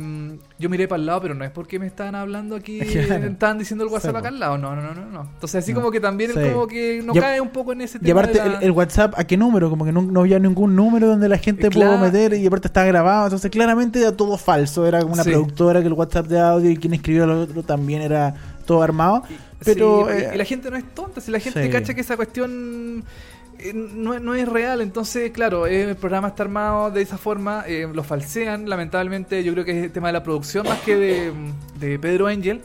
yo 0.60 0.70
miré 0.70 0.88
para 0.88 1.00
el 1.00 1.08
lado, 1.08 1.22
pero 1.22 1.34
no 1.34 1.44
es 1.44 1.50
porque 1.50 1.80
me 1.80 1.88
estaban 1.88 2.14
hablando 2.14 2.56
aquí, 2.56 2.80
Claro. 3.08 3.26
estaban 3.26 3.58
diciendo 3.58 3.84
el 3.84 3.90
WhatsApp 3.90 4.12
Sí, 4.12 4.18
acá 4.18 4.28
al 4.28 4.40
lado. 4.40 4.58
No, 4.60 4.76
no, 4.76 4.82
no, 4.84 4.94
no. 4.94 5.06
no. 5.10 5.22
Entonces 5.34 5.64
así 5.64 5.74
No. 5.74 5.80
como 5.80 5.92
que 5.92 6.00
también 6.00 6.32
Sí. 6.34 6.40
como 6.52 6.68
que 6.68 7.02
no 7.04 7.16
Y 7.16 7.20
cae 7.20 7.42
un 7.42 7.50
poco 7.50 7.72
en 7.74 7.82
ese 7.82 7.98
tema. 7.98 8.08
Y 8.08 8.12
aparte, 8.12 8.38
la- 8.38 8.58
el, 8.60 8.64
el 8.66 8.72
WhatsApp, 8.72 9.16
¿a 9.18 9.24
qué 9.24 9.38
número? 9.38 9.72
Como 9.72 9.86
que 9.86 9.92
no, 9.92 10.04
no 10.04 10.20
había 10.20 10.38
ningún 10.38 10.76
número 10.76 11.08
donde 11.08 11.28
la 11.30 11.40
gente 11.40 11.66
Eh, 11.66 11.72
pudo 11.72 11.82
claro. 11.86 11.98
meter 11.98 12.36
y 12.36 12.46
aparte 12.46 12.68
estaba 12.68 12.86
grabado. 12.86 13.26
Entonces, 13.26 13.50
claramente 13.50 14.00
era 14.00 14.12
todo 14.16 14.38
falso. 14.38 14.86
Era 14.86 15.04
una 15.04 15.24
Sí. 15.24 15.32
productora 15.32 15.82
que 15.82 15.88
el 15.88 15.94
WhatsApp 15.94 16.28
de 16.28 16.40
audio 16.40 16.70
y 16.70 16.78
quien 16.78 16.94
escribió 16.94 17.26
lo 17.26 17.42
otro 17.42 17.64
también 17.64 18.04
era 18.04 18.36
todo 18.68 18.84
armado. 18.84 19.24
Pero. 19.66 20.08
Sí, 20.12 20.14
eh, 20.16 20.32
y 20.36 20.38
la 20.38 20.46
gente 20.46 20.70
no 20.70 20.78
es 20.78 20.84
tonta, 20.94 21.22
si 21.22 21.32
la 21.32 21.40
gente 21.40 21.68
cacha 21.72 21.96
que 21.96 22.02
esa 22.02 22.16
cuestión 22.18 23.04
no, 23.74 24.20
no 24.20 24.36
es 24.36 24.48
real, 24.48 24.82
entonces 24.82 25.32
claro, 25.32 25.68
eh, 25.68 25.84
el 25.84 25.96
programa 25.96 26.30
está 26.30 26.44
armado 26.44 26.92
de 26.92 27.02
esa 27.02 27.18
forma, 27.18 27.64
eh, 27.68 27.88
lo 27.92 28.04
falsean, 28.04 28.68
lamentablemente 28.68 29.44
yo 29.44 29.54
creo 29.54 29.66
que 29.66 29.78
es 29.78 29.84
el 29.86 29.92
tema 29.92 30.08
de 30.08 30.14
la 30.14 30.24
producción 30.24 30.68
más 30.68 30.80
que 30.82 30.96
de, 30.96 31.34
de 31.80 32.00
Pedro 32.00 32.28
Angel. 32.28 32.62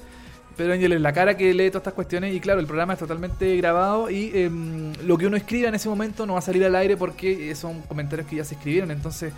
Pedro 0.57 0.73
Angel 0.73 0.93
es 0.93 1.01
la 1.01 1.13
cara 1.13 1.37
que 1.37 1.55
lee 1.55 1.69
todas 1.69 1.83
estas 1.83 1.95
cuestiones 1.95 2.35
y 2.35 2.41
claro, 2.41 2.59
el 2.59 2.67
programa 2.67 2.95
es 2.95 2.99
totalmente 2.99 3.57
grabado 3.59 4.11
y 4.11 4.33
em, 4.35 4.93
lo 5.05 5.17
que 5.17 5.29
uno 5.29 5.37
escriba 5.37 5.69
en 5.69 5.77
ese 5.77 5.89
momento 5.89 6.27
no 6.27 6.33
va 6.33 6.41
a 6.41 6.43
salir 6.43 6.65
al 6.65 6.75
aire 6.75 6.97
porque 6.97 7.53
eh, 7.53 7.55
son 7.55 7.83
comentarios 7.83 8.27
que 8.27 8.37
ya 8.37 8.45
se 8.45 8.57
escribieron, 8.57 8.91
entonces 8.91 9.33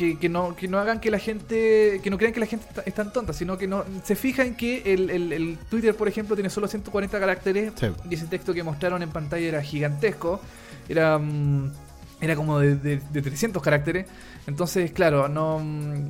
que, 0.00 0.18
que 0.18 0.28
no, 0.30 0.56
que 0.56 0.66
no 0.66 0.78
hagan 0.78 0.98
que 0.98 1.10
la 1.10 1.18
gente, 1.18 2.00
que 2.02 2.08
no 2.08 2.16
crean 2.16 2.32
que 2.32 2.40
la 2.40 2.46
gente 2.46 2.64
está- 2.66 2.82
es 2.86 2.94
tan 2.94 3.12
tonta, 3.12 3.34
sino 3.34 3.58
que 3.58 3.66
no 3.66 3.84
se 4.02 4.16
fijan 4.16 4.54
que 4.56 4.82
el, 4.94 5.10
el- 5.10 5.32
el 5.34 5.58
Twitter, 5.68 5.94
por 5.94 6.08
ejemplo, 6.08 6.34
tiene 6.34 6.48
solo 6.48 6.66
140 6.68 7.20
caracteres 7.20 7.72
Sí. 7.76 7.88
y 8.08 8.14
ese 8.14 8.26
texto 8.26 8.54
que 8.54 8.62
mostraron 8.62 9.02
en 9.02 9.10
pantalla 9.10 9.46
era 9.46 9.62
gigantesco, 9.62 10.40
era, 10.88 11.18
mm, 11.18 11.70
era 12.22 12.34
como 12.34 12.58
de, 12.58 12.76
de- 12.76 13.00
de 13.12 13.22
300 13.22 13.62
caracteres, 13.62 14.06
entonces, 14.46 14.90
claro, 14.92 15.28
no... 15.28 15.58
mm, 15.58 16.08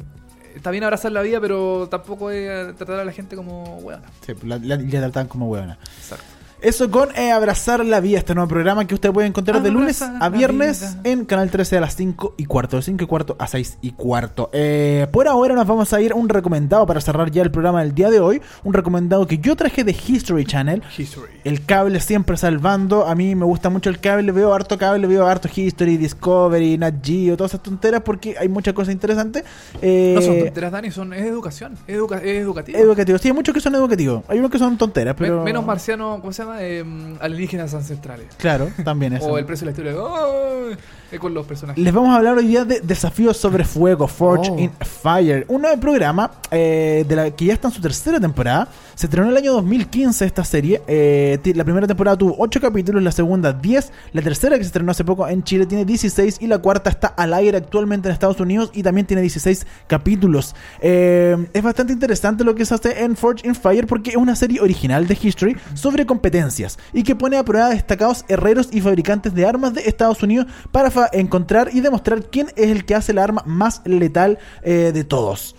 Está 0.54 0.72
bien 0.72 0.82
abrazar 0.82 1.12
la 1.12 1.22
vida, 1.22 1.40
pero 1.40 1.86
tampoco 1.88 2.28
es 2.32 2.48
eh, 2.70 2.74
tratar 2.76 2.98
a 2.98 3.04
la 3.04 3.12
gente 3.12 3.36
como 3.36 3.78
hueona. 3.78 4.02
sí, 4.26 4.32
la, 4.42 4.58
la- 4.58 4.76
la 4.76 4.88
trataban 5.00 5.28
como 5.28 5.48
huevona. 5.48 5.78
Exacto. 5.98 6.24
Eso 6.62 6.90
con 6.90 7.08
eh, 7.16 7.30
Abrazar 7.32 7.84
la 7.84 8.00
Vida, 8.00 8.18
este 8.18 8.34
nuevo 8.34 8.48
programa 8.48 8.86
que 8.86 8.94
usted 8.94 9.10
puede 9.12 9.26
encontrar 9.26 9.62
de 9.62 9.70
lunes 9.70 10.02
a 10.02 10.28
viernes 10.28 10.80
vida. 10.96 11.10
en 11.10 11.24
Canal 11.24 11.50
13 11.50 11.78
a 11.78 11.80
las 11.80 11.96
5 11.96 12.34
y 12.36 12.44
cuarto, 12.44 12.76
de 12.76 12.82
5 12.82 13.02
y 13.02 13.06
cuarto 13.06 13.36
a 13.38 13.46
6 13.46 13.78
y 13.80 13.92
cuarto. 13.92 14.50
Eh, 14.52 15.06
por 15.10 15.26
ahora 15.26 15.54
nos 15.54 15.66
vamos 15.66 15.92
a 15.94 16.00
ir 16.02 16.12
un 16.12 16.28
recomendado 16.28 16.86
para 16.86 17.00
cerrar 17.00 17.30
ya 17.30 17.42
el 17.42 17.50
programa 17.50 17.80
del 17.82 17.94
día 17.94 18.10
de 18.10 18.20
hoy. 18.20 18.42
Un 18.62 18.74
recomendado 18.74 19.26
que 19.26 19.38
yo 19.38 19.56
traje 19.56 19.84
de 19.84 19.92
History 20.06 20.44
Channel. 20.44 20.82
History. 20.98 21.32
El 21.44 21.64
cable 21.64 21.98
siempre 22.00 22.36
salvando. 22.36 23.06
A 23.06 23.14
mí 23.14 23.34
me 23.34 23.46
gusta 23.46 23.70
mucho 23.70 23.88
el 23.88 23.98
cable. 23.98 24.30
Veo 24.32 24.52
harto 24.52 24.76
cable, 24.76 25.06
veo 25.06 25.26
harto 25.26 25.48
History, 25.54 25.96
Discovery, 25.96 26.76
Nat 26.76 26.96
Geo, 27.02 27.36
todas 27.38 27.52
esas 27.54 27.62
tonteras 27.62 28.02
porque 28.02 28.36
hay 28.38 28.48
muchas 28.50 28.74
cosas 28.74 28.92
interesantes. 28.92 29.44
Eh, 29.80 30.12
No 30.14 30.20
son 30.20 30.38
tonteras, 30.40 30.72
Dani, 30.72 30.90
son, 30.90 31.14
es 31.14 31.22
educación, 31.22 31.78
es, 31.86 31.96
educa- 31.96 32.18
es 32.22 32.36
educativo. 32.42 32.78
Educativos. 32.78 33.20
Sí, 33.22 33.28
hay 33.28 33.34
muchos 33.34 33.54
que 33.54 33.60
son 33.60 33.74
educativos. 33.74 34.24
Hay 34.28 34.38
unos 34.38 34.50
que 34.50 34.58
son 34.58 34.76
tonteras, 34.76 35.14
pero. 35.18 35.42
Menos 35.42 35.64
marciano, 35.64 36.18
¿cómo 36.20 36.32
se 36.32 36.42
llama? 36.42 36.49
Em, 36.58 37.16
alienígenas 37.20 37.74
ancestrales. 37.74 38.26
Claro, 38.36 38.70
también 38.84 39.12
eso. 39.14 39.26
O 39.26 39.38
el 39.38 39.44
precio 39.44 39.66
de 39.66 39.72
la 39.72 39.90
historia. 39.90 40.02
¡Ay! 40.02 40.76
Eh, 41.12 41.18
con 41.18 41.34
los 41.34 41.46
personajes. 41.46 41.82
Les 41.82 41.92
vamos 41.92 42.10
a 42.10 42.16
hablar 42.16 42.38
hoy 42.38 42.46
día 42.46 42.64
de 42.64 42.80
Desafíos 42.80 43.36
sobre 43.36 43.64
Fuego, 43.64 44.06
Forge 44.06 44.50
Oh. 44.52 44.58
in 44.58 44.70
Fire. 45.02 45.44
Un 45.48 45.62
nuevo 45.62 45.80
programa 45.80 46.30
eh, 46.50 47.04
de 47.08 47.16
la 47.16 47.30
que 47.30 47.46
ya 47.46 47.52
está 47.54 47.68
en 47.68 47.74
su 47.74 47.80
tercera 47.80 48.20
temporada. 48.20 48.68
Se 48.94 49.06
estrenó 49.06 49.26
en 49.26 49.32
el 49.32 49.38
año 49.38 49.52
2015 49.54 50.24
esta 50.24 50.44
serie. 50.44 50.82
Eh, 50.86 51.38
la 51.54 51.64
primera 51.64 51.86
temporada 51.86 52.16
tuvo 52.16 52.36
8 52.38 52.60
capítulos, 52.60 53.02
la 53.02 53.12
segunda 53.12 53.52
10. 53.52 53.92
La 54.12 54.22
tercera 54.22 54.56
que 54.56 54.62
se 54.62 54.68
estrenó 54.68 54.92
hace 54.92 55.04
poco 55.04 55.26
en 55.26 55.42
Chile 55.42 55.66
tiene 55.66 55.84
16 55.84 56.38
y 56.40 56.46
la 56.46 56.58
cuarta 56.58 56.90
está 56.90 57.08
al 57.08 57.32
aire 57.34 57.56
actualmente 57.58 58.08
en 58.08 58.12
Estados 58.12 58.38
Unidos 58.40 58.70
y 58.74 58.82
también 58.82 59.06
tiene 59.06 59.22
16 59.22 59.66
capítulos. 59.86 60.54
Eh, 60.80 61.36
es 61.52 61.62
bastante 61.62 61.92
interesante 61.92 62.44
lo 62.44 62.54
que 62.54 62.64
se 62.64 62.74
hace 62.74 63.02
en 63.02 63.16
Forge 63.16 63.46
in 63.48 63.54
Fire 63.54 63.86
porque 63.86 64.10
es 64.10 64.16
una 64.16 64.36
serie 64.36 64.60
original 64.60 65.06
de 65.06 65.18
History 65.20 65.56
sobre 65.74 66.06
competencias 66.06 66.78
y 66.92 67.02
que 67.02 67.16
pone 67.16 67.36
a 67.36 67.44
prueba 67.44 67.70
destacados 67.70 68.24
herreros 68.28 68.68
y 68.70 68.80
fabricantes 68.80 69.34
de 69.34 69.46
armas 69.46 69.74
de 69.74 69.80
Estados 69.82 70.22
Unidos 70.22 70.46
para 70.70 70.90
encontrar 71.12 71.70
y 71.72 71.80
demostrar 71.80 72.24
quién 72.30 72.48
es 72.56 72.70
el 72.70 72.84
que 72.84 72.94
hace 72.94 73.12
la 73.12 73.24
arma 73.24 73.42
más 73.46 73.82
letal 73.84 74.38
eh, 74.62 74.90
de 74.92 75.04
todos. 75.04 75.54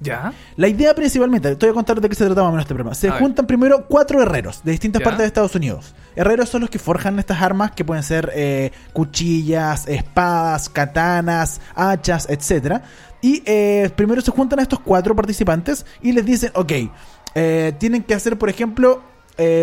¿Ya? 0.00 0.32
La 0.56 0.68
idea 0.68 0.94
principalmente, 0.94 1.54
te 1.56 1.66
voy 1.66 1.70
a 1.70 1.74
contar 1.74 2.00
de 2.00 2.08
qué 2.08 2.14
se 2.14 2.26
trataba 2.26 2.48
más 2.48 2.50
o 2.50 2.52
menos 2.52 2.64
este 2.64 2.74
programa. 2.74 2.94
Se 2.94 3.08
A 3.08 3.12
ver. 3.12 3.20
juntan 3.22 3.46
primero 3.46 3.86
cuatro 3.88 4.20
herreros 4.20 4.60
de 4.62 4.72
distintas 4.72 5.00
Ya. 5.00 5.04
partes 5.04 5.20
de 5.20 5.26
Estados 5.28 5.54
Unidos. 5.54 5.94
Herreros 6.14 6.48
son 6.50 6.60
los 6.60 6.68
que 6.68 6.78
forjan 6.78 7.18
estas 7.18 7.40
armas 7.40 7.70
que 7.70 7.84
pueden 7.84 8.02
ser 8.02 8.30
eh, 8.34 8.70
cuchillas, 8.92 9.86
espadas, 9.88 10.68
katanas, 10.68 11.60
hachas, 11.74 12.28
etc. 12.28 12.82
Y 13.22 13.42
eh, 13.46 13.88
primero 13.96 14.20
se 14.20 14.30
juntan 14.30 14.58
a 14.58 14.62
estos 14.62 14.80
cuatro 14.80 15.14
participantes 15.16 15.86
y 16.02 16.12
les 16.12 16.26
dicen, 16.26 16.50
ok, 16.54 16.72
eh, 17.34 17.72
tienen 17.78 18.02
que 18.02 18.14
hacer, 18.14 18.36
por 18.36 18.50
ejemplo, 18.50 19.02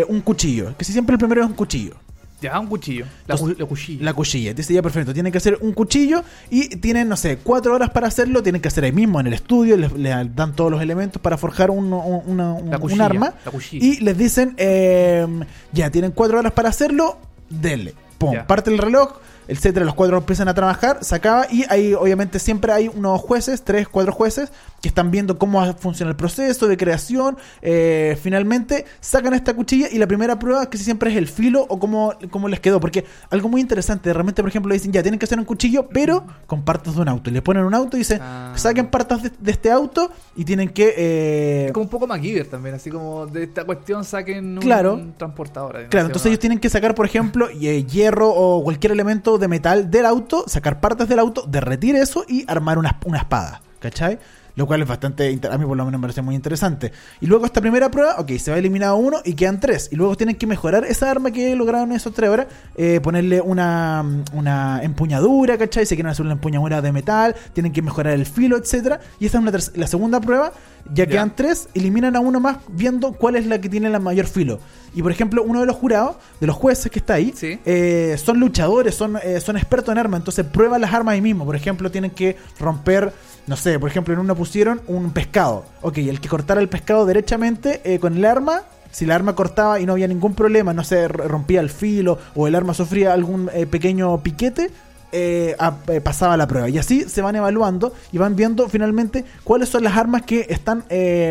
un 0.08 0.20
cuchillo. 0.22 0.76
Que 0.76 0.84
si 0.84 0.92
siempre 0.92 1.14
el 1.14 1.18
primero 1.18 1.42
es 1.42 1.46
un 1.46 1.54
cuchillo. 1.54 1.94
Ya, 2.42 2.58
un 2.60 2.66
cuchillo. 2.66 3.04
La, 3.26 3.36
cu- 3.36 3.42
Entonces, 3.44 3.58
la 3.60 3.66
cuchilla. 3.66 4.04
La 4.04 4.12
cuchilla. 4.12 4.52
Dice 4.54 4.74
ya 4.74 4.82
perfecto. 4.82 5.14
Tienen 5.14 5.30
que 5.32 5.38
hacer 5.38 5.56
un 5.60 5.72
cuchillo 5.72 6.22
y 6.50 6.68
tienen, 6.76 7.08
no 7.08 7.16
sé, 7.16 7.38
cuatro 7.38 7.74
horas 7.74 7.90
para 7.90 8.08
hacerlo. 8.08 8.42
Tienen 8.42 8.60
que 8.60 8.68
hacer 8.68 8.84
ahí 8.84 8.92
mismo 8.92 9.20
en 9.20 9.28
el 9.28 9.32
estudio. 9.34 9.76
Les, 9.76 9.92
les 9.92 10.34
dan 10.34 10.54
todos 10.54 10.70
los 10.70 10.82
elementos 10.82 11.22
para 11.22 11.38
forjar 11.38 11.70
un, 11.70 11.92
un- 11.92 12.22
una- 12.26 12.52
un- 12.52 12.70
La 12.70 12.76
un 12.76 12.82
cuchilla, 12.82 13.04
arma. 13.06 13.34
Y 13.82 14.00
les 14.00 14.18
dicen, 14.18 14.54
eh, 14.58 15.26
ya, 15.72 15.90
tienen 15.90 16.10
cuatro 16.10 16.38
horas 16.38 16.52
para 16.52 16.68
hacerlo. 16.68 17.18
Denle. 17.48 17.94
Pum, 18.18 18.34
parte 18.46 18.70
el 18.70 18.78
reloj. 18.78 19.14
Etcétera, 19.48 19.84
los 19.84 19.94
cuatro 19.94 20.16
empiezan 20.18 20.48
a 20.48 20.54
trabajar, 20.54 20.98
se 21.02 21.14
acaba 21.14 21.46
y 21.50 21.64
ahí 21.68 21.94
obviamente 21.94 22.38
siempre 22.38 22.72
hay 22.72 22.88
unos 22.88 23.20
jueces, 23.20 23.62
tres, 23.62 23.88
cuatro 23.88 24.12
jueces, 24.12 24.50
que 24.80 24.88
están 24.88 25.10
viendo 25.10 25.38
cómo 25.38 25.64
funciona 25.74 26.10
el 26.10 26.16
proceso 26.16 26.66
de 26.68 26.76
creación. 26.76 27.36
eh, 27.60 28.16
finalmente 28.20 28.84
sacan 29.00 29.34
esta 29.34 29.54
cuchilla 29.54 29.88
y 29.90 29.98
la 29.98 30.06
primera 30.06 30.38
prueba 30.38 30.68
que 30.68 30.78
siempre 30.78 31.10
es 31.10 31.16
el 31.16 31.28
filo 31.28 31.66
o 31.68 31.78
cómo, 31.78 32.14
cómo 32.30 32.48
les 32.48 32.60
quedó. 32.60 32.80
Porque 32.80 33.04
algo 33.30 33.48
muy 33.48 33.60
interesante, 33.60 34.12
realmente 34.12 34.42
por 34.42 34.48
ejemplo 34.48 34.72
dicen, 34.72 34.92
ya 34.92 35.02
tienen 35.02 35.18
que 35.18 35.24
hacer 35.24 35.38
un 35.38 35.44
cuchillo, 35.44 35.88
pero 35.88 36.24
con 36.46 36.62
partes 36.64 36.94
de 36.94 37.00
un 37.02 37.08
auto. 37.08 37.30
Y 37.30 37.32
le 37.32 37.42
ponen 37.42 37.64
un 37.64 37.74
auto 37.74 37.96
y 37.96 38.00
dicen, 38.00 38.20
Ah. 38.22 38.52
saquen 38.56 38.86
partes 38.86 39.22
de, 39.22 39.32
de 39.38 39.50
este 39.50 39.70
auto 39.70 40.10
y 40.36 40.44
tienen 40.44 40.68
que... 40.70 40.94
eh, 40.96 41.66
Es 41.66 41.72
como 41.72 41.84
un 41.84 41.90
poco 41.90 42.06
MacGyver 42.06 42.46
también, 42.48 42.74
así 42.74 42.90
como 42.90 43.26
de 43.26 43.44
esta 43.44 43.64
cuestión 43.64 44.04
saquen 44.04 44.44
un 44.58 44.62
Claro. 44.62 45.00
transportador. 45.16 45.76
ahí, 45.76 45.84
no 45.84 45.90
Claro, 45.90 46.06
entonces 46.06 46.26
ellos 46.26 46.38
tienen 46.40 46.58
que 46.58 46.68
sacar, 46.70 46.94
por 46.94 47.06
ejemplo, 47.06 47.48
hierro 47.50 48.30
o 48.30 48.62
cualquier 48.64 48.92
elemento 48.92 49.31
de 49.38 49.48
metal 49.48 49.90
del 49.90 50.06
auto, 50.06 50.44
sacar 50.46 50.80
partes 50.80 51.08
del 51.08 51.18
auto, 51.18 51.44
derretir 51.46 51.96
eso 51.96 52.24
y 52.28 52.44
armar 52.48 52.78
una, 52.78 52.98
una 53.04 53.18
espada, 53.18 53.62
¿cachai? 53.80 54.18
Lo 54.54 54.66
cual 54.66 54.82
es 54.82 54.88
bastante, 54.88 55.38
a 55.50 55.58
mí 55.58 55.64
por 55.64 55.76
lo 55.76 55.84
menos 55.84 55.98
me 56.00 56.02
parece 56.02 56.20
muy 56.22 56.34
interesante. 56.34 56.92
Y 57.20 57.26
luego 57.26 57.46
esta 57.46 57.60
primera 57.60 57.90
prueba, 57.90 58.16
ok, 58.18 58.32
se 58.32 58.50
va 58.50 58.58
eliminado 58.58 58.96
uno 58.96 59.18
y 59.24 59.32
quedan 59.34 59.60
tres. 59.60 59.88
Y 59.90 59.96
luego 59.96 60.14
tienen 60.16 60.36
que 60.36 60.46
mejorar 60.46 60.84
esa 60.84 61.10
arma 61.10 61.30
que 61.30 61.56
lograron 61.56 61.90
en 61.90 61.96
esos 61.96 62.12
tres 62.12 62.28
horas, 62.28 62.48
eh, 62.76 63.00
ponerle 63.02 63.40
una, 63.40 64.04
una 64.34 64.82
empuñadura, 64.82 65.56
¿cachai? 65.56 65.86
Si 65.86 65.94
quieren 65.94 66.10
hacer 66.10 66.24
una 66.24 66.34
empuñadura 66.34 66.82
de 66.82 66.92
metal, 66.92 67.34
tienen 67.54 67.72
que 67.72 67.80
mejorar 67.82 68.12
el 68.12 68.26
filo, 68.26 68.56
etcétera 68.58 69.00
Y 69.18 69.26
esta 69.26 69.38
es 69.38 69.42
una 69.42 69.52
la 69.74 69.86
segunda 69.86 70.20
prueba, 70.20 70.52
ya 70.92 71.06
quedan 71.06 71.34
tres, 71.34 71.68
eliminan 71.74 72.16
a 72.16 72.20
uno 72.20 72.40
más 72.40 72.58
viendo 72.68 73.12
cuál 73.12 73.36
es 73.36 73.46
la 73.46 73.60
que 73.60 73.68
tiene 73.68 73.88
la 73.88 73.98
mayor 74.00 74.26
filo. 74.26 74.58
Y 74.94 75.02
por 75.02 75.10
ejemplo, 75.10 75.42
uno 75.42 75.60
de 75.60 75.66
los 75.66 75.76
jurados, 75.76 76.16
de 76.40 76.46
los 76.46 76.56
jueces 76.56 76.90
que 76.92 76.98
está 76.98 77.14
ahí, 77.14 77.32
Sí. 77.34 77.58
eh, 77.64 78.16
son 78.22 78.38
luchadores, 78.38 78.94
son, 78.94 79.16
eh, 79.22 79.40
son 79.40 79.56
expertos 79.56 79.90
en 79.92 79.98
armas, 79.98 80.20
entonces 80.20 80.44
prueban 80.44 80.80
las 80.82 80.92
armas 80.92 81.14
ahí 81.14 81.22
mismo. 81.22 81.46
Por 81.46 81.56
ejemplo, 81.56 81.90
tienen 81.90 82.10
que 82.10 82.36
romper, 82.60 83.12
no 83.46 83.56
sé, 83.56 83.78
por 83.78 83.88
ejemplo, 83.88 84.12
en 84.12 84.20
una 84.20 84.34
pusieron 84.42 84.80
un 84.88 85.12
pescado. 85.12 85.64
Ok, 85.82 85.98
el 85.98 86.20
que 86.20 86.28
cortara 86.28 86.60
el 86.60 86.68
pescado 86.68 87.06
derechamente 87.06 87.80
eh, 87.84 88.00
con 88.00 88.16
el 88.16 88.24
arma. 88.24 88.62
Si 88.90 89.06
la 89.06 89.14
arma 89.14 89.36
cortaba 89.36 89.78
y 89.78 89.86
no 89.86 89.92
había 89.92 90.08
ningún 90.08 90.34
problema, 90.34 90.74
no 90.74 90.82
se 90.82 91.06
rompía 91.06 91.60
el 91.60 91.70
filo 91.70 92.18
o 92.34 92.48
el 92.48 92.56
arma 92.56 92.74
sufría 92.74 93.12
algún 93.12 93.48
eh, 93.54 93.66
pequeño 93.66 94.20
piquete, 94.20 94.72
eh, 95.12 95.54
a- 95.60 95.76
eh, 95.86 96.00
pasaba 96.00 96.36
la 96.36 96.48
prueba. 96.48 96.68
Y 96.68 96.76
así 96.78 97.02
se 97.08 97.22
van 97.22 97.36
evaluando 97.36 97.92
y 98.10 98.18
van 98.18 98.34
viendo 98.34 98.68
finalmente 98.68 99.24
cuáles 99.44 99.68
son 99.68 99.84
las 99.84 99.96
armas 99.96 100.22
que 100.22 100.44
están 100.50 100.82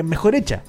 mejor 0.05 0.35
hechas. 0.35 0.61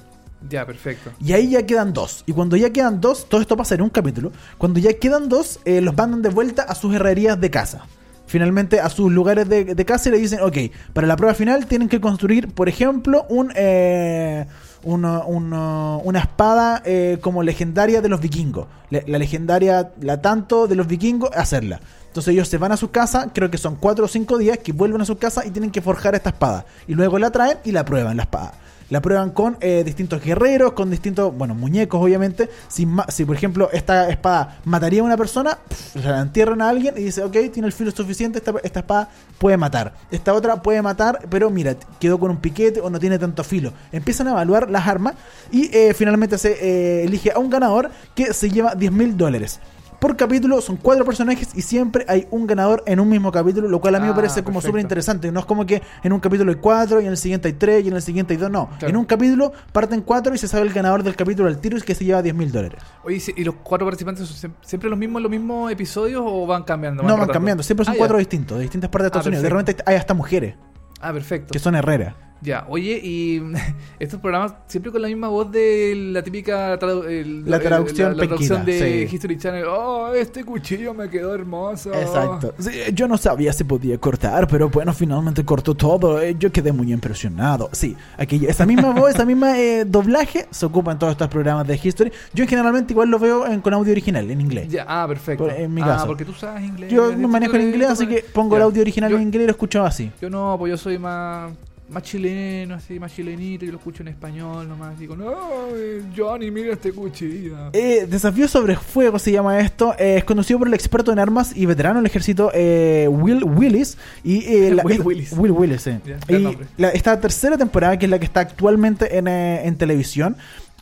Ya, 0.49 0.65
perfecto. 0.65 1.11
Y 1.21 1.31
ahí 1.31 1.51
ya 1.51 1.65
quedan 1.65 1.93
dos. 1.93 2.23
Y 2.25 2.33
cuando 2.33 2.57
ya 2.57 2.71
quedan 2.71 2.99
dos, 2.99 3.29
todo 3.29 3.39
esto 3.39 3.55
pasa 3.55 3.75
en 3.75 3.83
un 3.83 3.89
capítulo. 3.89 4.33
Cuando 4.57 4.81
ya 4.81 4.91
quedan 4.91 5.29
dos, 5.29 5.61
los 5.65 5.95
mandan 5.95 6.21
de 6.21 6.27
vuelta 6.29 6.63
a 6.63 6.75
sus 6.75 6.93
herrerías 6.93 7.39
de 7.39 7.49
casa. 7.49 7.85
Finalmente 8.33 8.79
a 8.79 8.89
sus 8.89 9.11
lugares 9.11 9.47
de, 9.47 9.85
casa 9.85 10.09
y 10.09 10.11
le 10.13 10.17
dicen, 10.17 10.39
ok, 10.41 10.57
para 10.91 11.05
la 11.05 11.15
prueba 11.15 11.35
final 11.35 11.67
tienen 11.67 11.87
que 11.87 12.01
construir, 12.01 12.51
por 12.51 12.67
ejemplo, 12.67 13.27
un, 13.29 13.53
eh, 13.55 14.47
una 14.81 16.19
espada 16.19 16.81
eh, 16.83 17.19
como 17.21 17.43
legendaria 17.43 18.01
de 18.01 18.09
los 18.09 18.19
vikingos. 18.19 18.65
La 18.89 19.19
legendaria, 19.19 19.91
la 20.01 20.19
tanto 20.19 20.65
de 20.65 20.73
los 20.73 20.87
vikingos, 20.87 21.29
hacerla. 21.35 21.79
Entonces 22.07 22.33
ellos 22.33 22.47
se 22.47 22.57
van 22.57 22.71
a 22.71 22.77
su 22.77 22.89
casa, 22.89 23.29
creo 23.31 23.51
que 23.51 23.59
son 23.59 23.75
cuatro 23.75 24.05
o 24.05 24.07
cinco 24.07 24.39
días, 24.39 24.57
que 24.57 24.71
vuelven 24.71 25.01
a 25.01 25.05
su 25.05 25.19
casa 25.19 25.45
y 25.45 25.51
tienen 25.51 25.69
que 25.69 25.83
forjar 25.83 26.15
esta 26.15 26.29
espada. 26.31 26.65
Y 26.87 26.95
luego 26.95 27.19
la 27.19 27.29
traen 27.29 27.59
y 27.63 27.71
la 27.71 27.85
prueban, 27.85 28.17
la 28.17 28.23
espada. 28.23 28.53
La 28.93 29.01
prueban 29.01 29.31
con 29.31 29.57
eh, 29.59 29.81
distintos 29.83 30.23
guerreros, 30.23 30.73
con 30.73 30.91
distintos, 30.91 31.35
bueno, 31.35 31.55
muñecos 31.55 31.99
obviamente. 31.99 32.47
Si, 32.67 32.87
si 33.07 33.25
por 33.25 33.35
ejemplo 33.35 33.71
esta 33.73 34.07
espada 34.07 34.59
mataría 34.65 35.01
a 35.01 35.03
una 35.03 35.17
persona, 35.17 35.57
la 35.95 36.19
entierran 36.19 36.61
a 36.61 36.69
alguien 36.69 36.93
y 36.95 37.05
dice, 37.05 37.23
ok, 37.23 37.31
tiene 37.51 37.65
el 37.65 37.73
filo 37.73 37.89
suficiente, 37.89 38.37
esta, 38.37 38.53
esta 38.61 38.81
espada 38.81 39.09
puede 39.39 39.57
matar. 39.57 39.95
Esta 40.11 40.31
otra 40.35 40.61
puede 40.61 40.79
matar, 40.83 41.21
pero 41.27 41.49
mira, 41.49 41.75
quedó 41.99 42.19
con 42.19 42.29
un 42.29 42.37
piquete 42.37 42.81
o 42.81 42.89
no 42.91 42.99
tiene 42.99 43.17
tanto 43.17 43.43
filo. 43.43 43.73
Empiezan 43.91 44.27
a 44.27 44.33
evaluar 44.33 44.69
las 44.69 44.87
armas 44.87 45.15
y 45.51 45.75
eh, 45.75 45.95
finalmente 45.95 46.37
se 46.37 46.51
eh, 46.51 47.03
elige 47.05 47.31
a 47.31 47.39
un 47.39 47.49
ganador 47.49 47.89
que 48.13 48.31
se 48.31 48.51
lleva 48.51 48.75
10 48.75 48.91
mil 48.91 49.17
dólares. 49.17 49.59
Por 50.03 50.17
capítulo 50.17 50.59
son 50.59 50.75
cuatro 50.75 51.05
personajes 51.05 51.51
y 51.55 51.61
siempre 51.61 52.03
hay 52.09 52.27
un 52.29 52.45
ganador 52.45 52.83
en 52.87 52.99
un 52.99 53.07
mismo 53.07 53.31
capítulo, 53.31 53.69
lo 53.69 53.79
cual 53.79 53.95
a 53.95 53.99
mí 54.01 54.05
me 54.07 54.11
Ah, 54.11 54.15
parece 54.15 54.43
como 54.43 54.59
súper 54.59 54.81
interesante. 54.81 55.31
No 55.31 55.39
es 55.39 55.45
como 55.45 55.65
que 55.65 55.81
en 56.03 56.11
un 56.11 56.19
capítulo 56.19 56.51
hay 56.51 56.57
cuatro 56.57 56.99
y 56.99 57.05
en 57.05 57.11
el 57.11 57.15
siguiente 57.17 57.47
hay 57.47 57.53
tres 57.53 57.85
y 57.85 57.87
en 57.87 57.93
el 57.95 58.01
siguiente 58.01 58.33
hay 58.33 58.37
dos. 58.37 58.51
No, 58.51 58.67
Claro. 58.67 58.89
en 58.89 58.97
un 58.97 59.05
capítulo 59.05 59.53
parten 59.71 60.01
cuatro 60.01 60.35
y 60.35 60.37
se 60.37 60.49
sabe 60.49 60.63
el 60.67 60.73
ganador 60.73 61.03
del 61.03 61.15
capítulo 61.15 61.47
al 61.47 61.57
tiro 61.59 61.77
y 61.77 61.81
que 61.83 61.95
se 61.95 62.03
lleva 62.03 62.21
10 62.21 62.35
mil 62.35 62.51
dólares. 62.51 62.81
Oye, 63.05 63.15
¿y- 63.37 63.41
¿y 63.41 63.43
los 63.45 63.55
cuatro 63.63 63.87
participantes 63.87 64.27
son 64.27 64.51
siem- 64.51 64.55
siempre 64.61 64.89
los 64.89 64.99
mismos, 64.99 65.21
los 65.21 65.31
mismos 65.31 65.71
episodios 65.71 66.21
o 66.25 66.45
van 66.45 66.63
cambiando? 66.63 67.01
No 67.01 67.15
van 67.17 67.29
cambiando, 67.29 67.63
siempre 67.63 67.85
son 67.85 67.93
Ah, 67.93 67.97
cuatro 67.97 68.17
ya. 68.17 68.19
distintos, 68.19 68.57
de 68.57 68.63
distintas 68.63 68.89
partes 68.89 69.03
de 69.05 69.07
Estados 69.07 69.27
Ah, 69.27 69.29
Unidos. 69.29 69.43
De 69.43 69.49
repente 69.49 69.77
hay 69.85 69.95
hasta 69.95 70.13
mujeres 70.13 70.55
Ah, 70.99 71.13
perfecto. 71.13 71.53
que 71.53 71.59
son 71.59 71.75
herreras. 71.75 72.13
Ya, 72.43 72.65
oye, 72.67 72.99
y 73.01 73.41
estos 73.99 74.19
programas 74.19 74.53
siempre 74.67 74.91
con 74.91 75.01
la 75.01 75.07
misma 75.07 75.29
voz 75.29 75.49
de 75.51 75.93
la 76.11 76.21
típica 76.21 76.77
tradu- 76.77 77.05
el- 77.07 77.49
La 77.49 77.55
el- 77.57 77.63
traducción 77.63 78.09
la, 78.17 78.23
la 78.23 78.27
traducción 78.27 78.65
de 78.65 79.07
sí. 79.07 79.15
History 79.15 79.37
Channel. 79.37 79.63
Oh, 79.67 80.13
este 80.13 80.43
cuchillo 80.43 80.93
me 80.93 81.09
quedó 81.09 81.33
hermoso. 81.33 81.93
Exacto. 81.93 82.53
Sí, 82.59 82.71
yo 82.93 83.07
no 83.07 83.17
sabía 83.17 83.53
si 83.53 83.63
podía 83.63 83.97
cortar, 83.97 84.47
pero 84.47 84.69
bueno, 84.69 84.93
finalmente 84.93 85.45
cortó 85.45 85.73
todo. 85.73 86.21
eh, 86.21 86.35
Yo 86.37 86.51
quedé 86.51 86.71
muy 86.73 86.91
impresionado. 86.91 87.69
Sí, 87.71 87.95
aquí 88.17 88.45
esa 88.45 88.65
misma 88.65 88.91
voz, 88.91 89.11
esa 89.11 89.23
misma 89.25 89.57
eh, 89.57 89.85
doblaje 89.85 90.47
se 90.51 90.65
ocupa 90.65 90.91
en 90.91 90.99
todos 90.99 91.11
estos 91.11 91.29
programas 91.29 91.65
de 91.65 91.79
History. 91.81 92.11
Yo 92.33 92.45
generalmente 92.45 92.91
igual 92.93 93.09
lo 93.09 93.19
veo 93.19 93.47
en- 93.47 93.61
con 93.61 93.73
audio 93.73 93.91
original, 93.93 94.29
en 94.29 94.41
inglés. 94.41 94.67
Ya, 94.69 94.85
ah, 94.87 95.05
perfecto. 95.07 95.45
Por- 95.45 95.53
en 95.53 95.73
mi 95.73 95.81
ah, 95.81 95.85
caso. 95.85 96.07
porque 96.07 96.25
tú 96.25 96.33
sabes 96.33 96.63
inglés. 96.63 96.91
Yo 96.91 97.13
me 97.15 97.27
manejo 97.27 97.55
en 97.55 97.61
inglés, 97.69 97.87
así 97.89 98.05
que 98.05 98.23
pongo 98.33 98.55
Ya. 98.55 98.57
el 98.57 98.63
audio 98.63 98.81
original 98.81 99.09
Yo- 99.11 99.15
en 99.17 99.23
inglés 99.23 99.43
y 99.43 99.45
lo 99.45 99.51
escucho 99.51 99.83
así. 99.85 100.11
Yo 100.21 100.29
no, 100.29 100.55
pues 100.59 100.71
yo 100.71 100.77
soy 100.77 100.97
más 100.97 101.51
más 101.93 102.03
chileno, 102.03 102.75
así, 102.75 102.99
más 102.99 103.13
chilenito, 103.15 103.65
y 103.65 103.69
lo 103.69 103.77
escucho 103.77 104.01
en 104.03 104.09
español 104.09 104.67
nomás. 104.67 104.97
Digo, 104.99 105.15
no, 105.15 105.33
eh, 105.75 106.01
Johnny, 106.15 106.51
mira 106.51 106.73
este 106.73 106.91
cuchillo. 106.91 107.55
Eh, 107.73 108.07
Desafío 108.09 108.47
sobre 108.47 108.75
fuego 108.75 109.19
se 109.19 109.31
llama 109.31 109.59
esto. 109.59 109.93
eh, 109.99 110.17
es 110.17 110.23
conocido 110.23 110.59
por 110.59 110.67
el 110.67 110.73
experto 110.73 111.11
en 111.11 111.19
armas 111.19 111.55
y 111.55 111.65
veterano 111.65 111.97
del 111.97 112.05
ejército 112.05 112.51
eh, 112.53 113.07
Will 113.09 113.43
Willis. 113.43 113.97
Y, 114.23 114.69
la- 114.71 114.83
Will 114.83 115.01
Willis. 115.01 115.33
Will 115.33 115.51
Willis, 115.51 115.85
gran 115.85 116.19
y 116.41 116.57
la- 116.77 116.89
esta 116.89 117.19
tercera 117.19 117.57
temporada, 117.57 117.97
que 117.97 118.05
es 118.05 118.09
la 118.11 118.19
que 118.19 118.25
está 118.25 118.41
actualmente 118.41 119.17
en, 119.17 119.27
en 119.27 119.75
televisión. 119.77 120.35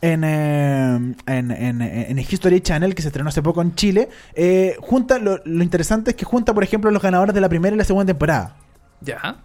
En, 0.04 0.24
eh, 0.24 1.14
en, 1.26 1.50
en, 1.52 1.80
en 1.80 2.18
History 2.18 2.60
Channel, 2.60 2.92
que 2.92 3.02
se 3.02 3.08
estrenó 3.08 3.28
hace 3.28 3.40
poco 3.40 3.62
en 3.62 3.76
Chile, 3.76 4.08
eh, 4.34 4.74
junta 4.80 5.20
lo, 5.20 5.38
lo 5.44 5.62
interesante 5.62 6.10
es 6.10 6.16
que 6.16 6.24
junta, 6.24 6.52
por 6.52 6.64
ejemplo, 6.64 6.90
los 6.90 7.00
ganadores 7.00 7.32
de 7.32 7.40
la 7.40 7.48
primera 7.48 7.72
y 7.76 7.78
la 7.78 7.84
segunda 7.84 8.06
temporada. 8.06 8.56
Ya. 9.04 9.36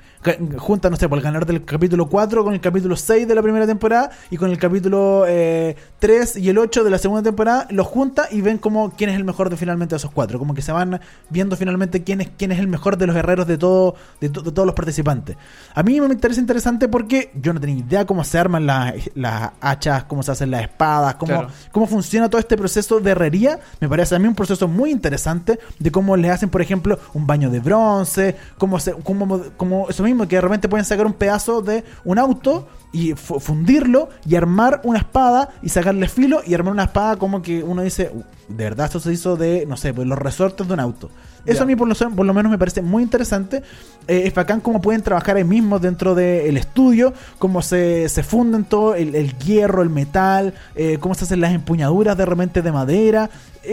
Junta, 0.58 0.90
no 0.90 0.98
sé, 0.98 1.08
por 1.08 1.18
el 1.20 1.24
ganador 1.24 1.46
del 1.46 1.64
capítulo 1.64 2.08
4 2.10 2.44
con 2.44 2.54
el 2.54 2.60
capítulo 2.60 2.98
6 2.98 3.28
de 3.28 3.34
la 3.36 3.42
primera 3.42 3.66
temporada 3.66 4.10
y 4.30 4.36
con 4.36 4.52
el 4.52 4.58
capítulo 4.58 5.24
eh, 5.26 5.76
3 6.00 6.36
y 6.38 6.50
el 6.50 6.58
8 6.58 6.84
de 6.84 6.90
la 6.90 6.98
segunda 6.98 7.24
temporada, 7.24 7.66
los 7.70 7.88
junta 7.88 8.28
y 8.30 8.42
ven 8.42 8.58
como 8.58 8.92
quién 8.92 9.10
es 9.10 9.16
el 9.16 9.24
mejor 9.24 9.50
de 9.50 9.56
finalmente 9.56 9.96
de 9.96 9.98
esos 9.98 10.12
cuatro. 10.12 10.38
Como 10.38 10.54
que 10.54 10.62
se 10.62 10.74
van 10.74 11.00
viendo 11.30 11.56
finalmente 11.56 12.04
quién 12.04 12.20
es, 12.22 12.30
quién 12.38 12.52
es 12.52 12.60
el 12.60 12.68
mejor 12.68 12.98
de 12.98 13.08
los 13.08 13.16
herreros 13.16 13.48
de, 13.48 13.58
todo, 13.58 13.96
de, 14.20 14.30
to- 14.30 14.42
de 14.42 14.52
todos 14.52 14.66
los 14.66 14.76
participantes. 14.76 15.38
A 15.74 15.82
mí 15.82 16.00
me 16.02 16.08
interesa 16.08 16.42
interesante 16.42 16.90
porque 16.90 17.32
yo 17.42 17.54
no 17.54 17.62
tenía 17.62 17.78
idea 17.78 18.06
cómo 18.06 18.24
se 18.26 18.38
arman 18.38 18.66
las, 18.66 18.96
las 19.16 19.52
hachas, 19.62 20.04
cómo 20.06 20.24
se 20.24 20.32
hacen 20.34 20.52
las 20.52 20.64
espadas, 20.64 21.16
cómo, 21.16 21.28
Claro. 21.34 21.48
cómo 21.72 21.88
funciona 21.88 22.30
todo 22.30 22.40
este 22.40 22.58
proceso 22.58 23.00
de 23.00 23.12
herrería. 23.12 23.60
Me 23.80 23.88
parece 23.88 24.16
a 24.16 24.20
mí 24.20 24.28
un 24.28 24.36
proceso 24.36 24.68
muy 24.68 24.92
interesante 24.92 25.58
de 25.80 25.90
cómo 25.92 26.18
le 26.18 26.30
hacen, 26.32 26.50
por 26.50 26.62
ejemplo, 26.62 27.00
un 27.14 27.26
baño 27.26 27.50
de 27.50 27.62
bronce, 27.62 28.36
cómo, 28.58 28.78
se, 28.80 28.92
cómo 28.94 29.26
mo- 29.26 29.42
como 29.56 29.90
eso 29.90 30.04
mismo, 30.04 30.28
que 30.28 30.36
de 30.36 30.42
repente 30.42 30.68
pueden 30.68 30.86
sacar 30.86 31.06
un 31.06 31.14
pedazo 31.14 31.62
de 31.62 31.84
un 32.04 32.20
auto 32.20 32.68
y 32.92 33.14
fu- 33.14 33.40
fundirlo 33.40 34.10
y 34.26 34.36
armar 34.36 34.82
una 34.84 35.00
espada 35.00 35.50
y 35.62 35.70
sacarle 35.70 36.08
filo 36.10 36.42
y 36.46 36.54
armar 36.54 36.74
una 36.74 36.84
espada 36.86 37.16
como 37.18 37.42
que 37.42 37.64
uno 37.64 37.82
dice, 37.82 38.12
"Uh, 38.14 38.22
de 38.54 38.64
verdad 38.64 38.86
esto 38.88 39.00
se 39.00 39.12
hizo 39.14 39.36
de, 39.38 39.66
no 39.68 39.78
sé, 39.78 39.94
pues 39.94 40.08
los 40.08 40.18
resortes 40.18 40.68
de 40.68 40.74
un 40.74 40.80
auto. 40.80 41.10
Eso 41.46 41.64
a 41.64 41.66
mí 41.66 41.78
por 41.78 41.88
lo, 41.88 41.96
por 41.96 42.26
lo 42.26 42.34
menos 42.34 42.52
me 42.52 42.58
parece 42.58 42.82
muy 42.82 43.04
interesante. 43.04 43.64
Eh, 44.08 44.24
es 44.26 44.34
bacán 44.34 44.60
cómo 44.60 44.82
pueden 44.82 45.02
trabajar 45.02 45.38
ahí 45.38 45.46
mismo 45.46 45.80
dentro 45.80 46.14
del 46.14 46.58
estudio, 46.58 47.14
cómo 47.40 47.62
se, 47.62 48.10
se 48.10 48.22
funden 48.24 48.66
todo 48.66 48.96
el, 48.96 49.16
el 49.16 49.38
hierro, 49.38 49.82
el 49.82 49.90
metal, 49.90 50.54
eh, 50.76 50.98
cómo 51.00 51.16
se 51.16 51.24
hacen 51.24 51.40
las 51.40 51.54
empuñaduras 51.54 52.18
de 52.18 52.26
repente 52.26 52.62
de 52.62 52.72
madera. 52.72 53.30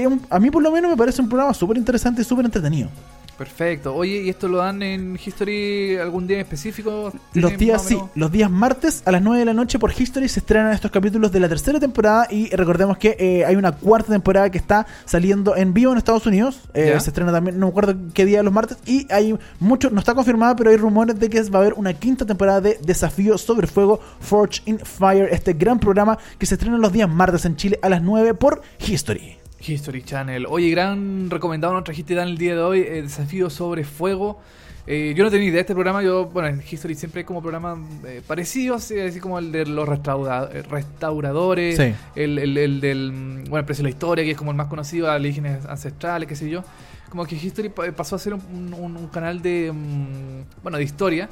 Un- 0.06 0.20
a 0.30 0.38
mí 0.38 0.50
por 0.52 0.62
lo 0.62 0.70
menos 0.70 0.88
me 0.90 0.96
parece 0.96 1.20
un 1.20 1.28
programa 1.28 1.52
súper 1.52 1.76
interesante 1.76 2.22
y 2.22 2.24
súper 2.24 2.44
entretenido. 2.44 2.90
Perfecto. 3.36 3.94
Oye, 3.94 4.22
¿y 4.22 4.28
esto 4.28 4.46
lo 4.48 4.58
dan 4.58 4.82
en 4.82 5.18
History 5.22 5.96
algún 5.96 6.26
día 6.26 6.36
en 6.36 6.42
específico? 6.42 7.12
Los 7.32 7.50
¿Tienen 7.50 7.58
días 7.58 7.84
sí, 7.84 7.98
los 8.14 8.30
días 8.30 8.50
martes 8.50 9.02
a 9.04 9.12
las 9.12 9.22
9 9.22 9.40
de 9.40 9.44
la 9.44 9.54
noche 9.54 9.78
por 9.78 9.92
History 9.92 10.28
se 10.28 10.40
estrenan 10.40 10.72
estos 10.72 10.90
capítulos 10.90 11.32
de 11.32 11.40
la 11.40 11.48
tercera 11.48 11.80
temporada 11.80 12.28
y 12.30 12.54
recordemos 12.54 12.96
que 12.98 13.16
eh, 13.18 13.44
hay 13.44 13.56
una 13.56 13.72
cuarta 13.72 14.12
temporada 14.12 14.50
que 14.50 14.58
está 14.58 14.86
saliendo 15.04 15.56
en 15.56 15.74
vivo 15.74 15.92
en 15.92 15.98
Estados 15.98 16.26
Unidos. 16.26 16.60
Eh, 16.74 16.96
se 17.00 17.10
estrena 17.10 17.32
también, 17.32 17.58
no 17.58 17.66
me 17.66 17.70
acuerdo 17.70 17.96
qué 18.12 18.24
día 18.24 18.38
de 18.38 18.44
los 18.44 18.52
martes 18.52 18.78
y 18.86 19.06
hay 19.12 19.36
mucho, 19.58 19.90
no 19.90 19.98
está 19.98 20.14
confirmada, 20.14 20.54
pero 20.54 20.70
hay 20.70 20.76
rumores 20.76 21.18
de 21.18 21.28
que 21.28 21.42
va 21.50 21.58
a 21.58 21.62
haber 21.62 21.74
una 21.74 21.92
quinta 21.94 22.24
temporada 22.24 22.60
de 22.60 22.78
Desafío 22.82 23.36
sobre 23.36 23.66
Fuego 23.66 24.00
Forge 24.20 24.62
in 24.66 24.78
Fire, 24.78 25.28
este 25.32 25.54
gran 25.54 25.78
programa 25.78 26.18
que 26.38 26.46
se 26.46 26.54
estrena 26.54 26.78
los 26.78 26.92
días 26.92 27.08
martes 27.08 27.44
en 27.44 27.56
Chile 27.56 27.78
a 27.82 27.88
las 27.88 28.02
9 28.02 28.34
por 28.34 28.62
History. 28.78 29.43
History 29.66 30.02
Channel. 30.02 30.46
Oye, 30.48 30.70
gran 30.70 31.30
recomendado 31.30 31.74
nos 31.74 31.84
trajiste 31.84 32.14
Dan 32.14 32.28
el 32.28 32.38
día 32.38 32.54
de 32.54 32.60
hoy, 32.62 32.80
eh, 32.80 33.02
Desafío 33.02 33.50
sobre 33.50 33.84
Fuego. 33.84 34.40
Eh, 34.86 35.14
yo 35.16 35.24
no 35.24 35.30
tenía 35.30 35.46
idea 35.46 35.54
de 35.54 35.60
este 35.62 35.72
programa, 35.72 36.02
yo, 36.02 36.26
bueno, 36.26 36.48
en 36.48 36.62
History 36.68 36.94
siempre 36.94 37.20
hay 37.20 37.24
como 37.24 37.40
programas 37.40 37.78
eh, 38.06 38.20
parecidos, 38.26 38.90
eh, 38.90 39.06
así 39.06 39.18
como 39.18 39.38
el 39.38 39.50
de 39.50 39.64
los 39.64 39.88
restaura- 39.88 40.50
eh, 40.52 40.62
restauradores, 40.62 41.76
Sí. 41.78 41.94
el, 42.14 42.38
el- 42.38 42.58
el 42.58 42.80
del, 42.80 43.10
bueno, 43.48 43.58
el 43.60 43.64
precio 43.64 43.82
de 43.82 43.90
la 43.90 43.94
historia, 43.94 44.24
que 44.24 44.32
es 44.32 44.36
como 44.36 44.50
el 44.50 44.56
más 44.58 44.66
conocido, 44.66 45.10
Alienígenas 45.10 45.64
Ancestrales, 45.64 46.28
qué 46.28 46.36
sé 46.36 46.50
yo. 46.50 46.62
Como 47.08 47.24
que 47.24 47.34
History 47.36 47.70
pa- 47.70 47.92
pasó 47.92 48.16
a 48.16 48.18
ser 48.18 48.34
un, 48.34 48.74
un- 48.74 48.96
un 48.96 49.06
canal 49.08 49.40
de, 49.40 49.72
mm, 49.72 50.62
bueno, 50.62 50.76
de 50.76 50.84
historia, 50.84 51.28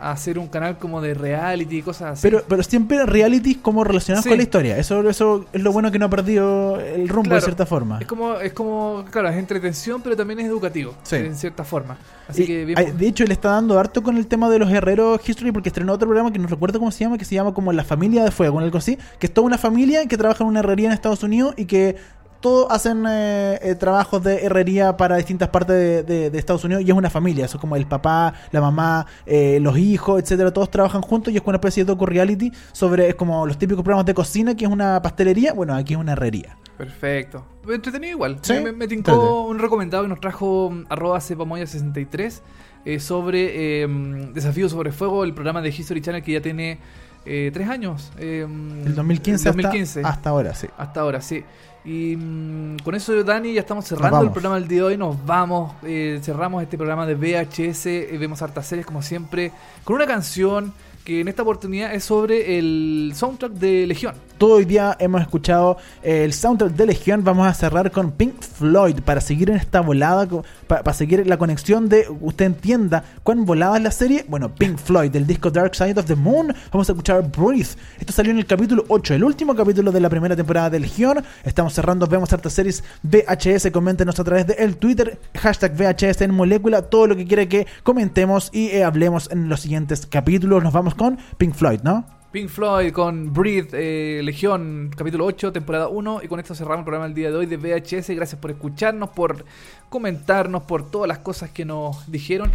a 0.00 0.16
ser 0.16 0.38
un 0.38 0.48
canal 0.48 0.78
como 0.78 1.00
de 1.00 1.14
reality 1.14 1.78
y 1.78 1.82
cosas 1.82 2.12
así. 2.14 2.22
Pero, 2.22 2.42
pero 2.48 2.62
siempre 2.62 3.04
realities 3.06 3.58
como 3.58 3.84
relacionados 3.84 4.24
Sí. 4.24 4.28
con 4.30 4.38
la 4.38 4.42
historia. 4.42 4.76
Eso, 4.78 5.08
eso 5.08 5.44
es 5.52 5.62
lo 5.62 5.72
bueno 5.72 5.90
que 5.92 5.98
no 5.98 6.06
ha 6.06 6.10
perdido 6.10 6.80
el 6.80 7.08
rumbo 7.08 7.34
de 7.34 7.40
cierta 7.40 7.66
forma. 7.66 7.98
Es 8.00 8.06
como, 8.06 8.34
es 8.36 8.52
como, 8.52 9.04
claro, 9.10 9.28
es 9.28 9.36
entretención, 9.36 10.00
pero 10.02 10.16
también 10.16 10.40
es 10.40 10.46
educativo, 10.46 10.94
Sí. 11.04 11.16
en 11.16 11.36
cierta 11.36 11.62
forma. 11.64 11.96
Así 12.28 12.42
Y, 12.42 12.46
que 12.46 12.64
bien 12.64 12.98
de 12.98 13.06
hecho, 13.06 13.24
le 13.24 13.32
está 13.34 13.50
dando 13.50 13.78
harto 13.78 14.02
con 14.02 14.16
el 14.16 14.26
tema 14.26 14.48
de 14.50 14.58
los 14.58 14.70
herreros 14.72 15.20
History 15.28 15.52
porque 15.52 15.68
estrenó 15.68 15.92
otro 15.92 16.08
programa 16.08 16.32
que 16.32 16.38
no 16.38 16.48
recuerdo 16.48 16.78
cómo 16.78 16.90
se 16.90 17.04
llama, 17.04 17.18
que 17.18 17.24
se 17.24 17.34
llama 17.34 17.52
como 17.54 17.72
La 17.72 17.84
Familia 17.84 18.24
de 18.24 18.30
Fuego, 18.30 18.58
algo 18.58 18.78
así, 18.78 18.98
que 19.18 19.26
es 19.26 19.34
toda 19.34 19.46
una 19.46 19.58
familia 19.58 20.06
que 20.06 20.16
trabaja 20.16 20.42
en 20.44 20.48
una 20.48 20.60
herrería 20.60 20.86
en 20.88 20.92
Estados 20.92 21.22
Unidos 21.22 21.54
y 21.56 21.66
que 21.66 21.96
todos 22.42 22.66
hacen 22.70 23.04
eh, 23.08 23.58
eh, 23.62 23.74
trabajos 23.76 24.22
de 24.22 24.44
herrería 24.44 24.96
para 24.98 25.16
distintas 25.16 25.48
partes 25.48 25.74
de, 25.76 26.02
de- 26.02 26.30
de 26.30 26.38
Estados 26.38 26.62
Unidos 26.64 26.82
y 26.84 26.90
es 26.90 26.96
una 26.96 27.08
familia, 27.08 27.46
eso 27.46 27.56
es 27.56 27.60
como 27.62 27.76
el 27.76 27.86
papá, 27.86 28.34
la 28.50 28.60
mamá, 28.60 29.06
eh, 29.24 29.58
los 29.62 29.78
hijos, 29.78 30.20
etcétera, 30.22 30.52
todos 30.52 30.70
trabajan 30.70 31.00
juntos 31.00 31.32
y 31.32 31.36
es 31.36 31.42
como 31.42 31.52
una 31.52 31.56
especie 31.56 31.84
de 31.84 31.88
docu 31.88 32.04
reality 32.04 32.52
sobre, 32.72 33.08
es 33.08 33.14
como 33.14 33.46
los 33.46 33.56
típicos 33.56 33.82
programas 33.82 34.04
de 34.04 34.12
cocina, 34.12 34.54
que 34.54 34.66
es 34.66 34.70
una 34.70 35.00
pastelería, 35.00 35.54
bueno, 35.54 35.74
aquí 35.74 35.94
es 35.94 35.98
una 36.00 36.12
herrería. 36.12 36.58
Perfecto. 36.76 37.44
Entretenido 37.68 38.12
igual. 38.12 38.38
Sí, 38.42 38.54
Me, 38.54 38.72
me- 38.72 38.88
tincó 38.88 39.46
un 39.46 39.58
recomendado 39.58 40.02
que 40.02 40.08
nos 40.08 40.20
trajo 40.20 40.70
mm, 40.70 40.86
arroba 40.88 41.18
cepamoya63 41.20 42.40
eh, 42.84 42.98
sobre 42.98 43.82
eh, 43.82 43.86
mm, 43.86 44.32
Desafío 44.32 44.68
sobre 44.68 44.90
Fuego, 44.90 45.22
el 45.24 45.32
programa 45.34 45.62
de 45.62 45.68
History 45.68 46.00
Channel 46.00 46.22
que 46.22 46.32
ya 46.32 46.40
tiene 46.42 46.78
eh, 47.24 47.50
tres 47.54 47.68
años. 47.68 48.10
eh, 48.18 48.44
El 48.84 48.94
2015, 48.96 49.48
el 49.50 49.54
2015. 49.54 50.00
Hasta, 50.00 50.08
hasta 50.10 50.30
ahora, 50.30 50.54
sí. 50.54 50.66
Hasta 50.76 51.00
ahora, 51.00 51.20
sí. 51.20 51.44
Y 51.84 52.16
mm, 52.16 52.78
con 52.84 52.94
eso, 52.94 53.24
Dani, 53.24 53.54
ya 53.54 53.60
estamos 53.60 53.84
cerrando 53.84 54.22
el 54.22 54.30
programa 54.30 54.56
del 54.56 54.68
día 54.68 54.78
de 54.78 54.84
hoy. 54.84 54.96
Nos 54.96 55.24
vamos. 55.26 55.74
eh, 55.82 56.20
cerramos 56.22 56.62
este 56.62 56.76
programa 56.76 57.06
de 57.06 57.14
VHS. 57.14 57.86
eh, 57.86 58.16
vemos 58.18 58.40
hartas 58.42 58.66
series, 58.66 58.86
como 58.86 59.02
siempre, 59.02 59.52
con 59.84 59.96
una 59.96 60.06
canción 60.06 60.72
que 61.04 61.20
en 61.20 61.28
esta 61.28 61.42
oportunidad 61.42 61.92
es 61.94 62.04
sobre 62.04 62.58
el 62.58 63.12
soundtrack 63.14 63.52
de 63.52 63.86
Legión. 63.86 64.14
Todo 64.42 64.54
hoy 64.54 64.64
día 64.64 64.96
hemos 64.98 65.20
escuchado 65.20 65.76
eh, 66.02 66.24
el 66.24 66.32
soundtrack 66.32 66.72
de 66.72 66.86
Legión. 66.86 67.22
Vamos 67.22 67.46
a 67.46 67.54
cerrar 67.54 67.92
con 67.92 68.10
Pink 68.10 68.42
Floyd 68.42 68.98
para 69.04 69.20
seguir 69.20 69.50
en 69.50 69.54
esta 69.54 69.80
volada, 69.80 70.26
para 70.66 70.92
seguir 70.92 71.24
la 71.28 71.36
conexión 71.36 71.88
de 71.88 72.08
usted 72.20 72.46
entienda 72.46 73.04
cuán 73.22 73.44
volada 73.44 73.76
es 73.76 73.84
la 73.84 73.92
serie. 73.92 74.24
Bueno, 74.26 74.52
Pink 74.52 74.78
Floyd 74.78 75.12
del 75.12 75.28
disco 75.28 75.48
Dark 75.48 75.76
Side 75.76 75.94
of 75.96 76.06
the 76.06 76.16
Moon. 76.16 76.52
Vamos 76.72 76.88
a 76.88 76.92
escuchar 76.92 77.22
Breathe. 77.30 77.68
Esto 78.00 78.12
salió 78.12 78.32
en 78.32 78.38
el 78.38 78.46
capítulo 78.46 78.84
8, 78.88 79.14
el 79.14 79.22
último 79.22 79.54
capítulo 79.54 79.92
de 79.92 80.00
la 80.00 80.08
primera 80.10 80.34
temporada 80.34 80.70
de 80.70 80.80
Legión. 80.80 81.22
Estamos 81.44 81.72
cerrando, 81.72 82.08
vemos 82.08 82.32
hartas 82.32 82.52
series 82.52 82.82
VHS. 83.04 83.70
Coméntenos 83.70 84.18
a 84.18 84.24
través 84.24 84.48
de 84.48 84.54
el 84.54 84.76
Twitter, 84.76 85.20
hashtag 85.36 85.76
VHS 85.76 86.20
en 86.22 86.34
molécula, 86.34 86.82
todo 86.82 87.06
lo 87.06 87.14
que 87.14 87.28
quiera 87.28 87.46
que 87.46 87.68
comentemos 87.84 88.50
y 88.52 88.70
eh, 88.70 88.82
hablemos 88.82 89.30
en 89.30 89.48
los 89.48 89.60
siguientes 89.60 90.04
capítulos. 90.04 90.64
Nos 90.64 90.72
vamos 90.72 90.96
con 90.96 91.16
Pink 91.38 91.54
Floyd, 91.54 91.82
¿no? 91.84 92.21
Pink 92.32 92.48
Floyd 92.48 92.92
con 92.92 93.30
Breathe, 93.30 93.68
eh, 93.74 94.22
Legión, 94.22 94.90
capítulo 94.96 95.26
8, 95.26 95.52
temporada 95.52 95.88
1. 95.88 96.20
Y 96.22 96.28
con 96.28 96.40
esto 96.40 96.54
cerramos 96.54 96.78
el 96.78 96.84
programa 96.84 97.04
del 97.04 97.14
día 97.14 97.30
de 97.30 97.36
hoy 97.36 97.44
de 97.44 97.58
VHS. 97.58 98.08
Gracias 98.16 98.40
por 98.40 98.50
escucharnos, 98.50 99.10
por 99.10 99.44
comentarnos, 99.90 100.62
por 100.62 100.90
todas 100.90 101.06
las 101.06 101.18
cosas 101.18 101.50
que 101.50 101.66
nos 101.66 102.10
dijeron. 102.10 102.50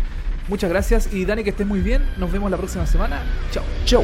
Muchas 0.47 0.71
gracias. 0.71 1.13
Y 1.13 1.25
Dani, 1.25 1.43
que 1.43 1.51
estés 1.51 1.67
muy 1.67 1.81
bien. 1.81 2.03
Nos 2.17 2.31
vemos 2.31 2.49
la 2.49 2.57
próxima 2.57 2.87
semana. 2.87 3.21
Chao. 3.51 3.63
Chau. 3.85 4.03